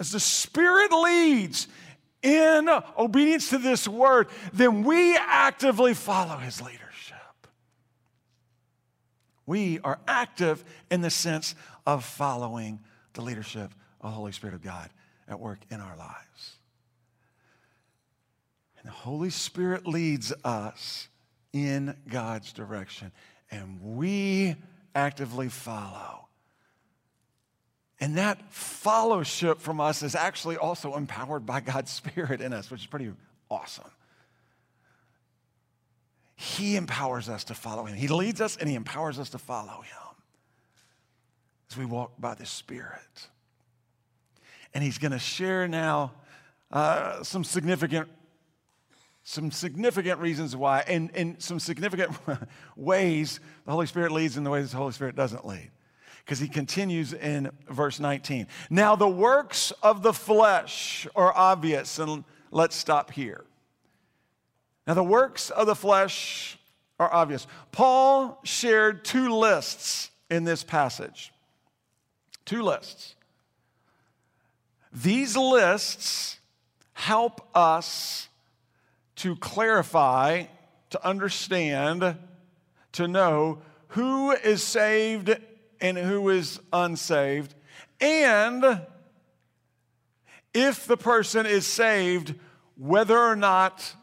As 0.00 0.10
the 0.10 0.20
Spirit 0.20 0.92
leads 0.92 1.68
in 2.22 2.68
obedience 2.98 3.50
to 3.50 3.58
this 3.58 3.86
word, 3.86 4.28
then 4.52 4.82
we 4.82 5.16
actively 5.16 5.94
follow 5.94 6.36
His 6.36 6.60
leadership. 6.60 6.80
We 9.46 9.78
are 9.80 9.98
active 10.08 10.64
in 10.90 11.02
the 11.02 11.10
sense 11.10 11.54
of 11.86 12.04
following 12.04 12.80
the 13.12 13.22
leadership 13.22 13.72
of 14.00 14.10
the 14.10 14.16
Holy 14.16 14.32
Spirit 14.32 14.54
of 14.54 14.62
God 14.62 14.90
at 15.28 15.38
work 15.38 15.58
in 15.70 15.80
our 15.80 15.96
lives. 15.96 16.56
And 18.78 18.86
the 18.86 18.94
Holy 18.94 19.30
Spirit 19.30 19.86
leads 19.86 20.32
us 20.44 21.08
in 21.52 21.94
God's 22.08 22.52
direction, 22.52 23.12
and 23.50 23.80
we 23.80 24.56
actively 24.94 25.48
follow. 25.48 26.28
And 28.00 28.18
that 28.18 28.52
fellowship 28.52 29.60
from 29.60 29.80
us 29.80 30.02
is 30.02 30.14
actually 30.14 30.56
also 30.56 30.94
empowered 30.94 31.46
by 31.46 31.60
God's 31.60 31.90
Spirit 31.90 32.40
in 32.40 32.52
us, 32.52 32.70
which 32.70 32.80
is 32.82 32.86
pretty 32.86 33.10
awesome. 33.50 33.90
He 36.36 36.76
empowers 36.76 37.28
us 37.28 37.44
to 37.44 37.54
follow 37.54 37.84
Him. 37.84 37.96
He 37.96 38.08
leads 38.08 38.40
us 38.40 38.56
and 38.56 38.68
He 38.68 38.74
empowers 38.74 39.18
us 39.18 39.30
to 39.30 39.38
follow 39.38 39.82
Him 39.82 40.16
as 41.70 41.76
we 41.76 41.84
walk 41.84 42.12
by 42.18 42.34
the 42.34 42.46
Spirit. 42.46 43.28
And 44.74 44.82
He's 44.82 44.98
going 44.98 45.12
to 45.12 45.18
share 45.18 45.68
now 45.68 46.12
uh, 46.72 47.22
some 47.22 47.44
significant 47.44 48.08
some 49.24 49.50
significant 49.50 50.20
reasons 50.20 50.54
why, 50.54 50.84
and, 50.86 51.10
and 51.14 51.42
some 51.42 51.58
significant 51.58 52.12
ways 52.76 53.40
the 53.64 53.72
Holy 53.72 53.86
Spirit 53.86 54.12
leads 54.12 54.36
and 54.36 54.44
the 54.44 54.50
ways 54.50 54.70
the 54.70 54.76
Holy 54.76 54.92
Spirit 54.92 55.16
doesn't 55.16 55.46
lead. 55.46 55.70
Because 56.24 56.38
he 56.38 56.48
continues 56.48 57.12
in 57.12 57.50
verse 57.68 57.98
19. 58.00 58.46
Now, 58.70 58.96
the 58.96 59.08
works 59.08 59.72
of 59.82 60.02
the 60.02 60.12
flesh 60.12 61.06
are 61.16 61.34
obvious, 61.34 61.98
and 61.98 62.24
let's 62.50 62.76
stop 62.76 63.10
here. 63.10 63.44
Now, 64.86 64.94
the 64.94 65.04
works 65.04 65.50
of 65.50 65.66
the 65.66 65.74
flesh 65.74 66.58
are 67.00 67.12
obvious. 67.12 67.46
Paul 67.72 68.40
shared 68.44 69.04
two 69.04 69.34
lists 69.34 70.10
in 70.30 70.44
this 70.44 70.62
passage. 70.62 71.32
Two 72.44 72.62
lists. 72.62 73.14
These 74.92 75.36
lists 75.36 76.38
help 76.92 77.48
us 77.54 78.28
to 79.16 79.36
clarify, 79.36 80.44
to 80.90 81.06
understand, 81.06 82.16
to 82.92 83.08
know 83.08 83.60
who 83.88 84.32
is 84.32 84.62
saved 84.62 85.36
and 85.80 85.98
who 85.98 86.28
is 86.30 86.60
unsaved, 86.72 87.54
and 88.00 88.80
if 90.52 90.86
the 90.86 90.96
person 90.96 91.46
is 91.46 91.66
saved, 91.66 92.34
whether 92.76 93.18
or 93.18 93.36
not 93.36 93.94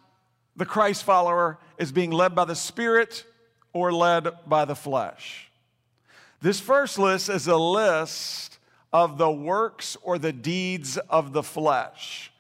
the 0.56 0.66
Christ 0.66 1.04
follower 1.04 1.60
is 1.78 1.92
being 1.92 2.12
led 2.12 2.36
by 2.36 2.46
the 2.46 2.56
Spirit 2.56 3.26
or 3.74 3.94
led 3.94 4.28
by 4.46 4.66
the 4.66 4.76
flesh. 4.76 5.50
This 6.42 6.60
first 6.60 7.00
list 7.00 7.30
is 7.30 7.48
a 7.48 7.58
list 7.58 8.60
of 8.92 9.18
the 9.18 9.32
works 9.32 9.96
or 10.02 10.18
the 10.18 10.34
deeds 10.34 10.98
of 10.98 11.34
the 11.34 11.44
flesh. 11.44 12.31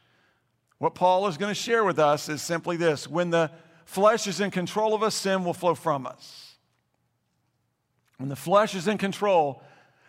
What 0.81 0.95
Paul 0.95 1.27
is 1.27 1.37
going 1.37 1.51
to 1.51 1.53
share 1.53 1.83
with 1.83 1.99
us 1.99 2.27
is 2.27 2.41
simply 2.41 2.75
this 2.75 3.07
when 3.07 3.29
the 3.29 3.51
flesh 3.85 4.25
is 4.25 4.39
in 4.39 4.49
control 4.49 4.95
of 4.95 5.03
us, 5.03 5.13
sin 5.13 5.45
will 5.45 5.53
flow 5.53 5.75
from 5.75 6.07
us. 6.07 6.55
When 8.17 8.29
the 8.29 8.35
flesh 8.35 8.73
is 8.73 8.87
in 8.87 8.97
control, 8.97 9.61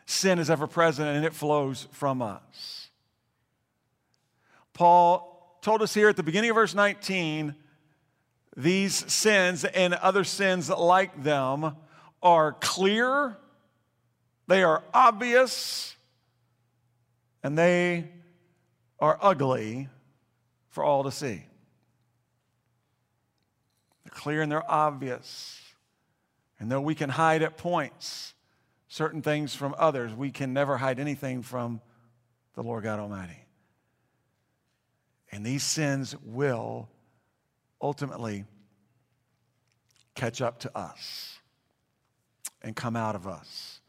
sin 0.06 0.38
is 0.38 0.48
ever 0.48 0.66
present 0.66 1.14
and 1.14 1.26
it 1.26 1.34
flows 1.34 1.88
from 1.90 2.22
us. 2.22 2.88
Paul 4.72 5.58
told 5.60 5.82
us 5.82 5.92
here 5.92 6.08
at 6.08 6.16
the 6.16 6.22
beginning 6.22 6.48
of 6.48 6.56
verse 6.56 6.74
19 6.74 7.54
these 8.56 9.12
sins 9.12 9.66
and 9.66 9.92
other 9.92 10.24
sins 10.24 10.70
like 10.70 11.22
them 11.22 11.76
are 12.22 12.52
clear, 12.52 13.36
they 14.46 14.62
are 14.62 14.82
obvious, 14.94 15.94
and 17.42 17.58
they 17.58 18.08
are 18.98 19.18
ugly 19.20 19.90
for 20.72 20.82
all 20.82 21.04
to 21.04 21.12
see. 21.12 21.44
They're 24.04 24.10
clear 24.10 24.42
and 24.42 24.50
they're 24.50 24.68
obvious. 24.68 25.60
And 26.58 26.72
though 26.72 26.80
we 26.80 26.94
can 26.94 27.10
hide 27.10 27.42
at 27.42 27.56
points 27.56 28.34
certain 28.88 29.22
things 29.22 29.54
from 29.54 29.74
others, 29.78 30.12
we 30.14 30.30
can 30.30 30.52
never 30.52 30.76
hide 30.76 30.98
anything 30.98 31.42
from 31.42 31.80
the 32.54 32.62
Lord 32.62 32.84
God 32.84 32.98
Almighty. 32.98 33.38
And 35.30 35.44
these 35.46 35.62
sins 35.62 36.16
will 36.24 36.88
ultimately 37.80 38.44
catch 40.14 40.40
up 40.40 40.60
to 40.60 40.76
us 40.76 41.38
and 42.62 42.74
come 42.74 42.96
out 42.96 43.14
of 43.14 43.26
us. 43.26 43.81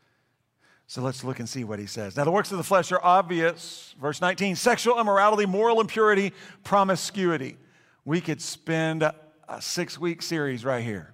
So 0.94 1.02
let's 1.02 1.24
look 1.24 1.40
and 1.40 1.50
see 1.50 1.64
what 1.64 1.80
he 1.80 1.88
says. 1.88 2.16
Now, 2.16 2.24
the 2.24 2.30
works 2.30 2.52
of 2.52 2.60
the 2.60 2.64
flesh 2.64 2.92
are 2.92 3.04
obvious. 3.04 3.96
Verse 4.00 4.22
19 4.22 4.56
sexual 4.56 5.00
immorality, 5.00 5.48
moral 5.48 5.82
impurity, 5.82 6.34
promiscuity. 6.64 7.58
We 8.06 8.22
could 8.22 8.40
spend 8.40 9.02
a 9.02 9.14
six 9.60 9.98
week 9.98 10.22
series 10.22 10.64
right 10.64 10.84
here. 10.84 11.12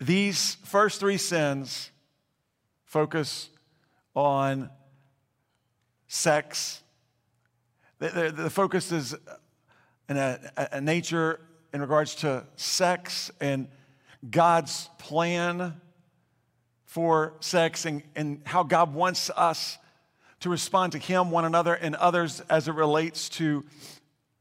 These 0.00 0.54
first 0.64 1.00
three 1.00 1.18
sins 1.18 1.90
focus 2.86 3.50
on 4.16 4.70
sex. 6.08 6.82
The, 7.98 8.08
the, 8.08 8.42
the 8.44 8.50
focus 8.50 8.90
is 8.90 9.12
uh, 9.12 9.18
in 10.08 10.16
a, 10.16 10.40
a 10.72 10.80
nature 10.80 11.40
in 11.74 11.82
regards 11.82 12.14
to 12.14 12.46
sex 12.56 13.30
and 13.38 13.68
God's 14.30 14.88
plan 14.96 15.74
for 16.90 17.34
sex 17.38 17.86
and, 17.86 18.02
and 18.16 18.40
how 18.44 18.64
God 18.64 18.92
wants 18.92 19.30
us 19.36 19.78
to 20.40 20.50
respond 20.50 20.90
to 20.90 20.98
Him, 20.98 21.30
one 21.30 21.44
another, 21.44 21.72
and 21.72 21.94
others 21.94 22.40
as 22.50 22.66
it 22.66 22.74
relates 22.74 23.28
to 23.28 23.64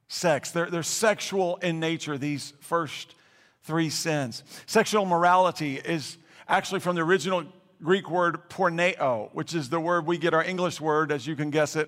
sex. 0.07 0.49
They're, 0.49 0.67
they're 0.67 0.81
sexual 0.81 1.57
in 1.57 1.79
nature, 1.79 2.17
these 2.17 2.53
first 2.59 3.13
three 3.61 3.91
sins. 3.91 4.43
Sexual 4.65 5.05
morality 5.05 5.75
is 5.75 6.17
actually 6.47 6.79
from 6.79 6.95
the 6.95 7.03
original 7.03 7.43
Greek 7.83 8.09
word 8.09 8.49
porneia, 8.49 9.29
which 9.31 9.53
is 9.53 9.69
the 9.69 9.79
word 9.79 10.07
we 10.07 10.17
get 10.17 10.33
our 10.33 10.43
English 10.43 10.81
word, 10.81 11.11
as 11.11 11.27
you 11.27 11.35
can 11.35 11.51
guess 11.51 11.75
it, 11.75 11.87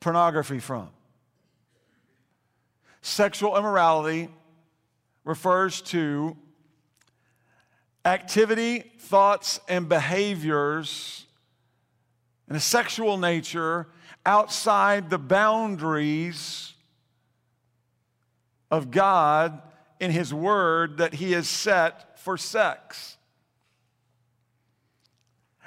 pornography 0.00 0.58
from. 0.58 0.88
Sexual 3.00 3.56
immorality 3.56 4.28
refers 5.22 5.80
to 5.82 6.36
activity, 8.04 8.80
thoughts, 8.98 9.60
and 9.68 9.88
behaviors 9.88 11.26
in 12.48 12.56
a 12.56 12.60
sexual 12.60 13.16
nature 13.16 13.88
outside 14.26 15.10
the 15.10 15.18
boundaries 15.18 16.74
of 18.70 18.90
God 18.90 19.60
in 20.00 20.10
His 20.10 20.34
Word 20.34 20.98
that 20.98 21.14
He 21.14 21.32
has 21.32 21.48
set 21.48 22.18
for 22.18 22.36
sex. 22.36 23.16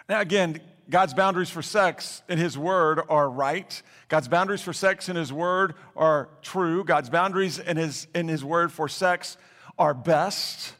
Now, 0.09 0.21
again, 0.21 0.61
God's 0.89 1.13
boundaries 1.13 1.49
for 1.49 1.61
sex 1.61 2.21
in 2.29 2.37
His 2.37 2.57
Word 2.57 3.01
are 3.09 3.29
right. 3.29 3.81
God's 4.07 4.27
boundaries 4.27 4.61
for 4.61 4.73
sex 4.73 5.09
in 5.09 5.15
His 5.15 5.33
Word 5.33 5.73
are 5.95 6.29
true. 6.41 6.83
God's 6.83 7.09
boundaries 7.09 7.59
in 7.59 7.77
His, 7.77 8.07
in 8.15 8.27
his 8.27 8.43
Word 8.43 8.71
for 8.71 8.87
sex 8.87 9.37
are 9.77 9.93
best. 9.93 10.73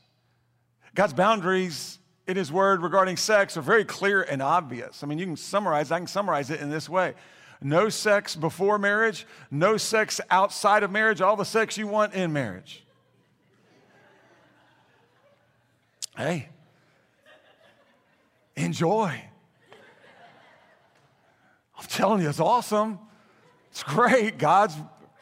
God's 0.97 1.13
boundaries 1.13 1.99
in 2.25 2.38
His 2.38 2.51
Word 2.51 2.81
regarding 2.81 3.17
sex 3.17 3.55
are 3.55 3.62
very 3.62 3.86
clear 3.86 4.23
and 4.23 4.41
obvious. 4.41 5.03
I 5.03 5.05
mean, 5.05 5.19
you 5.19 5.27
can 5.27 5.38
summarize, 5.38 5.91
I 5.91 5.99
can 5.99 6.07
summarize 6.07 6.49
it 6.49 6.60
in 6.60 6.71
this 6.71 6.89
way 6.89 7.13
no 7.62 7.88
sex 7.89 8.36
before 8.36 8.79
marriage, 8.79 9.27
no 9.51 9.77
sex 9.77 10.19
outside 10.31 10.81
of 10.81 10.91
marriage, 10.91 11.21
all 11.21 11.36
the 11.36 11.43
sex 11.43 11.77
you 11.77 11.86
want 11.86 12.15
in 12.15 12.33
marriage. 12.33 12.83
Hey, 16.15 16.49
enjoy. 18.55 19.21
I'm 21.77 21.86
telling 21.89 22.23
you, 22.23 22.29
it's 22.29 22.39
awesome. 22.39 22.97
It's 23.69 23.83
great. 23.83 24.39
God's, 24.39 24.73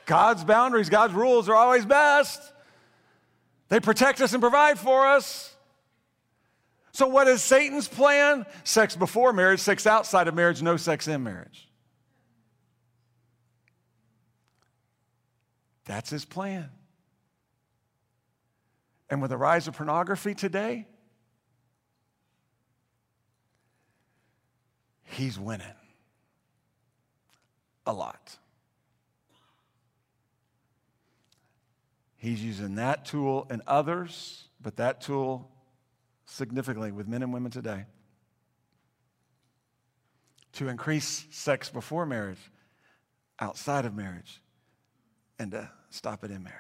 God's 0.06 0.46
boundaries, 0.46 0.88
God's 0.88 1.14
rules 1.14 1.50
are 1.50 1.56
always 1.56 1.86
best. 1.86 2.42
They 3.68 3.82
protect 3.82 4.22
us 4.22 4.32
and 4.32 4.42
provide 4.42 4.80
for 4.80 5.06
us. 5.06 5.55
So, 6.96 7.10
what 7.10 7.28
is 7.28 7.42
Satan's 7.42 7.90
plan? 7.90 8.46
Sex 8.64 8.96
before 8.96 9.34
marriage, 9.34 9.60
sex 9.60 9.86
outside 9.86 10.30
of 10.30 10.34
marriage, 10.34 10.62
no 10.62 10.78
sex 10.78 11.10
in 11.10 11.26
marriage. 11.26 11.68
That's 15.84 16.10
his 16.10 16.24
plan. 16.24 16.70
And 19.10 19.22
with 19.22 19.32
the 19.32 19.36
rise 19.36 19.68
of 19.68 19.76
pornography 19.76 20.36
today, 20.36 20.88
he's 25.04 25.38
winning 25.38 25.68
a 27.86 27.92
lot. 27.92 28.38
He's 32.16 32.42
using 32.42 32.76
that 32.76 33.04
tool 33.04 33.48
and 33.50 33.62
others, 33.68 34.48
but 34.62 34.78
that 34.78 35.02
tool 35.02 35.52
significantly 36.26 36.92
with 36.92 37.08
men 37.08 37.24
and 37.24 37.34
women 37.34 37.52
today 37.52 37.86
to 40.54 40.70
increase 40.70 41.26
sex 41.32 41.70
before 41.70 42.06
marriage, 42.06 42.40
outside 43.40 43.86
of 43.86 43.94
marriage, 43.94 44.42
and 45.38 45.52
to 45.52 45.70
stop 45.90 46.24
it 46.24 46.32
in 46.32 46.44
marriage. 46.44 46.60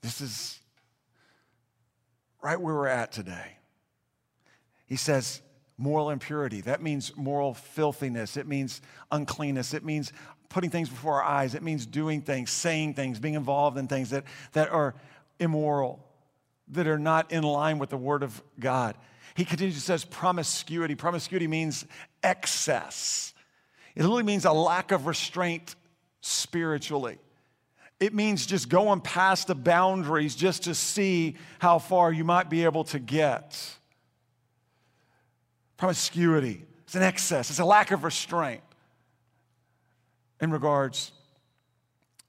This 0.00 0.20
is 0.20 0.58
right 2.42 2.60
where 2.60 2.74
we're 2.74 2.88
at 2.88 3.12
today. 3.12 3.58
He 4.86 4.96
says, 4.96 5.42
moral 5.78 6.10
impurity. 6.10 6.60
That 6.62 6.82
means 6.82 7.16
moral 7.16 7.54
filthiness. 7.54 8.36
It 8.36 8.46
means 8.46 8.80
uncleanness. 9.10 9.74
It 9.74 9.84
means 9.84 10.12
putting 10.48 10.70
things 10.70 10.88
before 10.88 11.22
our 11.22 11.24
eyes. 11.24 11.54
It 11.54 11.62
means 11.62 11.86
doing 11.86 12.22
things, 12.22 12.50
saying 12.50 12.94
things, 12.94 13.18
being 13.18 13.34
involved 13.34 13.78
in 13.78 13.86
things 13.88 14.10
that, 14.10 14.24
that 14.52 14.70
are 14.70 14.94
immoral, 15.42 16.06
that 16.68 16.86
are 16.86 16.98
not 16.98 17.32
in 17.32 17.42
line 17.42 17.78
with 17.78 17.90
the 17.90 17.96
Word 17.96 18.22
of 18.22 18.42
God. 18.58 18.96
He 19.34 19.44
continues 19.44 19.74
to 19.74 19.80
says 19.80 20.04
promiscuity. 20.04 20.94
Promiscuity 20.94 21.46
means 21.46 21.84
excess. 22.22 23.34
It 23.94 24.02
literally 24.02 24.22
means 24.22 24.44
a 24.44 24.52
lack 24.52 24.92
of 24.92 25.06
restraint 25.06 25.74
spiritually. 26.20 27.18
It 28.00 28.14
means 28.14 28.46
just 28.46 28.68
going 28.68 29.00
past 29.00 29.46
the 29.46 29.54
boundaries 29.54 30.34
just 30.34 30.64
to 30.64 30.74
see 30.74 31.36
how 31.58 31.78
far 31.78 32.12
you 32.12 32.24
might 32.24 32.48
be 32.48 32.64
able 32.64 32.84
to 32.84 32.98
get. 32.98 33.76
Promiscuity, 35.76 36.64
it's 36.84 36.94
an 36.94 37.02
excess, 37.02 37.50
it's 37.50 37.58
a 37.58 37.64
lack 37.64 37.90
of 37.90 38.04
restraint 38.04 38.62
in 40.40 40.50
regards 40.50 41.12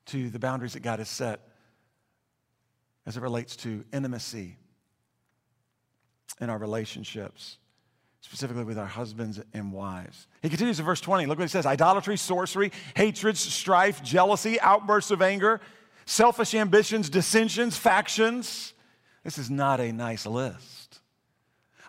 to 0.08 0.30
the 0.30 0.40
boundaries 0.40 0.74
that 0.74 0.82
God 0.82 1.00
has 1.00 1.10
set 1.10 1.40
as 3.06 3.18
it 3.18 3.22
relates 3.22 3.56
to 3.58 3.84
intimacy 3.92 4.58
in 6.40 6.50
our 6.50 6.58
relationships 6.58 7.58
specifically 8.24 8.64
with 8.64 8.80
our 8.80 8.86
husbands 8.86 9.40
and 9.54 9.72
wives. 9.72 10.28
He 10.42 10.48
continues 10.48 10.80
in 10.80 10.86
verse 10.86 11.02
20. 11.02 11.26
Look 11.26 11.38
what 11.38 11.44
he 11.44 11.50
says 11.50 11.66
idolatry, 11.66 12.18
sorcery, 12.18 12.72
hatred, 12.96 13.38
strife, 13.38 14.02
jealousy, 14.02 14.60
outbursts 14.62 15.12
of 15.12 15.22
anger, 15.22 15.60
selfish 16.06 16.56
ambitions, 16.56 17.10
dissensions, 17.10 17.78
factions. 17.78 18.74
This 19.26 19.38
is 19.38 19.52
not 19.52 19.82
a 19.82 19.92
nice 19.92 20.26
list. 20.26 21.02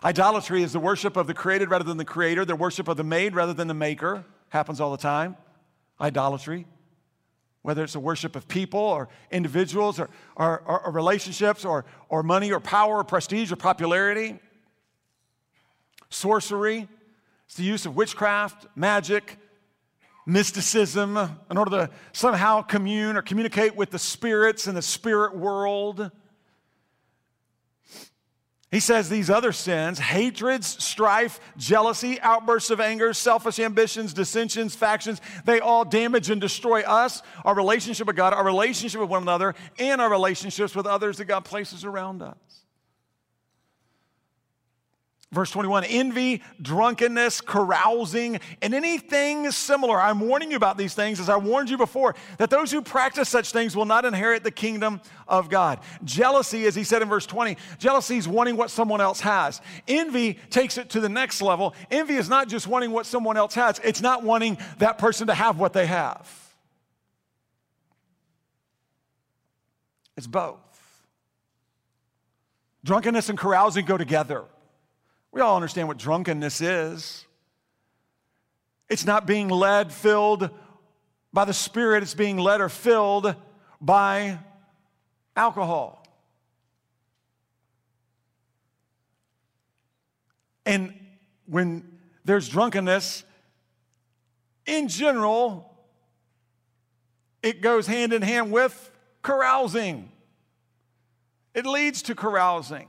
Idolatry 0.03 0.61
is 0.61 0.73
the 0.73 0.79
worship 0.79 1.15
of 1.15 1.25
the 1.25 1.33
created 1.33 1.69
rather 1.69 1.85
than 1.85 1.97
the 1.97 2.05
creator, 2.05 2.43
the 2.43 2.55
worship 2.55 2.89
of 2.89 2.97
the 2.97 3.03
made 3.03 3.33
rather 3.33 3.53
than 3.53 3.69
the 3.69 3.73
maker. 3.73 4.25
Happens 4.49 4.81
all 4.81 4.91
the 4.91 4.97
time. 4.97 5.37
Idolatry. 5.99 6.67
Whether 7.65 7.83
it's 7.83 7.95
a 7.95 7.99
worship 7.99 8.35
of 8.35 8.47
people 8.47 8.79
or 8.79 9.09
individuals 9.31 9.99
or, 9.99 10.09
or, 10.35 10.59
or 10.59 10.91
relationships 10.91 11.65
or, 11.65 11.83
or 12.09 12.21
money 12.21 12.51
or 12.51 12.59
power 12.59 12.97
or 12.97 13.03
prestige 13.03 13.51
or 13.51 13.55
popularity 13.55 14.39
sorcery, 16.09 16.87
it's 17.45 17.55
the 17.55 17.63
use 17.63 17.85
of 17.85 17.95
witchcraft, 17.95 18.67
magic, 18.75 19.37
mysticism 20.25 21.17
in 21.49 21.57
order 21.57 21.71
to 21.71 21.89
somehow 22.13 22.61
commune 22.61 23.17
or 23.17 23.21
communicate 23.21 23.75
with 23.75 23.91
the 23.91 23.99
spirits 23.99 24.67
in 24.67 24.75
the 24.75 24.81
spirit 24.81 25.35
world. 25.35 26.11
He 28.75 28.81
says 28.81 29.07
these 29.07 29.29
other 29.29 29.53
sins 29.53 29.99
hatreds, 29.99 30.83
strife, 30.83 31.39
jealousy, 31.55 32.19
outbursts 32.19 32.71
of 32.71 32.81
anger, 32.81 33.13
selfish 33.13 33.57
ambitions, 33.57 34.13
dissensions, 34.13 34.75
factions 34.75 35.21
they 35.45 35.61
all 35.61 35.85
damage 35.85 36.29
and 36.29 36.41
destroy 36.41 36.81
us, 36.81 37.21
our 37.45 37.55
relationship 37.55 38.05
with 38.05 38.17
God, 38.17 38.33
our 38.33 38.43
relationship 38.43 38.99
with 38.99 39.09
one 39.09 39.21
another, 39.21 39.55
and 39.79 40.01
our 40.01 40.09
relationships 40.09 40.75
with 40.75 40.87
others 40.87 41.15
that 41.19 41.23
God 41.23 41.45
places 41.45 41.85
around 41.85 42.21
us. 42.21 42.64
Verse 45.35 45.51
21 45.51 45.83
envy, 45.83 46.41
drunkenness, 46.61 47.41
carousing, 47.41 48.39
and 48.61 48.73
anything 48.73 49.51
similar. 49.51 49.99
I'm 49.99 50.21
warning 50.21 50.49
you 50.49 50.55
about 50.55 50.77
these 50.77 50.93
things 50.93 51.19
as 51.19 51.27
I 51.27 51.35
warned 51.35 51.69
you 51.69 51.75
before 51.77 52.15
that 52.37 52.49
those 52.49 52.71
who 52.71 52.81
practice 52.81 53.27
such 53.27 53.51
things 53.51 53.75
will 53.75 53.83
not 53.83 54.05
inherit 54.05 54.45
the 54.45 54.51
kingdom 54.51 55.01
of 55.27 55.49
God. 55.49 55.81
Jealousy, 56.05 56.65
as 56.67 56.73
he 56.73 56.85
said 56.85 57.01
in 57.01 57.09
verse 57.09 57.25
20, 57.25 57.57
jealousy 57.79 58.15
is 58.15 58.29
wanting 58.29 58.55
what 58.55 58.71
someone 58.71 59.01
else 59.01 59.19
has. 59.19 59.59
Envy 59.89 60.39
takes 60.49 60.77
it 60.77 60.91
to 60.91 61.01
the 61.01 61.09
next 61.09 61.41
level. 61.41 61.75
Envy 61.91 62.15
is 62.15 62.29
not 62.29 62.47
just 62.47 62.65
wanting 62.65 62.91
what 62.91 63.05
someone 63.05 63.35
else 63.35 63.55
has, 63.55 63.81
it's 63.83 63.99
not 63.99 64.23
wanting 64.23 64.57
that 64.77 64.97
person 64.97 65.27
to 65.27 65.33
have 65.33 65.59
what 65.59 65.73
they 65.73 65.85
have. 65.85 66.31
It's 70.15 70.27
both. 70.27 70.59
Drunkenness 72.85 73.27
and 73.27 73.37
carousing 73.37 73.83
go 73.83 73.97
together. 73.97 74.45
We 75.35 75.41
all 75.41 75.57
understand 75.57 75.89
what 75.89 75.97
drunkenness 75.97 76.61
is. 76.61 77.25
It's 78.87 79.05
not 79.05 79.27
being 79.27 79.49
led, 79.49 79.91
filled 79.91 80.49
by 81.33 81.43
the 81.43 81.53
Spirit, 81.53 82.03
it's 82.03 82.13
being 82.13 82.37
led 82.37 82.61
or 82.61 82.69
filled 82.69 83.35
by 83.81 84.39
alcohol. 85.35 86.07
And 90.65 90.93
when 91.47 91.99
there's 92.23 92.47
drunkenness, 92.47 93.25
in 94.65 94.87
general, 94.87 95.69
it 97.43 97.59
goes 97.59 97.87
hand 97.87 98.13
in 98.13 98.21
hand 98.21 98.53
with 98.53 98.89
carousing. 99.21 100.13
It 101.53 101.65
leads 101.65 102.03
to 102.03 102.15
carousing. 102.15 102.87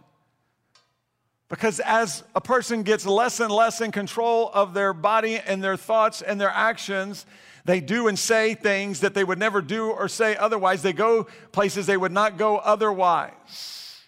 Because 1.48 1.78
as 1.80 2.24
a 2.34 2.40
person 2.40 2.82
gets 2.82 3.06
less 3.06 3.38
and 3.38 3.52
less 3.52 3.80
in 3.80 3.92
control 3.92 4.50
of 4.52 4.74
their 4.74 4.92
body 4.92 5.36
and 5.36 5.62
their 5.62 5.76
thoughts 5.76 6.20
and 6.20 6.40
their 6.40 6.50
actions, 6.50 7.24
they 7.64 7.80
do 7.80 8.08
and 8.08 8.18
say 8.18 8.54
things 8.54 9.00
that 9.00 9.14
they 9.14 9.22
would 9.22 9.38
never 9.38 9.62
do 9.62 9.90
or 9.90 10.08
say 10.08 10.36
otherwise. 10.36 10.82
They 10.82 10.92
go 10.92 11.24
places 11.52 11.86
they 11.86 11.96
would 11.96 12.12
not 12.12 12.36
go 12.36 12.58
otherwise. 12.58 14.02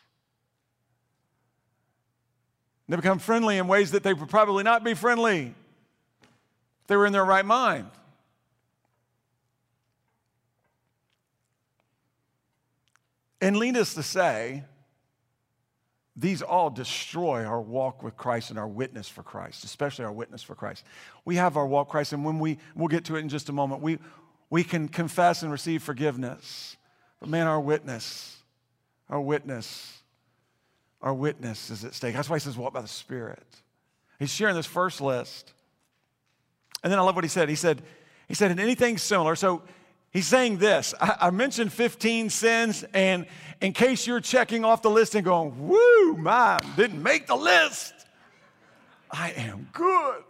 They 2.89 2.97
become 2.97 3.19
friendly 3.19 3.59
in 3.59 3.69
ways 3.69 3.91
that 3.91 4.03
they 4.03 4.15
would 4.15 4.31
probably 4.31 4.65
not 4.65 4.83
be 4.83 4.95
friendly 4.95 5.55
if 6.23 6.87
they 6.87 6.97
were 6.97 7.07
in 7.07 7.13
their 7.13 7.25
right 7.25 7.45
mind. 7.45 7.91
And 13.41 13.59
needless 13.61 13.95
to 13.95 14.03
say, 14.03 14.65
these 16.19 16.43
all 16.43 16.71
destroy 16.71 17.45
our 17.45 17.61
walk 17.61 18.03
with 18.03 18.17
Christ 18.17 18.51
and 18.51 18.59
our 18.59 18.69
witness 18.69 19.09
for 19.09 19.23
Christ, 19.23 19.65
especially 19.65 20.05
our 20.05 20.13
witness 20.13 20.43
for 20.43 20.55
Christ. 20.55 20.85
We 21.25 21.37
have 21.37 21.57
our 21.57 21.67
walk 21.67 21.89
Christ, 21.89 22.13
and 22.13 22.25
when 22.25 22.39
we, 22.39 22.59
we'll 22.75 22.89
get 22.89 23.05
to 23.05 23.17
it 23.17 23.21
in 23.21 23.29
just 23.29 23.49
a 23.49 23.53
moment, 23.53 23.81
we, 23.81 23.99
we 24.51 24.65
can 24.65 24.89
confess 24.89 25.43
and 25.43 25.53
receive 25.53 25.83
forgiveness. 25.83 26.77
But 27.21 27.29
man, 27.29 27.47
our 27.47 27.61
witness, 27.61 28.37
our 29.09 29.21
witness 29.21 29.95
Our 31.01 31.15
witness 31.15 31.71
is 31.71 31.85
at 31.85 31.95
stake. 31.95 32.15
That's 32.17 32.29
why 32.29 32.39
he 32.39 32.41
says, 32.41 32.57
walk 32.57 32.73
by 32.73 32.83
the 32.83 32.89
Spirit. 32.89 33.47
He's 34.19 34.35
sharing 34.35 34.57
this 34.57 34.67
first 34.67 35.01
list. 35.01 35.55
And 36.83 36.91
then 36.91 36.99
I 36.99 37.03
love 37.03 37.15
what 37.15 37.25
he 37.25 37.31
said. 37.31 37.49
He 37.49 37.55
said, 37.55 37.83
he 38.27 38.35
said, 38.35 38.51
in 38.51 38.59
anything 38.59 38.99
similar. 38.99 39.37
So 39.37 39.63
he's 40.13 40.27
saying 40.27 40.59
this. 40.59 40.95
I, 41.01 41.17
I 41.23 41.31
mentioned 41.31 41.73
15 41.73 42.31
sins, 42.31 42.85
and 42.95 43.27
in 43.61 43.73
case 43.73 44.07
you're 44.07 44.21
checking 44.21 44.65
off 44.65 44.83
the 44.83 44.91
list 44.91 45.15
and 45.15 45.25
going, 45.25 45.69
woo, 45.69 46.17
mine 46.17 46.61
didn't 46.77 47.03
make 47.03 47.27
the 47.27 47.37
list. 47.37 47.95
I 49.11 49.31
am 49.33 49.69
good. 49.73 50.23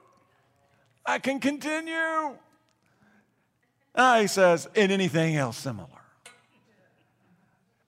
I 1.04 1.18
can 1.18 1.40
continue. 1.40 2.36
Uh, 3.94 4.20
he 4.20 4.26
says, 4.26 4.68
in 4.74 4.90
anything 4.90 5.36
else 5.36 5.56
similar. 5.56 5.88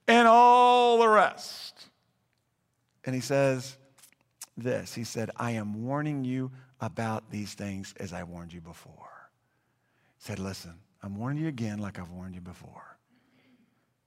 And 0.09 0.27
all 0.27 0.99
the 0.99 1.09
rest. 1.09 1.87
And 3.05 3.15
he 3.15 3.21
says 3.21 3.77
this 4.57 4.95
He 4.95 5.05
said, 5.05 5.31
I 5.37 5.53
am 5.53 5.85
warning 5.85 6.25
you 6.25 6.51
about 6.81 7.31
these 7.31 7.55
things 7.55 7.95
as 7.99 8.13
I 8.13 8.25
warned 8.25 8.53
you 8.53 8.61
before. 8.61 9.31
He 10.19 10.25
said, 10.25 10.39
Listen, 10.39 10.75
I'm 11.03 11.17
warning 11.17 11.43
you 11.43 11.49
again 11.49 11.79
like 11.79 11.99
I've 11.99 12.11
warned 12.11 12.35
you 12.35 12.41
before. 12.41 12.97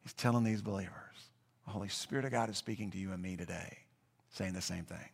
He's 0.01 0.13
telling 0.13 0.43
these 0.43 0.61
believers, 0.61 0.91
the 1.65 1.71
Holy 1.71 1.89
Spirit 1.89 2.25
of 2.25 2.31
God 2.31 2.49
is 2.49 2.57
speaking 2.57 2.91
to 2.91 2.97
you 2.97 3.11
and 3.11 3.21
me 3.21 3.37
today, 3.37 3.77
saying 4.31 4.53
the 4.53 4.61
same 4.61 4.83
thing. 4.83 5.09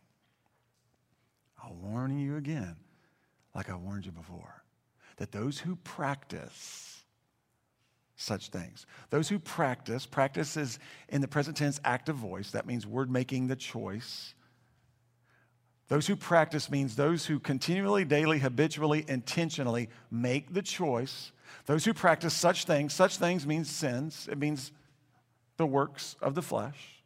I'm 1.64 1.92
warning 1.92 2.18
you 2.18 2.36
again 2.36 2.76
like 3.54 3.70
I 3.70 3.76
warned 3.76 4.06
you 4.06 4.12
before 4.12 4.62
that 5.16 5.32
those 5.32 5.58
who 5.58 5.76
practice 5.76 7.02
such 8.16 8.48
things, 8.48 8.86
those 9.10 9.28
who 9.28 9.38
practice, 9.38 10.06
practice 10.06 10.56
is 10.56 10.78
in 11.08 11.20
the 11.20 11.28
present 11.28 11.56
tense 11.56 11.80
active 11.84 12.16
voice, 12.16 12.50
that 12.50 12.66
means 12.66 12.86
word 12.86 13.10
making 13.10 13.46
the 13.46 13.56
choice. 13.56 14.34
Those 15.88 16.06
who 16.06 16.16
practice 16.16 16.70
means 16.70 16.96
those 16.96 17.26
who 17.26 17.38
continually, 17.38 18.04
daily, 18.04 18.38
habitually, 18.38 19.04
intentionally 19.08 19.88
make 20.10 20.54
the 20.54 20.62
choice. 20.62 21.32
Those 21.66 21.84
who 21.84 21.94
practice 21.94 22.34
such 22.34 22.64
things, 22.64 22.92
such 22.92 23.16
things 23.16 23.46
means 23.46 23.70
sins, 23.70 24.28
it 24.30 24.38
means 24.38 24.72
the 25.56 25.66
works 25.66 26.16
of 26.20 26.34
the 26.34 26.42
flesh. 26.42 27.02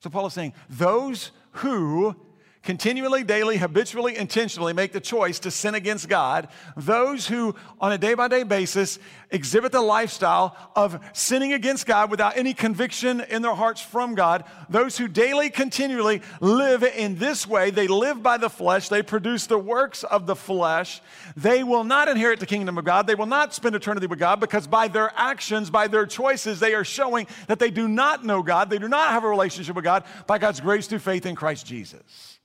So 0.00 0.10
Paul 0.10 0.26
is 0.26 0.32
saying, 0.32 0.54
those 0.68 1.30
who 1.52 2.16
continually, 2.62 3.24
daily, 3.24 3.56
habitually, 3.56 4.16
intentionally 4.16 4.72
make 4.72 4.92
the 4.92 5.00
choice 5.00 5.38
to 5.40 5.50
sin 5.50 5.74
against 5.74 6.08
God, 6.08 6.48
those 6.76 7.26
who 7.26 7.54
on 7.80 7.92
a 7.92 7.98
day 7.98 8.14
by 8.14 8.28
day 8.28 8.42
basis 8.42 8.98
exhibit 9.30 9.72
the 9.72 9.80
lifestyle 9.80 10.56
of 10.74 11.00
sinning 11.12 11.52
against 11.52 11.86
God 11.86 12.10
without 12.10 12.36
any 12.36 12.54
conviction 12.54 13.20
in 13.20 13.42
their 13.42 13.54
hearts 13.54 13.80
from 13.80 14.14
God, 14.14 14.44
those 14.68 14.98
who 14.98 15.08
daily, 15.08 15.50
continually 15.50 16.22
live 16.40 16.82
in 16.82 17.16
this 17.16 17.46
way, 17.46 17.70
they 17.70 17.88
live 17.88 18.22
by 18.22 18.36
the 18.36 18.50
flesh, 18.50 18.88
they 18.88 19.02
produce 19.02 19.46
the 19.46 19.58
works 19.58 20.04
of 20.04 20.26
the 20.26 20.36
flesh, 20.36 21.00
they 21.36 21.62
will 21.62 21.84
not 21.84 22.08
inherit 22.08 22.40
the 22.40 22.46
kingdom 22.46 22.78
of 22.78 22.84
God, 22.84 23.06
they 23.06 23.14
will 23.14 23.26
not 23.26 23.54
spend 23.54 23.74
eternity 23.74 24.06
with 24.06 24.18
God 24.18 24.40
because 24.40 24.66
by 24.66 24.88
their 24.88 25.12
actions, 25.16 25.70
by 25.70 25.86
their 25.86 26.06
choices, 26.06 26.60
they 26.60 26.74
are 26.74 26.84
showing 26.84 27.26
that 27.46 27.58
they 27.58 27.70
do 27.70 27.88
not 27.88 28.24
know 28.24 28.42
God, 28.42 28.70
they 28.70 28.78
do 28.78 28.88
not 28.88 29.10
have 29.10 29.24
a 29.24 29.28
relationship 29.28 29.76
with 29.76 29.84
God 29.84 30.04
by 30.26 30.38
God's 30.38 30.60
grace 30.60 30.86
through 30.86 30.98
faith 30.98 31.26
in 31.26 31.34
Christ 31.34 31.66
Jesus. 31.66 32.38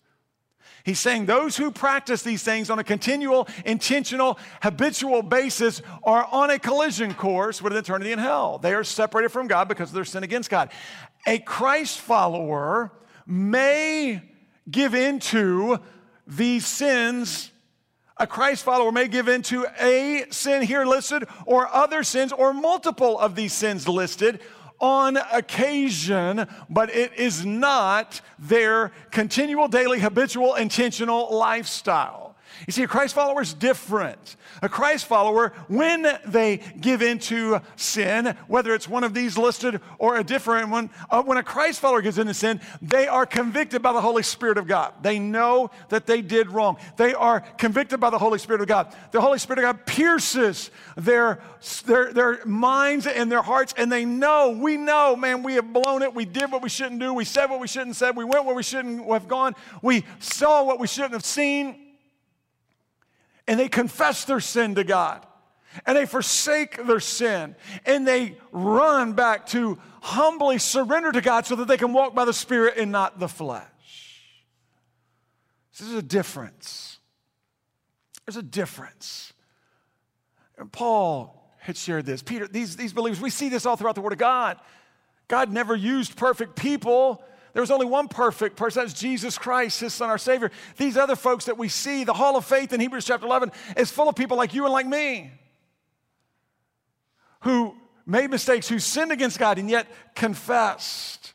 He's 0.85 0.99
saying 0.99 1.25
those 1.25 1.57
who 1.57 1.71
practice 1.71 2.21
these 2.21 2.43
things 2.43 2.69
on 2.69 2.77
a 2.77 2.83
continual, 2.83 3.47
intentional, 3.65 4.37
habitual 4.61 5.23
basis 5.23 5.81
are 6.03 6.27
on 6.31 6.51
a 6.51 6.59
collision 6.59 7.15
course 7.15 7.59
with 7.59 7.75
eternity 7.75 8.11
in 8.11 8.19
hell. 8.19 8.59
They 8.59 8.71
are 8.75 8.83
separated 8.83 9.29
from 9.29 9.47
God 9.47 9.67
because 9.67 9.89
of 9.89 9.95
their 9.95 10.05
sin 10.05 10.23
against 10.23 10.51
God. 10.51 10.69
A 11.25 11.39
Christ 11.39 11.99
follower 11.99 12.91
may 13.25 14.21
give 14.69 14.93
into 14.93 15.79
these 16.27 16.67
sins. 16.67 17.49
A 18.17 18.27
Christ 18.27 18.63
follower 18.63 18.91
may 18.91 19.07
give 19.07 19.27
into 19.27 19.65
a 19.81 20.25
sin 20.29 20.61
here 20.61 20.85
listed 20.85 21.27
or 21.47 21.67
other 21.67 22.03
sins 22.03 22.31
or 22.31 22.53
multiple 22.53 23.17
of 23.17 23.35
these 23.35 23.53
sins 23.53 23.87
listed 23.87 24.39
on 24.79 25.17
occasion, 25.17 26.47
but 26.69 26.89
it 26.89 27.13
is 27.13 27.45
not 27.45 28.21
their 28.39 28.91
continual, 29.11 29.67
daily, 29.67 29.99
habitual, 29.99 30.55
intentional 30.55 31.35
lifestyle. 31.37 32.24
You 32.67 32.73
see, 32.73 32.83
a 32.83 32.87
Christ 32.87 33.13
follower 33.13 33.41
is 33.41 33.53
different. 33.53 34.35
A 34.61 34.69
Christ 34.69 35.05
follower, 35.05 35.53
when 35.67 36.07
they 36.25 36.61
give 36.79 37.01
into 37.01 37.61
sin, 37.75 38.35
whether 38.47 38.73
it's 38.73 38.87
one 38.87 39.03
of 39.03 39.13
these 39.13 39.37
listed 39.37 39.81
or 39.99 40.17
a 40.17 40.23
different 40.23 40.69
one, 40.69 40.89
uh, 41.09 41.21
when 41.21 41.37
a 41.37 41.43
Christ 41.43 41.79
follower 41.79 42.01
gives 42.01 42.17
into 42.17 42.33
sin, 42.33 42.61
they 42.81 43.07
are 43.07 43.25
convicted 43.25 43.81
by 43.81 43.93
the 43.93 44.01
Holy 44.01 44.23
Spirit 44.23 44.57
of 44.57 44.67
God. 44.67 44.93
They 45.01 45.19
know 45.19 45.71
that 45.89 46.05
they 46.05 46.21
did 46.21 46.49
wrong. 46.49 46.77
They 46.97 47.13
are 47.13 47.41
convicted 47.41 47.99
by 47.99 48.09
the 48.09 48.17
Holy 48.17 48.39
Spirit 48.39 48.61
of 48.61 48.67
God. 48.67 48.95
The 49.11 49.21
Holy 49.21 49.39
Spirit 49.39 49.59
of 49.59 49.63
God 49.63 49.85
pierces 49.85 50.71
their, 50.95 51.39
their, 51.85 52.13
their 52.13 52.45
minds 52.45 53.05
and 53.07 53.31
their 53.31 53.41
hearts, 53.41 53.73
and 53.77 53.91
they 53.91 54.05
know, 54.05 54.49
we 54.49 54.77
know, 54.77 55.15
man, 55.15 55.43
we 55.43 55.55
have 55.55 55.71
blown 55.71 56.01
it. 56.01 56.13
We 56.13 56.25
did 56.25 56.51
what 56.51 56.61
we 56.61 56.69
shouldn't 56.69 56.99
do. 56.99 57.13
We 57.13 57.25
said 57.25 57.47
what 57.47 57.59
we 57.59 57.67
shouldn't 57.67 57.89
have 57.89 57.97
said. 57.97 58.15
We 58.15 58.25
went 58.25 58.45
where 58.45 58.55
we 58.55 58.63
shouldn't 58.63 59.05
have 59.07 59.27
gone. 59.27 59.55
We 59.81 60.05
saw 60.19 60.63
what 60.63 60.79
we 60.79 60.87
shouldn't 60.87 61.13
have 61.13 61.25
seen 61.25 61.84
and 63.47 63.59
they 63.59 63.69
confess 63.69 64.25
their 64.25 64.39
sin 64.39 64.75
to 64.75 64.83
God 64.83 65.25
and 65.85 65.97
they 65.97 66.05
forsake 66.05 66.85
their 66.85 66.99
sin 66.99 67.55
and 67.85 68.07
they 68.07 68.37
run 68.51 69.13
back 69.13 69.45
to 69.47 69.77
humbly 70.01 70.57
surrender 70.57 71.11
to 71.11 71.21
God 71.21 71.45
so 71.45 71.55
that 71.55 71.67
they 71.67 71.77
can 71.77 71.93
walk 71.93 72.15
by 72.15 72.25
the 72.25 72.33
Spirit 72.33 72.77
and 72.77 72.91
not 72.91 73.19
the 73.19 73.27
flesh. 73.27 73.65
This 75.77 75.87
is 75.87 75.95
a 75.95 76.01
difference. 76.01 76.99
There's 78.25 78.37
a 78.37 78.43
difference. 78.43 79.33
And 80.57 80.71
Paul 80.71 81.53
had 81.59 81.75
shared 81.75 82.05
this. 82.05 82.21
Peter, 82.21 82.47
these, 82.47 82.77
these 82.77 82.93
believers, 82.93 83.19
we 83.19 83.29
see 83.29 83.49
this 83.49 83.65
all 83.65 83.75
throughout 83.75 83.95
the 83.95 84.01
Word 84.01 84.13
of 84.13 84.19
God. 84.19 84.57
God 85.27 85.51
never 85.51 85.75
used 85.75 86.15
perfect 86.15 86.55
people 86.55 87.23
there 87.55 87.61
was 87.61 87.71
only 87.71 87.85
one 87.85 88.09
perfect 88.09 88.57
person, 88.57 88.83
that's 88.83 88.99
Jesus 88.99 89.37
Christ, 89.37 89.79
his 89.79 89.93
son, 89.93 90.09
our 90.09 90.17
Savior. 90.17 90.51
These 90.75 90.97
other 90.97 91.15
folks 91.15 91.45
that 91.45 91.57
we 91.57 91.69
see, 91.69 92.03
the 92.03 92.11
Hall 92.11 92.35
of 92.35 92.43
Faith 92.43 92.73
in 92.73 92.81
Hebrews 92.81 93.05
chapter 93.05 93.25
11, 93.25 93.53
is 93.77 93.89
full 93.89 94.09
of 94.09 94.15
people 94.17 94.35
like 94.35 94.53
you 94.53 94.65
and 94.65 94.73
like 94.73 94.85
me 94.85 95.31
who 97.43 97.73
made 98.05 98.29
mistakes, 98.29 98.67
who 98.67 98.77
sinned 98.77 99.13
against 99.13 99.39
God, 99.39 99.57
and 99.57 99.69
yet 99.69 99.87
confessed 100.15 101.33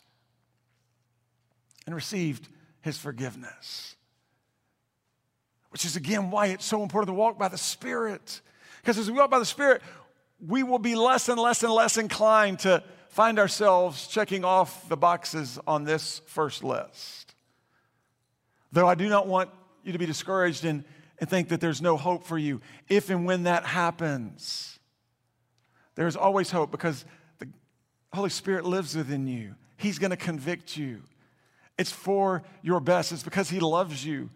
and 1.86 1.94
received 1.94 2.46
his 2.82 2.98
forgiveness. 2.98 3.96
Which 5.70 5.86
is 5.86 5.96
again 5.96 6.30
why 6.30 6.48
it's 6.48 6.66
so 6.66 6.82
important 6.82 7.08
to 7.08 7.14
walk 7.14 7.38
by 7.38 7.48
the 7.48 7.56
Spirit. 7.56 8.42
Because 8.82 8.98
as 8.98 9.10
we 9.10 9.16
walk 9.16 9.30
by 9.30 9.38
the 9.38 9.46
Spirit, 9.46 9.80
we 10.46 10.64
will 10.64 10.78
be 10.78 10.96
less 10.96 11.30
and 11.30 11.40
less 11.40 11.62
and 11.62 11.72
less 11.72 11.96
inclined 11.96 12.58
to 12.58 12.82
find 13.10 13.38
ourselves 13.38 14.06
checking 14.06 14.44
off 14.44 14.88
the 14.88 14.96
boxes 14.96 15.58
on 15.66 15.84
this 15.84 16.22
first 16.26 16.64
list. 16.64 17.34
Though 18.72 18.88
I 18.88 18.94
do 18.94 19.08
not 19.08 19.26
want 19.26 19.50
you 19.82 19.92
to 19.92 19.98
be 19.98 20.06
discouraged 20.06 20.64
and, 20.64 20.84
and 21.18 21.28
think 21.28 21.48
that 21.48 21.60
there's 21.60 21.82
no 21.82 21.96
hope 21.96 22.24
for 22.24 22.38
you. 22.38 22.60
If 22.88 23.10
and 23.10 23.26
when 23.26 23.42
that 23.44 23.64
happens, 23.64 24.78
there's 25.96 26.16
always 26.16 26.50
hope 26.50 26.70
because 26.70 27.04
the 27.38 27.48
Holy 28.12 28.30
Spirit 28.30 28.64
lives 28.64 28.96
within 28.96 29.26
you. 29.26 29.54
He's 29.76 29.98
going 29.98 30.10
to 30.10 30.16
convict 30.16 30.76
you. 30.76 31.02
It's 31.78 31.90
for 31.90 32.42
your 32.62 32.78
best, 32.78 33.10
it's 33.10 33.22
because 33.22 33.50
He 33.50 33.58
loves 33.58 34.04
you. 34.04 34.30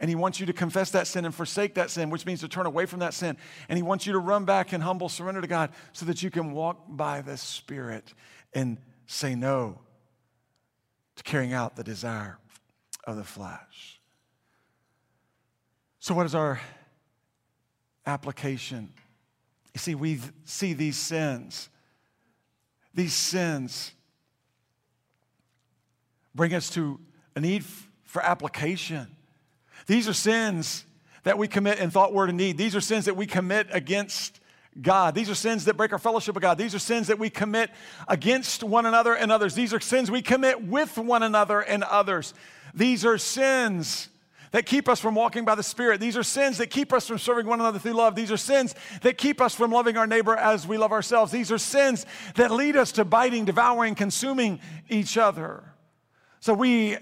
And 0.00 0.08
he 0.08 0.16
wants 0.16 0.40
you 0.40 0.46
to 0.46 0.52
confess 0.54 0.90
that 0.92 1.06
sin 1.06 1.26
and 1.26 1.34
forsake 1.34 1.74
that 1.74 1.90
sin, 1.90 2.08
which 2.08 2.24
means 2.24 2.40
to 2.40 2.48
turn 2.48 2.64
away 2.64 2.86
from 2.86 3.00
that 3.00 3.12
sin. 3.12 3.36
And 3.68 3.76
he 3.76 3.82
wants 3.82 4.06
you 4.06 4.14
to 4.14 4.18
run 4.18 4.46
back 4.46 4.72
in 4.72 4.80
humble 4.80 5.10
surrender 5.10 5.42
to 5.42 5.46
God 5.46 5.70
so 5.92 6.06
that 6.06 6.22
you 6.22 6.30
can 6.30 6.52
walk 6.52 6.84
by 6.88 7.20
the 7.20 7.36
Spirit 7.36 8.14
and 8.54 8.78
say 9.06 9.34
no 9.34 9.78
to 11.16 11.22
carrying 11.22 11.52
out 11.52 11.76
the 11.76 11.84
desire 11.84 12.38
of 13.04 13.16
the 13.16 13.24
flesh. 13.24 14.00
So, 15.98 16.14
what 16.14 16.24
is 16.24 16.34
our 16.34 16.58
application? 18.06 18.90
You 19.74 19.78
see, 19.80 19.94
we 19.94 20.20
see 20.46 20.72
these 20.72 20.96
sins. 20.96 21.68
These 22.94 23.12
sins 23.12 23.92
bring 26.34 26.54
us 26.54 26.70
to 26.70 26.98
a 27.36 27.40
need 27.40 27.64
for 28.04 28.22
application. 28.22 29.08
These 29.90 30.08
are 30.08 30.12
sins 30.12 30.84
that 31.24 31.36
we 31.36 31.48
commit 31.48 31.80
in 31.80 31.90
thought, 31.90 32.14
word, 32.14 32.30
and 32.30 32.38
deed. 32.38 32.56
These 32.56 32.76
are 32.76 32.80
sins 32.80 33.06
that 33.06 33.16
we 33.16 33.26
commit 33.26 33.66
against 33.72 34.38
God. 34.80 35.16
These 35.16 35.28
are 35.28 35.34
sins 35.34 35.64
that 35.64 35.76
break 35.76 35.92
our 35.92 35.98
fellowship 35.98 36.36
with 36.36 36.42
God. 36.42 36.58
These 36.58 36.76
are 36.76 36.78
sins 36.78 37.08
that 37.08 37.18
we 37.18 37.28
commit 37.28 37.72
against 38.06 38.62
one 38.62 38.86
another 38.86 39.16
and 39.16 39.32
others. 39.32 39.56
These 39.56 39.74
are 39.74 39.80
sins 39.80 40.08
we 40.08 40.22
commit 40.22 40.62
with 40.62 40.96
one 40.96 41.24
another 41.24 41.58
and 41.60 41.82
others. 41.82 42.34
These 42.72 43.04
are 43.04 43.18
sins 43.18 44.10
that 44.52 44.64
keep 44.64 44.88
us 44.88 45.00
from 45.00 45.16
walking 45.16 45.44
by 45.44 45.56
the 45.56 45.64
Spirit. 45.64 45.98
These 45.98 46.16
are 46.16 46.22
sins 46.22 46.58
that 46.58 46.70
keep 46.70 46.92
us 46.92 47.08
from 47.08 47.18
serving 47.18 47.46
one 47.46 47.58
another 47.58 47.80
through 47.80 47.94
love. 47.94 48.14
These 48.14 48.30
are 48.30 48.36
sins 48.36 48.76
that 49.02 49.18
keep 49.18 49.40
us 49.40 49.56
from 49.56 49.72
loving 49.72 49.96
our 49.96 50.06
neighbor 50.06 50.36
as 50.36 50.68
we 50.68 50.78
love 50.78 50.92
ourselves. 50.92 51.32
These 51.32 51.50
are 51.50 51.58
sins 51.58 52.06
that 52.36 52.52
lead 52.52 52.76
us 52.76 52.92
to 52.92 53.04
biting, 53.04 53.44
devouring, 53.44 53.96
consuming 53.96 54.60
each 54.88 55.18
other. 55.18 55.64
So 56.38 56.54
we 56.54 56.96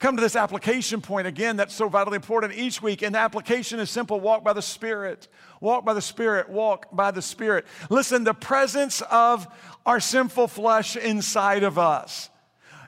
come 0.00 0.16
to 0.16 0.22
this 0.22 0.34
application 0.34 1.00
point 1.00 1.26
again 1.26 1.56
that's 1.56 1.74
so 1.74 1.88
vitally 1.88 2.16
important 2.16 2.54
each 2.54 2.82
week. 2.82 3.02
And 3.02 3.14
the 3.14 3.18
application 3.18 3.78
is 3.78 3.90
simple 3.90 4.18
walk 4.18 4.42
by 4.42 4.54
the 4.54 4.62
Spirit. 4.62 5.28
Walk 5.60 5.84
by 5.84 5.94
the 5.94 6.02
Spirit. 6.02 6.48
Walk 6.48 6.86
by 6.90 7.10
the 7.10 7.22
Spirit. 7.22 7.66
Listen, 7.90 8.24
the 8.24 8.34
presence 8.34 9.02
of 9.02 9.46
our 9.84 10.00
sinful 10.00 10.48
flesh 10.48 10.96
inside 10.96 11.62
of 11.62 11.78
us 11.78 12.29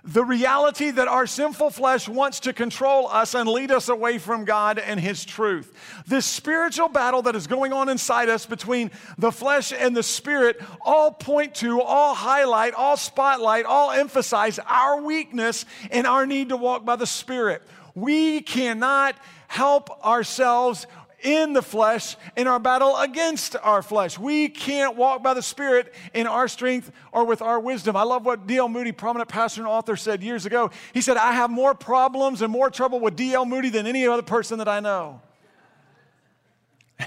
the 0.05 0.25
reality 0.25 0.91
that 0.91 1.07
our 1.07 1.27
sinful 1.27 1.71
flesh 1.71 2.09
wants 2.09 2.41
to 2.41 2.53
control 2.53 3.07
us 3.07 3.35
and 3.35 3.49
lead 3.49 3.71
us 3.71 3.89
away 3.89 4.19
from 4.19 4.45
God 4.45 4.79
and 4.79 4.99
His 4.99 5.25
truth. 5.25 5.73
This 6.07 6.27
spiritual 6.27 6.89
battle 6.89 7.23
that 7.23 7.37
is 7.37 7.47
going 7.47 7.73
on 7.73 7.89
inside 7.89 8.29
us 8.29 8.45
between 8.45 8.91
the 9.17 9.31
flesh 9.31 9.73
and 9.73 9.97
the 9.97 10.03
spirit 10.03 10.61
all 10.81 11.13
point 11.13 11.55
to, 11.57 11.81
all 11.81 12.15
highlight, 12.15 12.75
all 12.75 12.97
spotlight, 12.97 13.65
all 13.65 13.93
emphasize 13.93 14.59
our 14.67 15.01
weakness 15.01 15.65
and 15.91 16.07
our 16.07 16.27
need 16.27 16.49
to 16.49 16.57
walk 16.57 16.85
by 16.85 16.97
the 16.97 17.07
Spirit. 17.07 17.63
We 17.95 18.41
cannot 18.41 19.15
help 19.47 20.05
ourselves 20.05 20.87
in 21.23 21.53
the 21.53 21.63
flesh 21.63 22.17
in 22.37 22.47
our 22.47 22.59
battle 22.59 22.97
against 22.97 23.57
our 23.63 23.83
flesh. 23.83 24.19
We 24.19 24.49
can't 24.49 24.97
walk 24.97 25.23
by 25.23 25.35
the 25.35 25.43
Spirit 25.43 25.93
in 26.13 26.27
our 26.27 26.49
strength 26.49 26.91
or 27.13 27.25
with 27.25 27.43
our 27.43 27.59
wisdom. 27.61 27.97
I 27.97 28.03
love 28.03 28.25
what 28.25 28.47
D.L. 28.47 28.69
Moody, 28.69 28.93
prominent 28.93 29.29
pastor 29.29 29.63
and 29.63 29.69
author, 29.69 29.97
said 29.97 30.23
years 30.23 30.47
ago. 30.47 30.71
He 30.93 31.01
said, 31.01 31.17
I 31.17 31.33
have 31.33 31.51
more 31.51 31.75
problems 31.75 32.43
and 32.43 32.53
more 32.53 32.71
trouble 32.71 33.01
with 33.01 33.17
D.L. 33.17 33.47
Moody 33.47 33.71
than 33.71 33.87
any 33.87 34.07
other 34.07 34.23
person 34.23 34.59
that 34.59 34.69
I 34.69 34.81
know. 34.81 35.21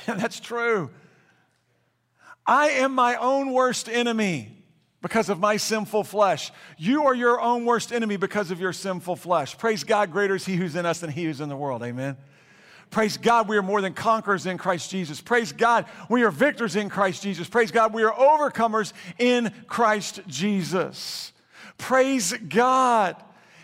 And 0.08 0.20
that's 0.20 0.40
true. 0.40 0.90
I 2.46 2.70
am 2.70 2.94
my 2.94 3.16
own 3.16 3.54
worst 3.54 3.90
enemy 3.90 4.52
because 5.02 5.30
of 5.30 5.40
my 5.40 5.58
sinful 5.58 6.04
flesh. 6.04 6.52
You 6.78 7.06
are 7.06 7.16
your 7.16 7.40
own 7.40 7.66
worst 7.66 7.92
enemy 7.92 8.18
because 8.18 8.52
of 8.52 8.60
your 8.60 8.74
sinful 8.74 9.16
flesh. 9.16 9.58
Praise 9.58 9.84
God, 9.84 10.12
greater 10.12 10.36
is 10.36 10.46
He 10.46 10.56
who's 10.56 10.76
in 10.76 10.86
us 10.86 11.00
than 11.00 11.12
He 11.12 11.26
who's 11.26 11.42
in 11.42 11.50
the 11.50 11.56
world. 11.56 11.84
Amen. 11.84 12.18
Praise 12.92 13.18
God, 13.18 13.50
we 13.50 13.58
are 13.58 13.62
more 13.62 13.82
than 13.82 13.94
conquerors 13.94 14.46
in 14.46 14.58
Christ 14.58 14.90
Jesus. 14.90 15.20
Praise 15.20 15.52
God, 15.52 15.86
we 16.10 16.24
are 16.24 16.32
victors 16.32 16.76
in 16.76 16.90
Christ 16.90 17.24
Jesus. 17.24 17.48
Praise 17.48 17.72
God, 17.72 17.94
we 17.94 18.04
are 18.04 18.14
overcomers 18.14 18.94
in 19.20 19.52
Christ 19.68 20.22
Jesus. 20.28 21.34
Praise 21.78 22.34
God. 22.34 23.16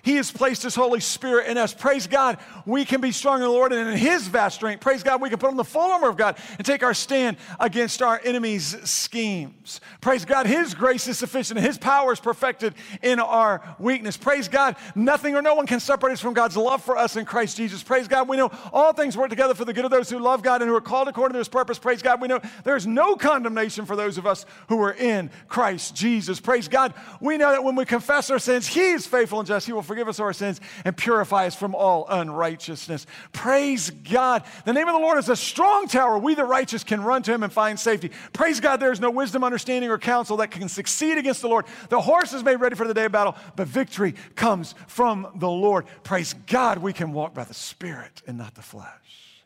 He 0.04 0.16
has 0.16 0.32
placed 0.32 0.64
His 0.64 0.76
Holy 0.76 1.00
Spirit 1.00 1.48
in 1.48 1.58
us. 1.58 1.74
Praise 1.74 2.08
God, 2.08 2.38
we 2.66 2.86
can 2.86 3.02
be 3.02 3.12
strong 3.12 3.38
in 3.38 3.44
the 3.44 3.50
Lord 3.50 3.72
and 3.72 3.90
in 3.90 3.98
His 3.98 4.28
vast 4.28 4.56
strength. 4.56 4.82
Praise 4.82 5.04
God, 5.04 5.22
we 5.22 5.30
can 5.30 5.38
put 5.38 5.50
on 5.50 5.58
the 5.58 5.64
full 5.64 5.92
armor 5.92 6.10
of 6.10 6.18
God 6.18 6.38
and 6.58 6.66
take 6.66 6.84
our 6.84 6.94
stand 6.94 7.38
against 7.60 8.02
our 8.02 8.20
enemies' 8.24 8.78
schemes. 8.90 9.82
Praise 10.02 10.26
God, 10.26 10.46
His 10.48 10.74
grace 10.74 11.08
is 11.08 11.18
sufficient. 11.18 11.60
His 11.60 11.78
power 11.78 12.14
is 12.14 12.20
perfected 12.20 12.74
in 13.02 13.20
our 13.20 13.62
weakness. 13.80 14.18
Praise 14.18 14.48
God, 14.48 14.76
nothing 14.96 15.36
or 15.36 15.42
no 15.42 15.56
one 15.56 15.68
can 15.68 15.80
separate 15.80 16.14
us 16.14 16.22
from 16.22 16.34
God's 16.34 16.58
love 16.58 16.84
for 16.84 16.98
us 16.98 17.16
in 17.16 17.26
Christ 17.26 17.58
Jesus. 17.58 17.84
Praise 17.84 18.08
God, 18.08 18.28
we 18.28 18.38
know 18.38 18.52
all 18.74 18.94
things 18.94 19.16
work 19.16 19.30
together 19.30 19.54
for 19.54 19.66
the 19.66 19.74
good 19.74 19.86
of 19.86 19.92
those 19.92 20.10
who 20.10 20.20
love 20.20 20.42
God 20.42 20.62
and 20.62 20.70
who 20.70 20.76
are 20.76 20.82
called 20.82 21.08
according 21.08 21.34
to 21.34 21.40
His 21.40 21.48
purpose. 21.48 21.78
Praise 21.78 22.02
God, 22.02 22.22
we 22.22 22.28
know 22.28 22.40
there's 22.64 22.88
no 22.88 23.16
condemnation 23.16 23.86
for 23.86 23.96
those 23.96 24.18
of 24.18 24.26
us 24.26 24.46
who 24.68 24.82
are 24.82 24.94
in 24.94 25.30
Christ 25.48 25.96
Jesus. 25.96 26.40
Praise 26.40 26.68
God, 26.68 26.94
we 27.20 27.38
know 27.38 27.52
that 27.52 27.64
when 27.64 27.76
we 27.76 27.86
confess 27.86 28.30
our 28.30 28.40
sins, 28.40 28.68
He 28.68 28.92
is 28.92 29.06
faithful 29.06 29.40
and 29.40 29.48
just. 29.48 29.66
He 29.66 29.74
will 29.74 29.82
forgive 29.92 30.08
us 30.08 30.22
our 30.22 30.32
sins 30.32 30.62
and 30.86 30.96
purify 30.96 31.48
us 31.48 31.56
from 31.56 31.76
all 31.76 32.06
unrighteousness. 32.08 33.06
Praise 33.34 33.90
God. 33.90 34.44
The 34.64 34.72
name 34.72 34.88
of 34.88 34.94
the 34.94 35.02
Lord 35.02 35.18
is 35.18 35.28
a 35.28 35.36
strong 35.36 35.86
tower. 35.88 36.18
We, 36.18 36.34
the 36.34 36.46
righteous, 36.46 36.86
can 36.86 37.04
run 37.04 37.24
to 37.24 37.34
him 37.34 37.44
and 37.44 37.52
find 37.52 37.78
safety. 37.78 38.10
Praise 38.32 38.62
God, 38.62 38.78
there 38.78 38.94
is 38.94 39.02
no 39.02 39.12
wisdom, 39.12 39.44
understanding, 39.44 39.92
or 39.92 39.98
counsel 39.98 40.38
that 40.38 40.50
can 40.50 40.70
succeed 40.70 41.18
against 41.18 41.42
the 41.42 41.50
Lord. 41.50 41.66
The 41.90 42.00
horse 42.00 42.32
is 42.32 42.42
made 42.42 42.56
ready 42.56 42.78
for 42.78 42.88
the 42.88 42.94
day 42.94 43.04
of 43.04 43.12
battle, 43.12 43.36
but 43.58 43.68
victory 43.68 44.16
comes 44.36 44.76
from 44.88 45.28
the 45.36 45.50
Lord. 45.50 45.86
Praise 46.04 46.36
God, 46.48 46.78
we 46.78 46.94
can 46.94 47.12
walk 47.12 47.34
by 47.34 47.44
the 47.44 47.54
Spirit 47.54 48.22
and 48.26 48.38
not 48.38 48.56
the 48.56 48.62
flesh. 48.62 49.44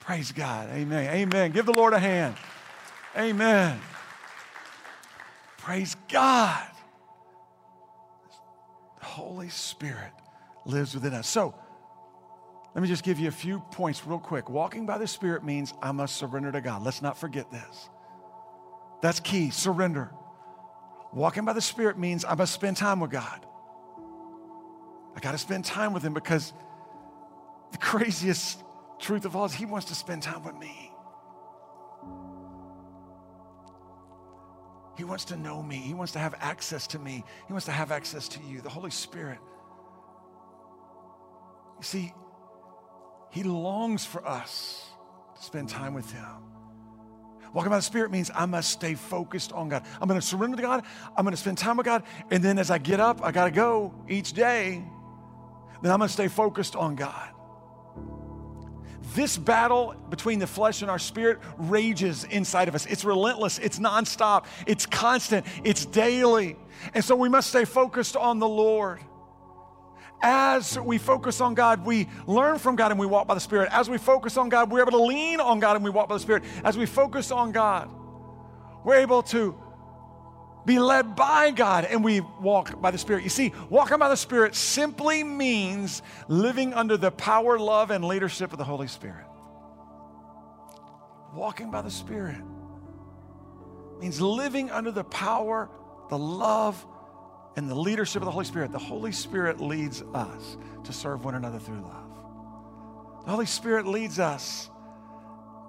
Praise 0.00 0.32
God. 0.32 0.70
Amen. 0.70 1.14
Amen. 1.14 1.52
Give 1.52 1.66
the 1.66 1.74
Lord 1.74 1.92
a 1.92 1.98
hand. 1.98 2.36
Amen. 3.14 3.78
Praise 5.58 5.94
God. 6.10 6.66
Holy 9.18 9.48
Spirit 9.48 10.12
lives 10.64 10.94
within 10.94 11.12
us. 11.12 11.26
So, 11.26 11.52
let 12.72 12.82
me 12.82 12.86
just 12.86 13.02
give 13.02 13.18
you 13.18 13.26
a 13.26 13.32
few 13.32 13.58
points 13.72 14.06
real 14.06 14.20
quick. 14.20 14.48
Walking 14.48 14.86
by 14.86 14.96
the 14.96 15.08
Spirit 15.08 15.42
means 15.42 15.74
I 15.82 15.90
must 15.90 16.14
surrender 16.14 16.52
to 16.52 16.60
God. 16.60 16.84
Let's 16.84 17.02
not 17.02 17.18
forget 17.18 17.50
this. 17.50 17.88
That's 19.02 19.18
key 19.18 19.50
surrender. 19.50 20.12
Walking 21.12 21.44
by 21.44 21.52
the 21.52 21.60
Spirit 21.60 21.98
means 21.98 22.24
I 22.24 22.36
must 22.36 22.52
spend 22.52 22.76
time 22.76 23.00
with 23.00 23.10
God. 23.10 23.44
I 25.16 25.18
got 25.18 25.32
to 25.32 25.38
spend 25.38 25.64
time 25.64 25.92
with 25.92 26.04
Him 26.04 26.14
because 26.14 26.52
the 27.72 27.78
craziest 27.90 28.62
truth 29.00 29.24
of 29.24 29.34
all 29.34 29.46
is 29.46 29.52
He 29.52 29.66
wants 29.66 29.88
to 29.88 29.96
spend 29.96 30.22
time 30.22 30.44
with 30.44 30.54
me. 30.54 30.87
He 34.98 35.04
wants 35.04 35.26
to 35.26 35.36
know 35.36 35.62
me. 35.62 35.76
He 35.76 35.94
wants 35.94 36.12
to 36.14 36.18
have 36.18 36.34
access 36.40 36.88
to 36.88 36.98
me. 36.98 37.22
He 37.46 37.52
wants 37.52 37.66
to 37.66 37.72
have 37.72 37.92
access 37.92 38.26
to 38.30 38.40
you, 38.42 38.60
the 38.60 38.68
Holy 38.68 38.90
Spirit. 38.90 39.38
You 41.78 41.84
see, 41.84 42.12
He 43.30 43.44
longs 43.44 44.04
for 44.04 44.26
us 44.26 44.84
to 45.36 45.42
spend 45.44 45.68
time 45.68 45.94
with 45.94 46.10
Him. 46.10 46.26
Walking 47.54 47.70
by 47.70 47.76
the 47.76 47.82
Spirit 47.82 48.10
means 48.10 48.32
I 48.34 48.46
must 48.46 48.70
stay 48.70 48.94
focused 48.94 49.52
on 49.52 49.68
God. 49.68 49.84
I'm 50.02 50.08
going 50.08 50.20
to 50.20 50.26
surrender 50.26 50.56
to 50.56 50.62
God. 50.62 50.82
I'm 51.16 51.24
going 51.24 51.30
to 51.30 51.40
spend 51.40 51.58
time 51.58 51.76
with 51.76 51.86
God. 51.86 52.02
And 52.32 52.42
then 52.42 52.58
as 52.58 52.68
I 52.68 52.78
get 52.78 52.98
up, 52.98 53.20
I 53.22 53.30
got 53.30 53.44
to 53.44 53.52
go 53.52 53.94
each 54.08 54.32
day. 54.32 54.82
Then 55.80 55.92
I'm 55.92 55.98
going 55.98 56.08
to 56.08 56.12
stay 56.12 56.26
focused 56.26 56.74
on 56.74 56.96
God. 56.96 57.28
This 59.14 59.36
battle 59.36 59.94
between 60.10 60.38
the 60.38 60.46
flesh 60.46 60.82
and 60.82 60.90
our 60.90 60.98
spirit 60.98 61.38
rages 61.56 62.24
inside 62.24 62.68
of 62.68 62.74
us. 62.74 62.86
It's 62.86 63.04
relentless, 63.04 63.58
it's 63.58 63.78
nonstop, 63.78 64.44
it's 64.66 64.86
constant, 64.86 65.46
it's 65.64 65.86
daily. 65.86 66.56
And 66.94 67.04
so 67.04 67.16
we 67.16 67.28
must 67.28 67.50
stay 67.50 67.64
focused 67.64 68.16
on 68.16 68.38
the 68.38 68.48
Lord. 68.48 69.00
As 70.20 70.78
we 70.78 70.98
focus 70.98 71.40
on 71.40 71.54
God, 71.54 71.84
we 71.84 72.08
learn 72.26 72.58
from 72.58 72.74
God 72.74 72.90
and 72.90 72.98
we 72.98 73.06
walk 73.06 73.28
by 73.28 73.34
the 73.34 73.40
Spirit. 73.40 73.68
As 73.72 73.88
we 73.88 73.98
focus 73.98 74.36
on 74.36 74.48
God, 74.48 74.70
we're 74.70 74.80
able 74.80 74.92
to 74.92 75.02
lean 75.02 75.40
on 75.40 75.60
God 75.60 75.76
and 75.76 75.84
we 75.84 75.90
walk 75.90 76.08
by 76.08 76.16
the 76.16 76.20
Spirit. 76.20 76.42
As 76.64 76.76
we 76.76 76.86
focus 76.86 77.30
on 77.30 77.52
God, 77.52 77.88
we're 78.84 78.96
able 78.96 79.22
to 79.24 79.56
be 80.64 80.78
led 80.78 81.16
by 81.16 81.50
God 81.50 81.84
and 81.84 82.04
we 82.04 82.20
walk 82.20 82.80
by 82.80 82.90
the 82.90 82.98
Spirit. 82.98 83.22
You 83.22 83.30
see, 83.30 83.52
walking 83.70 83.98
by 83.98 84.08
the 84.08 84.16
Spirit 84.16 84.54
simply 84.54 85.24
means 85.24 86.02
living 86.28 86.74
under 86.74 86.96
the 86.96 87.10
power, 87.10 87.58
love, 87.58 87.90
and 87.90 88.04
leadership 88.04 88.52
of 88.52 88.58
the 88.58 88.64
Holy 88.64 88.88
Spirit. 88.88 89.24
Walking 91.34 91.70
by 91.70 91.82
the 91.82 91.90
Spirit 91.90 92.42
means 94.00 94.20
living 94.20 94.70
under 94.70 94.90
the 94.90 95.04
power, 95.04 95.68
the 96.10 96.18
love, 96.18 96.86
and 97.56 97.68
the 97.68 97.74
leadership 97.74 98.22
of 98.22 98.26
the 98.26 98.30
Holy 98.30 98.44
Spirit. 98.44 98.70
The 98.70 98.78
Holy 98.78 99.12
Spirit 99.12 99.60
leads 99.60 100.02
us 100.14 100.56
to 100.84 100.92
serve 100.92 101.24
one 101.24 101.34
another 101.34 101.58
through 101.58 101.80
love. 101.80 103.24
The 103.24 103.30
Holy 103.30 103.46
Spirit 103.46 103.86
leads 103.86 104.18
us 104.18 104.70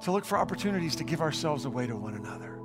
to 0.04 0.12
look 0.12 0.24
for 0.24 0.38
opportunities 0.38 0.96
to 0.98 1.04
give 1.04 1.20
ourselves 1.20 1.66
away 1.66 1.88
to 1.88 1.96
one 1.96 2.14
another. 2.14 2.59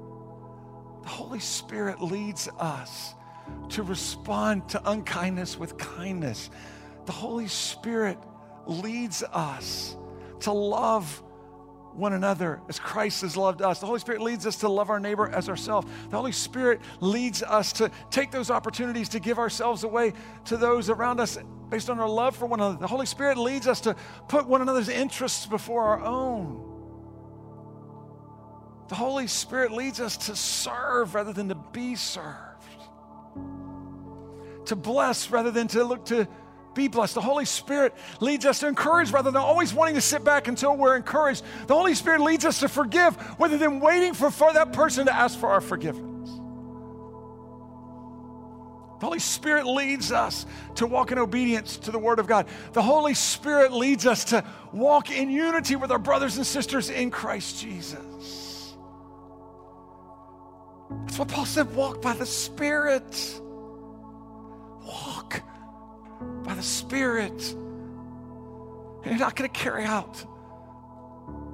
The 1.05 1.11
Holy 1.11 1.39
Spirit 1.39 2.01
leads 2.01 2.49
us 2.59 3.15
to 3.71 3.83
respond 3.83 4.69
to 4.71 4.91
unkindness 4.91 5.59
with 5.59 5.77
kindness. 5.77 6.51
The 7.05 7.13
Holy 7.13 7.47
Spirit 7.47 8.19
leads 8.67 9.23
us 9.23 9.97
to 10.41 10.53
love 10.53 11.23
one 11.93 12.15
another 12.15 12.61
as 12.69 12.79
Christ 12.79 13.21
has 13.21 13.37
loved 13.37 13.63
us. 13.63 13.81
The 13.81 13.87
Holy 13.87 14.01
Spirit 14.01 14.21
leads 14.23 14.47
us 14.47 14.57
to 14.57 14.69
love 14.69 14.91
our 14.91 14.99
neighbor 14.99 15.29
as 15.29 15.49
ourselves. 15.49 15.87
The 16.09 16.17
Holy 16.17 16.33
Spirit 16.33 16.81
leads 17.01 17.43
us 17.43 17.73
to 17.75 17.91
take 18.11 18.31
those 18.31 18.51
opportunities 18.51 19.11
to 19.11 19.21
give 19.21 19.39
ourselves 19.39 19.85
away 19.85 20.15
to 20.47 20.57
those 20.57 20.89
around 20.89 21.21
us 21.21 21.39
based 21.69 21.91
on 21.91 22.01
our 22.01 22.09
love 22.09 22.35
for 22.35 22.47
one 22.47 22.61
another. 22.61 22.79
The 22.79 22.87
Holy 22.87 23.07
Spirit 23.07 23.37
leads 23.37 23.67
us 23.67 23.81
to 23.83 23.95
put 24.27 24.47
one 24.47 24.63
another's 24.63 24.89
interests 24.89 25.47
before 25.47 25.83
our 25.83 26.01
own. 26.01 26.74
The 28.95 28.99
Holy 28.99 29.27
Spirit 29.27 29.73
leads 29.73 29.99
us 29.99 30.17
to 30.29 30.37
serve 30.37 31.17
rather 31.17 31.33
than 31.33 31.49
to 31.49 31.57
be 31.57 31.97
served, 31.97 32.63
to 34.67 34.77
bless 34.77 35.33
rather 35.33 35.51
than 35.51 35.67
to 35.67 35.83
look 35.83 36.07
to 36.07 36.29
be 36.75 36.87
blessed. 36.87 37.15
The 37.15 37.21
Holy 37.21 37.45
Spirit 37.45 37.93
leads 38.21 38.47
us 38.47 38.61
to 38.61 38.69
encourage 38.69 39.11
rather 39.11 39.33
than 39.33 39.43
always 39.43 39.75
wanting 39.75 39.97
to 39.97 40.01
sit 40.01 40.23
back 40.23 40.47
until 40.47 40.77
we're 40.77 40.95
encouraged. 40.95 41.43
The 41.67 41.75
Holy 41.75 41.97
Spirit 41.97 42.21
leads 42.21 42.45
us 42.45 42.61
to 42.61 42.69
forgive 42.69 43.17
rather 43.41 43.59
than 43.59 43.81
waiting 43.81 44.15
for, 44.15 44.31
for 44.31 44.53
that 44.53 44.73
person 44.73 45.07
to 45.07 45.13
ask 45.13 45.41
for 45.41 45.49
our 45.49 45.61
forgiveness. 45.61 46.31
The 49.01 49.07
Holy 49.07 49.19
Spirit 49.19 49.67
leads 49.67 50.13
us 50.13 50.47
to 50.77 50.87
walk 50.87 51.11
in 51.11 51.19
obedience 51.19 51.79
to 51.79 51.91
the 51.91 51.99
Word 51.99 52.21
of 52.21 52.29
God. 52.29 52.47
The 52.75 52.83
Holy 52.83 53.15
Spirit 53.15 53.73
leads 53.73 54.07
us 54.07 54.27
to 54.27 54.45
walk 54.71 55.11
in 55.11 55.31
unity 55.31 55.75
with 55.75 55.91
our 55.91 55.99
brothers 55.99 56.37
and 56.37 56.47
sisters 56.47 56.91
in 56.91 57.11
Christ 57.11 57.61
Jesus. 57.61 58.44
That's 61.01 61.19
what 61.19 61.29
Paul 61.29 61.47
said 61.47 61.75
walk 61.75 62.03
by 62.03 62.15
the 62.15 62.27
Spirit. 62.27 63.41
Walk 64.83 65.43
by 66.43 66.55
the 66.55 66.63
Spirit. 66.63 67.31
And 67.31 69.07
you're 69.07 69.19
not 69.19 69.37
going 69.37 69.51
to 69.51 69.59
carry 69.59 69.85
out 69.85 70.25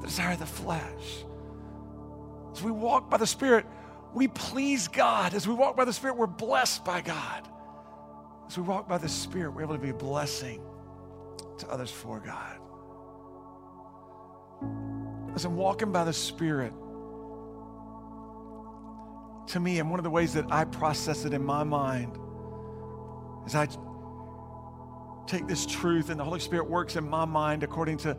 the 0.01 0.07
desire 0.07 0.33
of 0.33 0.39
the 0.39 0.47
flesh. 0.47 1.25
As 2.53 2.63
we 2.63 2.71
walk 2.71 3.11
by 3.11 3.17
the 3.17 3.27
Spirit, 3.27 3.67
we 4.15 4.29
please 4.29 4.89
God. 4.89 5.35
As 5.35 5.47
we 5.47 5.55
walk 5.55 5.77
by 5.77 5.85
the 5.85 5.93
Spirit, 5.93 6.17
we're 6.17 6.27
blessed 6.27 6.85
by 6.85 7.01
God. 7.01 7.49
As 8.49 8.57
we 8.57 8.65
walk 8.65 8.89
by 8.89 8.99
the 8.99 9.09
Spirit, 9.09 9.51
we're 9.53 9.63
able 9.63 9.77
to 9.77 9.81
be 9.81 9.91
a 9.91 9.95
blessing 9.95 10.63
to 11.59 11.69
others 11.69 11.91
for 11.91 12.19
God. 12.21 12.59
As 15.35 15.45
I'm 15.45 15.57
walking 15.57 15.93
by 15.93 16.05
the 16.05 16.13
Spirit, 16.13 16.73
to 19.51 19.61
me, 19.61 19.79
and 19.79 19.91
one 19.91 19.99
of 19.99 20.05
the 20.05 20.11
ways 20.11 20.35
that 20.35 20.51
I 20.51 20.65
process 20.65 21.25
it 21.25 21.35
in 21.35 21.45
my 21.45 21.63
mind 21.63 22.19
is 23.47 23.55
I 23.55 23.69
take 25.27 25.47
this 25.47 25.67
truth 25.67 26.11
and 26.11 26.19
the 26.19 26.25
Holy 26.25 26.41
Spirit 26.41 26.69
works 26.69 26.97
in 26.97 27.09
my 27.09 27.25
mind 27.25 27.63
according 27.63 27.99
to 27.99 28.17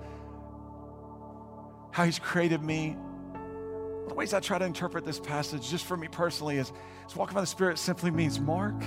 how 1.91 2.05
He's 2.05 2.19
created 2.19 2.63
me. 2.63 2.95
The 4.07 4.13
ways 4.13 4.33
I 4.33 4.39
try 4.39 4.57
to 4.57 4.65
interpret 4.65 5.05
this 5.05 5.19
passage, 5.19 5.69
just 5.69 5.85
for 5.85 5.95
me 5.95 6.07
personally, 6.07 6.57
is, 6.57 6.71
is 7.07 7.15
walking 7.15 7.35
by 7.35 7.41
the 7.41 7.47
Spirit 7.47 7.77
simply 7.77 8.11
means, 8.11 8.39
Mark, 8.39 8.81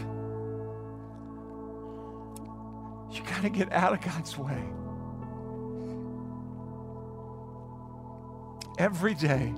you 3.10 3.22
got 3.22 3.42
to 3.42 3.50
get 3.50 3.72
out 3.72 3.92
of 3.92 4.00
God's 4.00 4.36
way. 4.36 4.62
Every 8.76 9.14
day, 9.14 9.54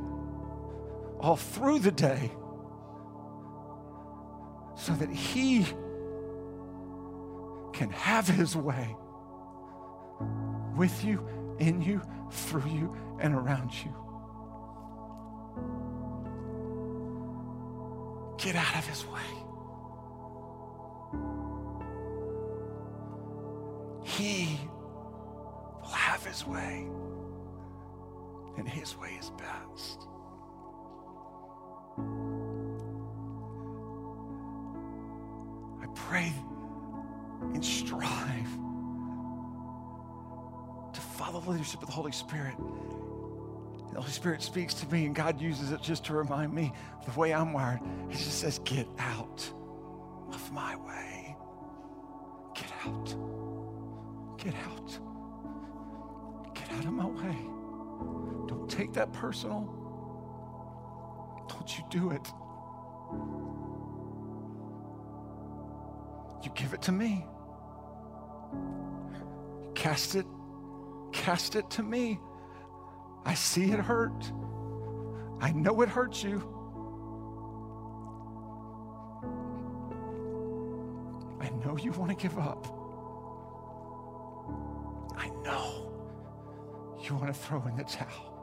all 1.18 1.36
through 1.36 1.78
the 1.80 1.90
day, 1.90 2.30
so 4.76 4.92
that 4.92 5.10
He 5.10 5.66
can 7.76 7.90
have 7.90 8.26
his 8.26 8.56
way 8.56 8.96
with 10.76 11.04
you, 11.04 11.26
in 11.58 11.82
you, 11.82 12.00
through 12.30 12.66
you, 12.66 12.96
and 13.20 13.34
around 13.34 13.70
you. 13.84 13.92
Get 18.38 18.56
out 18.56 18.76
of 18.76 18.86
his 18.86 19.06
way. 19.06 19.20
He 24.04 24.58
will 25.82 25.88
have 25.88 26.24
his 26.24 26.46
way, 26.46 26.88
and 28.56 28.66
his 28.66 28.96
way 28.96 29.18
is 29.20 29.30
best. 29.36 30.08
Pray 35.96 36.32
and 37.40 37.64
strive 37.64 38.48
to 40.92 41.00
follow 41.00 41.40
the 41.40 41.50
leadership 41.50 41.80
of 41.80 41.86
the 41.86 41.92
Holy 41.92 42.12
Spirit. 42.12 42.54
The 43.92 44.00
Holy 44.00 44.12
Spirit 44.12 44.42
speaks 44.42 44.74
to 44.74 44.92
me, 44.92 45.06
and 45.06 45.14
God 45.14 45.40
uses 45.40 45.72
it 45.72 45.80
just 45.82 46.04
to 46.04 46.14
remind 46.14 46.52
me 46.52 46.72
the 47.06 47.18
way 47.18 47.32
I'm 47.32 47.52
wired. 47.52 47.80
He 48.08 48.16
just 48.16 48.40
says, 48.40 48.58
Get 48.60 48.86
out 48.98 49.50
of 50.32 50.52
my 50.52 50.76
way. 50.76 51.36
Get 52.54 52.72
out. 52.84 53.14
Get 54.38 54.54
out. 54.66 54.98
Get 56.54 56.72
out 56.72 56.84
of 56.84 56.92
my 56.92 57.06
way. 57.06 57.36
Don't 58.46 58.68
take 58.68 58.92
that 58.94 59.12
personal. 59.12 59.72
Don't 61.48 61.78
you 61.78 61.84
do 61.90 62.10
it. 62.10 62.30
You 66.46 66.52
give 66.54 66.74
it 66.74 66.82
to 66.82 66.92
me. 66.92 67.26
Cast 69.74 70.14
it, 70.14 70.24
cast 71.12 71.56
it 71.56 71.68
to 71.70 71.82
me. 71.82 72.20
I 73.24 73.34
see 73.34 73.72
it 73.72 73.80
hurt. 73.80 74.32
I 75.40 75.50
know 75.50 75.82
it 75.82 75.88
hurts 75.88 76.22
you. 76.22 76.38
I 81.40 81.48
know 81.64 81.76
you 81.78 81.90
want 81.90 82.16
to 82.16 82.16
give 82.16 82.38
up. 82.38 82.64
I 85.16 85.28
know 85.42 85.90
you 87.02 87.16
want 87.16 87.26
to 87.26 87.34
throw 87.34 87.60
in 87.66 87.76
the 87.76 87.82
towel. 87.82 88.35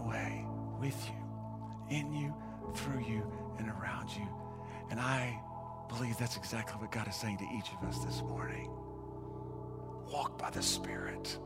Way 0.00 0.44
with 0.80 0.96
you, 1.08 1.96
in 1.96 2.12
you, 2.12 2.34
through 2.74 3.00
you, 3.00 3.22
and 3.58 3.68
around 3.68 4.10
you. 4.10 4.28
And 4.90 5.00
I 5.00 5.38
believe 5.88 6.16
that's 6.18 6.36
exactly 6.36 6.80
what 6.80 6.92
God 6.92 7.08
is 7.08 7.16
saying 7.16 7.38
to 7.38 7.44
each 7.56 7.70
of 7.72 7.88
us 7.88 7.98
this 8.04 8.22
morning. 8.22 8.70
Walk 10.12 10.38
by 10.38 10.50
the 10.50 10.62
Spirit. 10.62 11.38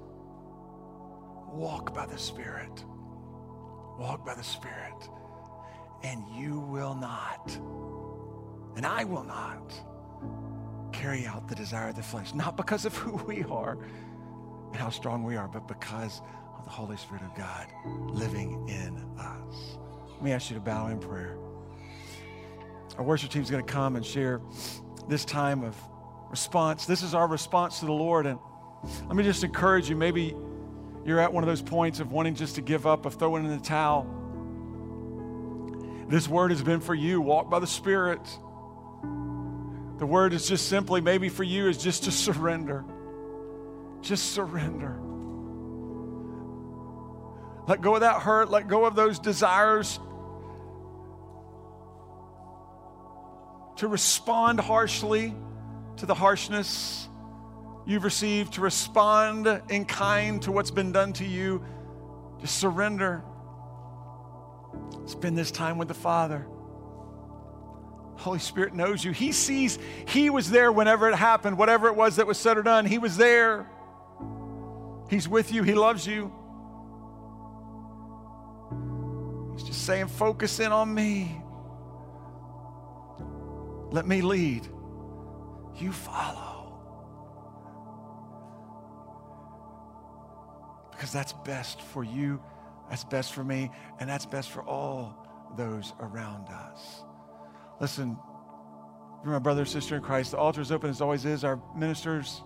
Walk 1.53 1.95
by 1.95 2.07
the 2.07 2.19
Spirit. 2.19 2.85
Walk 3.99 4.25
by 4.25 4.35
the 4.35 4.45
Spirit. 4.45 5.09
And 6.03 6.25
you 6.35 6.59
will 6.61 6.95
not, 6.95 7.57
and 8.77 8.85
I 8.85 9.05
will 9.05 9.23
not, 9.23 9.73
carry 10.93 11.27
out 11.27 11.49
the 11.49 11.55
desire 11.55 11.91
of 11.91 11.97
the 11.97 12.03
flesh. 12.03 12.35
Not 12.35 12.57
because 12.57 12.85
of 12.85 12.97
who 12.97 13.17
we 13.25 13.45
are 13.45 13.79
and 14.73 14.77
how 14.77 14.91
strong 14.91 15.23
we 15.23 15.37
are, 15.37 15.49
but 15.49 15.69
because 15.69 16.21
the 16.65 16.71
Holy 16.71 16.97
Spirit 16.97 17.23
of 17.23 17.35
God 17.35 17.67
living 18.11 18.69
in 18.69 18.97
us. 19.19 19.79
Let 20.15 20.23
me 20.23 20.33
ask 20.33 20.51
you 20.51 20.57
to 20.57 20.63
bow 20.63 20.89
in 20.89 20.99
prayer. 20.99 21.37
Our 22.99 23.05
worship 23.05 23.31
team 23.31 23.43
is 23.43 23.51
going 23.51 23.65
to 23.65 23.73
come 23.73 23.97
and 23.97 24.05
share 24.05 24.41
this 25.09 25.25
time 25.25 25.65
of 25.65 25.77
response. 26.31 26.87
This 26.87 27.03
is 27.03 27.15
our 27.15 27.27
response 27.27 27.81
to 27.81 27.87
the 27.87 27.93
Lord. 27.93 28.27
And 28.27 28.39
let 29.07 29.17
me 29.17 29.23
just 29.23 29.45
encourage 29.45 29.89
you 29.89 29.97
maybe 29.97 30.37
you're 31.05 31.21
at 31.21 31.33
one 31.33 31.43
of 31.43 31.49
those 31.49 31.63
points 31.63 32.01
of 32.01 32.13
wanting 32.13 32.35
just 32.35 32.55
to 32.57 32.61
give 32.61 32.87
up, 32.87 33.07
of 33.07 33.15
throwing 33.15 33.45
in 33.45 33.51
the 33.51 33.63
towel. 33.63 34.07
This 36.09 36.29
word 36.29 36.51
has 36.51 36.63
been 36.63 36.81
for 36.81 36.95
you. 36.95 37.21
Walk 37.21 37.51
by 37.51 37.59
the 37.59 37.67
Spirit. 37.67 38.21
The 39.99 40.07
word 40.07 40.33
is 40.33 40.47
just 40.49 40.69
simply, 40.69 41.01
maybe 41.01 41.29
for 41.29 41.43
you, 41.43 41.69
is 41.69 41.79
just 41.79 42.05
to 42.05 42.11
surrender. 42.13 42.85
Just 44.01 44.33
surrender. 44.33 45.01
Let 47.67 47.81
go 47.81 47.95
of 47.95 48.01
that 48.01 48.23
hurt. 48.23 48.51
Let 48.51 48.69
go 48.69 48.85
of 48.85 48.95
those 48.95 49.19
desires 49.19 49.99
to 53.77 53.89
respond 53.89 54.61
harshly 54.61 55.35
to 55.97 56.07
the 56.07 56.15
harshness 56.15 57.09
you've 57.87 58.05
received, 58.05 58.55
to 58.55 58.61
respond 58.61 59.63
in 59.69 59.85
kind 59.85 60.43
to 60.43 60.53
what's 60.53 60.71
been 60.71 60.93
done 60.93 61.13
to 61.15 61.25
you. 61.25 61.65
Just 62.41 62.59
surrender. 62.59 63.23
Spend 65.07 65.37
this 65.37 65.51
time 65.51 65.79
with 65.79 65.89
the 65.89 65.95
Father. 65.95 66.47
Holy 68.17 68.39
Spirit 68.39 68.75
knows 68.75 69.05
you. 69.05 69.11
He 69.11 69.33
sees, 69.33 69.79
He 70.07 70.31
was 70.31 70.51
there 70.51 70.71
whenever 70.71 71.09
it 71.09 71.17
happened, 71.17 71.59
whatever 71.59 71.89
it 71.89 71.97
was 71.97 72.17
that 72.17 72.27
was 72.27 72.39
said 72.39 72.57
or 72.57 72.63
done. 72.63 72.87
He 72.87 72.99
was 72.99 73.17
there. 73.17 73.69
He's 75.11 75.29
with 75.29 75.53
you. 75.53 75.63
He 75.63 75.75
loves 75.75 76.07
you. 76.07 76.33
He's 79.55 79.65
just 79.65 79.85
saying, 79.85 80.09
focus 80.09 80.61
in 80.61 80.73
on 80.73 80.93
me. 80.93 81.41
Let 83.91 84.07
me 84.07 84.23
lead. 84.23 84.67
You 85.77 85.93
follow. 85.93 86.51
Because 90.91 91.13
that's 91.13 91.33
best 91.33 91.81
for 91.81 92.05
you, 92.05 92.41
that's 92.89 93.05
best 93.05 93.33
for 93.33 93.43
me, 93.43 93.71
and 93.99 94.09
that's 94.09 94.25
best 94.25 94.51
for 94.51 94.63
all 94.63 95.27
those 95.57 95.93
around 96.01 96.49
us. 96.49 97.03
Listen, 97.81 98.17
my 99.25 99.39
brother, 99.39 99.63
and 99.63 99.69
sister 99.69 99.97
in 99.97 100.03
Christ, 100.03 100.31
the 100.31 100.39
altar 100.39 100.61
is 100.61 100.73
open 100.73 100.91
as 100.91 101.01
always 101.01 101.25
is. 101.25 101.45
Our 101.45 101.61
ministers, 101.77 102.43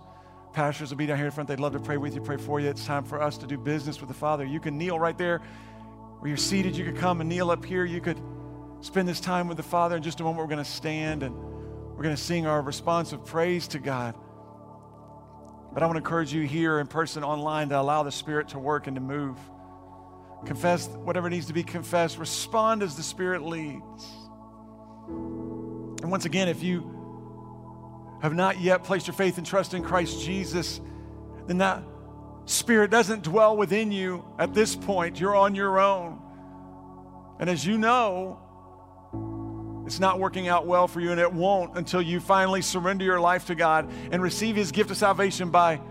pastors 0.53 0.89
will 0.89 0.97
be 0.97 1.05
down 1.05 1.17
here 1.17 1.27
in 1.27 1.31
front. 1.31 1.47
They'd 1.47 1.59
love 1.59 1.73
to 1.73 1.79
pray 1.79 1.97
with 1.97 2.15
you, 2.15 2.21
pray 2.21 2.37
for 2.37 2.59
you. 2.59 2.69
It's 2.69 2.85
time 2.85 3.03
for 3.03 3.21
us 3.21 3.37
to 3.39 3.47
do 3.47 3.57
business 3.57 3.99
with 3.99 4.09
the 4.09 4.15
Father. 4.15 4.45
You 4.45 4.59
can 4.59 4.77
kneel 4.77 4.99
right 4.99 5.17
there 5.17 5.41
where 6.19 6.29
you're 6.29 6.37
seated. 6.37 6.75
You 6.75 6.85
could 6.85 6.97
come 6.97 7.21
and 7.21 7.29
kneel 7.29 7.51
up 7.51 7.63
here. 7.63 7.85
You 7.85 8.01
could 8.01 8.21
spend 8.81 9.07
this 9.07 9.19
time 9.19 9.47
with 9.47 9.57
the 9.57 9.63
Father. 9.63 9.95
In 9.95 10.03
just 10.03 10.19
a 10.19 10.23
moment, 10.23 10.39
we're 10.39 10.53
going 10.53 10.63
to 10.63 10.69
stand 10.69 11.23
and 11.23 11.35
we're 11.35 12.03
going 12.03 12.15
to 12.15 12.21
sing 12.21 12.45
our 12.45 12.61
responsive 12.61 13.25
praise 13.25 13.67
to 13.69 13.79
God. 13.79 14.15
But 15.73 15.83
I 15.83 15.85
want 15.85 15.95
to 15.95 15.99
encourage 15.99 16.33
you 16.33 16.43
here 16.43 16.79
in 16.79 16.87
person, 16.87 17.23
online, 17.23 17.69
to 17.69 17.79
allow 17.79 18.03
the 18.03 18.11
Spirit 18.11 18.49
to 18.49 18.59
work 18.59 18.87
and 18.87 18.95
to 18.95 19.01
move. 19.01 19.37
Confess 20.45 20.87
whatever 20.87 21.29
needs 21.29 21.47
to 21.47 21.53
be 21.53 21.63
confessed. 21.63 22.17
Respond 22.17 22.83
as 22.83 22.95
the 22.95 23.03
Spirit 23.03 23.41
leads. 23.43 24.05
And 26.01 26.11
once 26.11 26.25
again, 26.25 26.47
if 26.47 26.63
you 26.63 26.93
have 28.21 28.33
not 28.33 28.59
yet 28.59 28.83
placed 28.83 29.07
your 29.07 29.13
faith 29.13 29.37
and 29.37 29.45
trust 29.45 29.73
in 29.73 29.83
Christ 29.83 30.23
Jesus, 30.23 30.81
then 31.47 31.59
that 31.59 31.83
Spirit 32.47 32.89
doesn't 32.89 33.23
dwell 33.23 33.57
within 33.57 33.91
you 33.91 34.23
at 34.39 34.53
this 34.53 34.73
point. 34.73 35.19
You're 35.19 35.35
on 35.35 35.53
your 35.53 35.79
own. 35.79 36.17
And 37.39 37.49
as 37.49 37.65
you 37.65 37.77
know, 37.77 38.39
it's 39.85 39.99
not 39.99 40.17
working 40.17 40.47
out 40.47 40.65
well 40.65 40.87
for 40.87 41.01
you, 41.01 41.11
and 41.11 41.19
it 41.19 41.31
won't 41.31 41.77
until 41.77 42.01
you 42.01 42.21
finally 42.21 42.61
surrender 42.61 43.03
your 43.03 43.19
life 43.19 43.47
to 43.47 43.55
God 43.55 43.91
and 44.13 44.21
receive 44.21 44.55
His 44.55 44.71
gift 44.71 44.89
of 44.91 44.97
salvation 44.97 45.51
by 45.51 45.81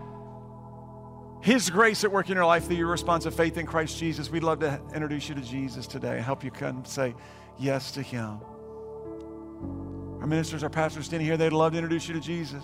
His 1.41 1.69
grace 1.69 2.03
at 2.03 2.11
work 2.11 2.27
in 2.27 2.35
your 2.35 2.45
life 2.45 2.65
through 2.65 2.77
your 2.77 2.87
response 2.87 3.27
of 3.27 3.35
faith 3.35 3.59
in 3.59 3.67
Christ 3.67 3.99
Jesus. 3.99 4.31
We'd 4.31 4.43
love 4.43 4.59
to 4.61 4.81
introduce 4.95 5.29
you 5.29 5.35
to 5.35 5.41
Jesus 5.41 5.85
today, 5.85 6.19
help 6.21 6.43
you 6.43 6.49
come 6.49 6.83
say 6.85 7.13
yes 7.59 7.91
to 7.91 8.01
Him. 8.01 8.39
Our 10.19 10.25
ministers, 10.25 10.63
our 10.63 10.71
pastors 10.71 11.05
standing 11.05 11.27
here, 11.27 11.37
they'd 11.37 11.53
love 11.53 11.73
to 11.73 11.77
introduce 11.77 12.07
you 12.07 12.15
to 12.15 12.19
Jesus. 12.19 12.63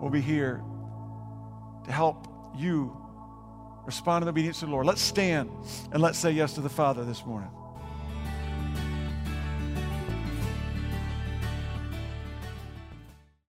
We'll 0.00 0.10
be 0.10 0.20
here 0.20 0.62
to 1.88 1.92
help 1.92 2.28
you 2.56 2.96
respond 3.86 4.22
in 4.22 4.28
obedience 4.28 4.60
to 4.60 4.66
the 4.66 4.70
Lord. 4.70 4.86
Let's 4.86 5.00
stand 5.00 5.50
and 5.90 6.00
let's 6.02 6.18
say 6.18 6.30
yes 6.30 6.52
to 6.54 6.60
the 6.60 6.68
Father 6.68 7.04
this 7.04 7.24
morning. 7.24 7.50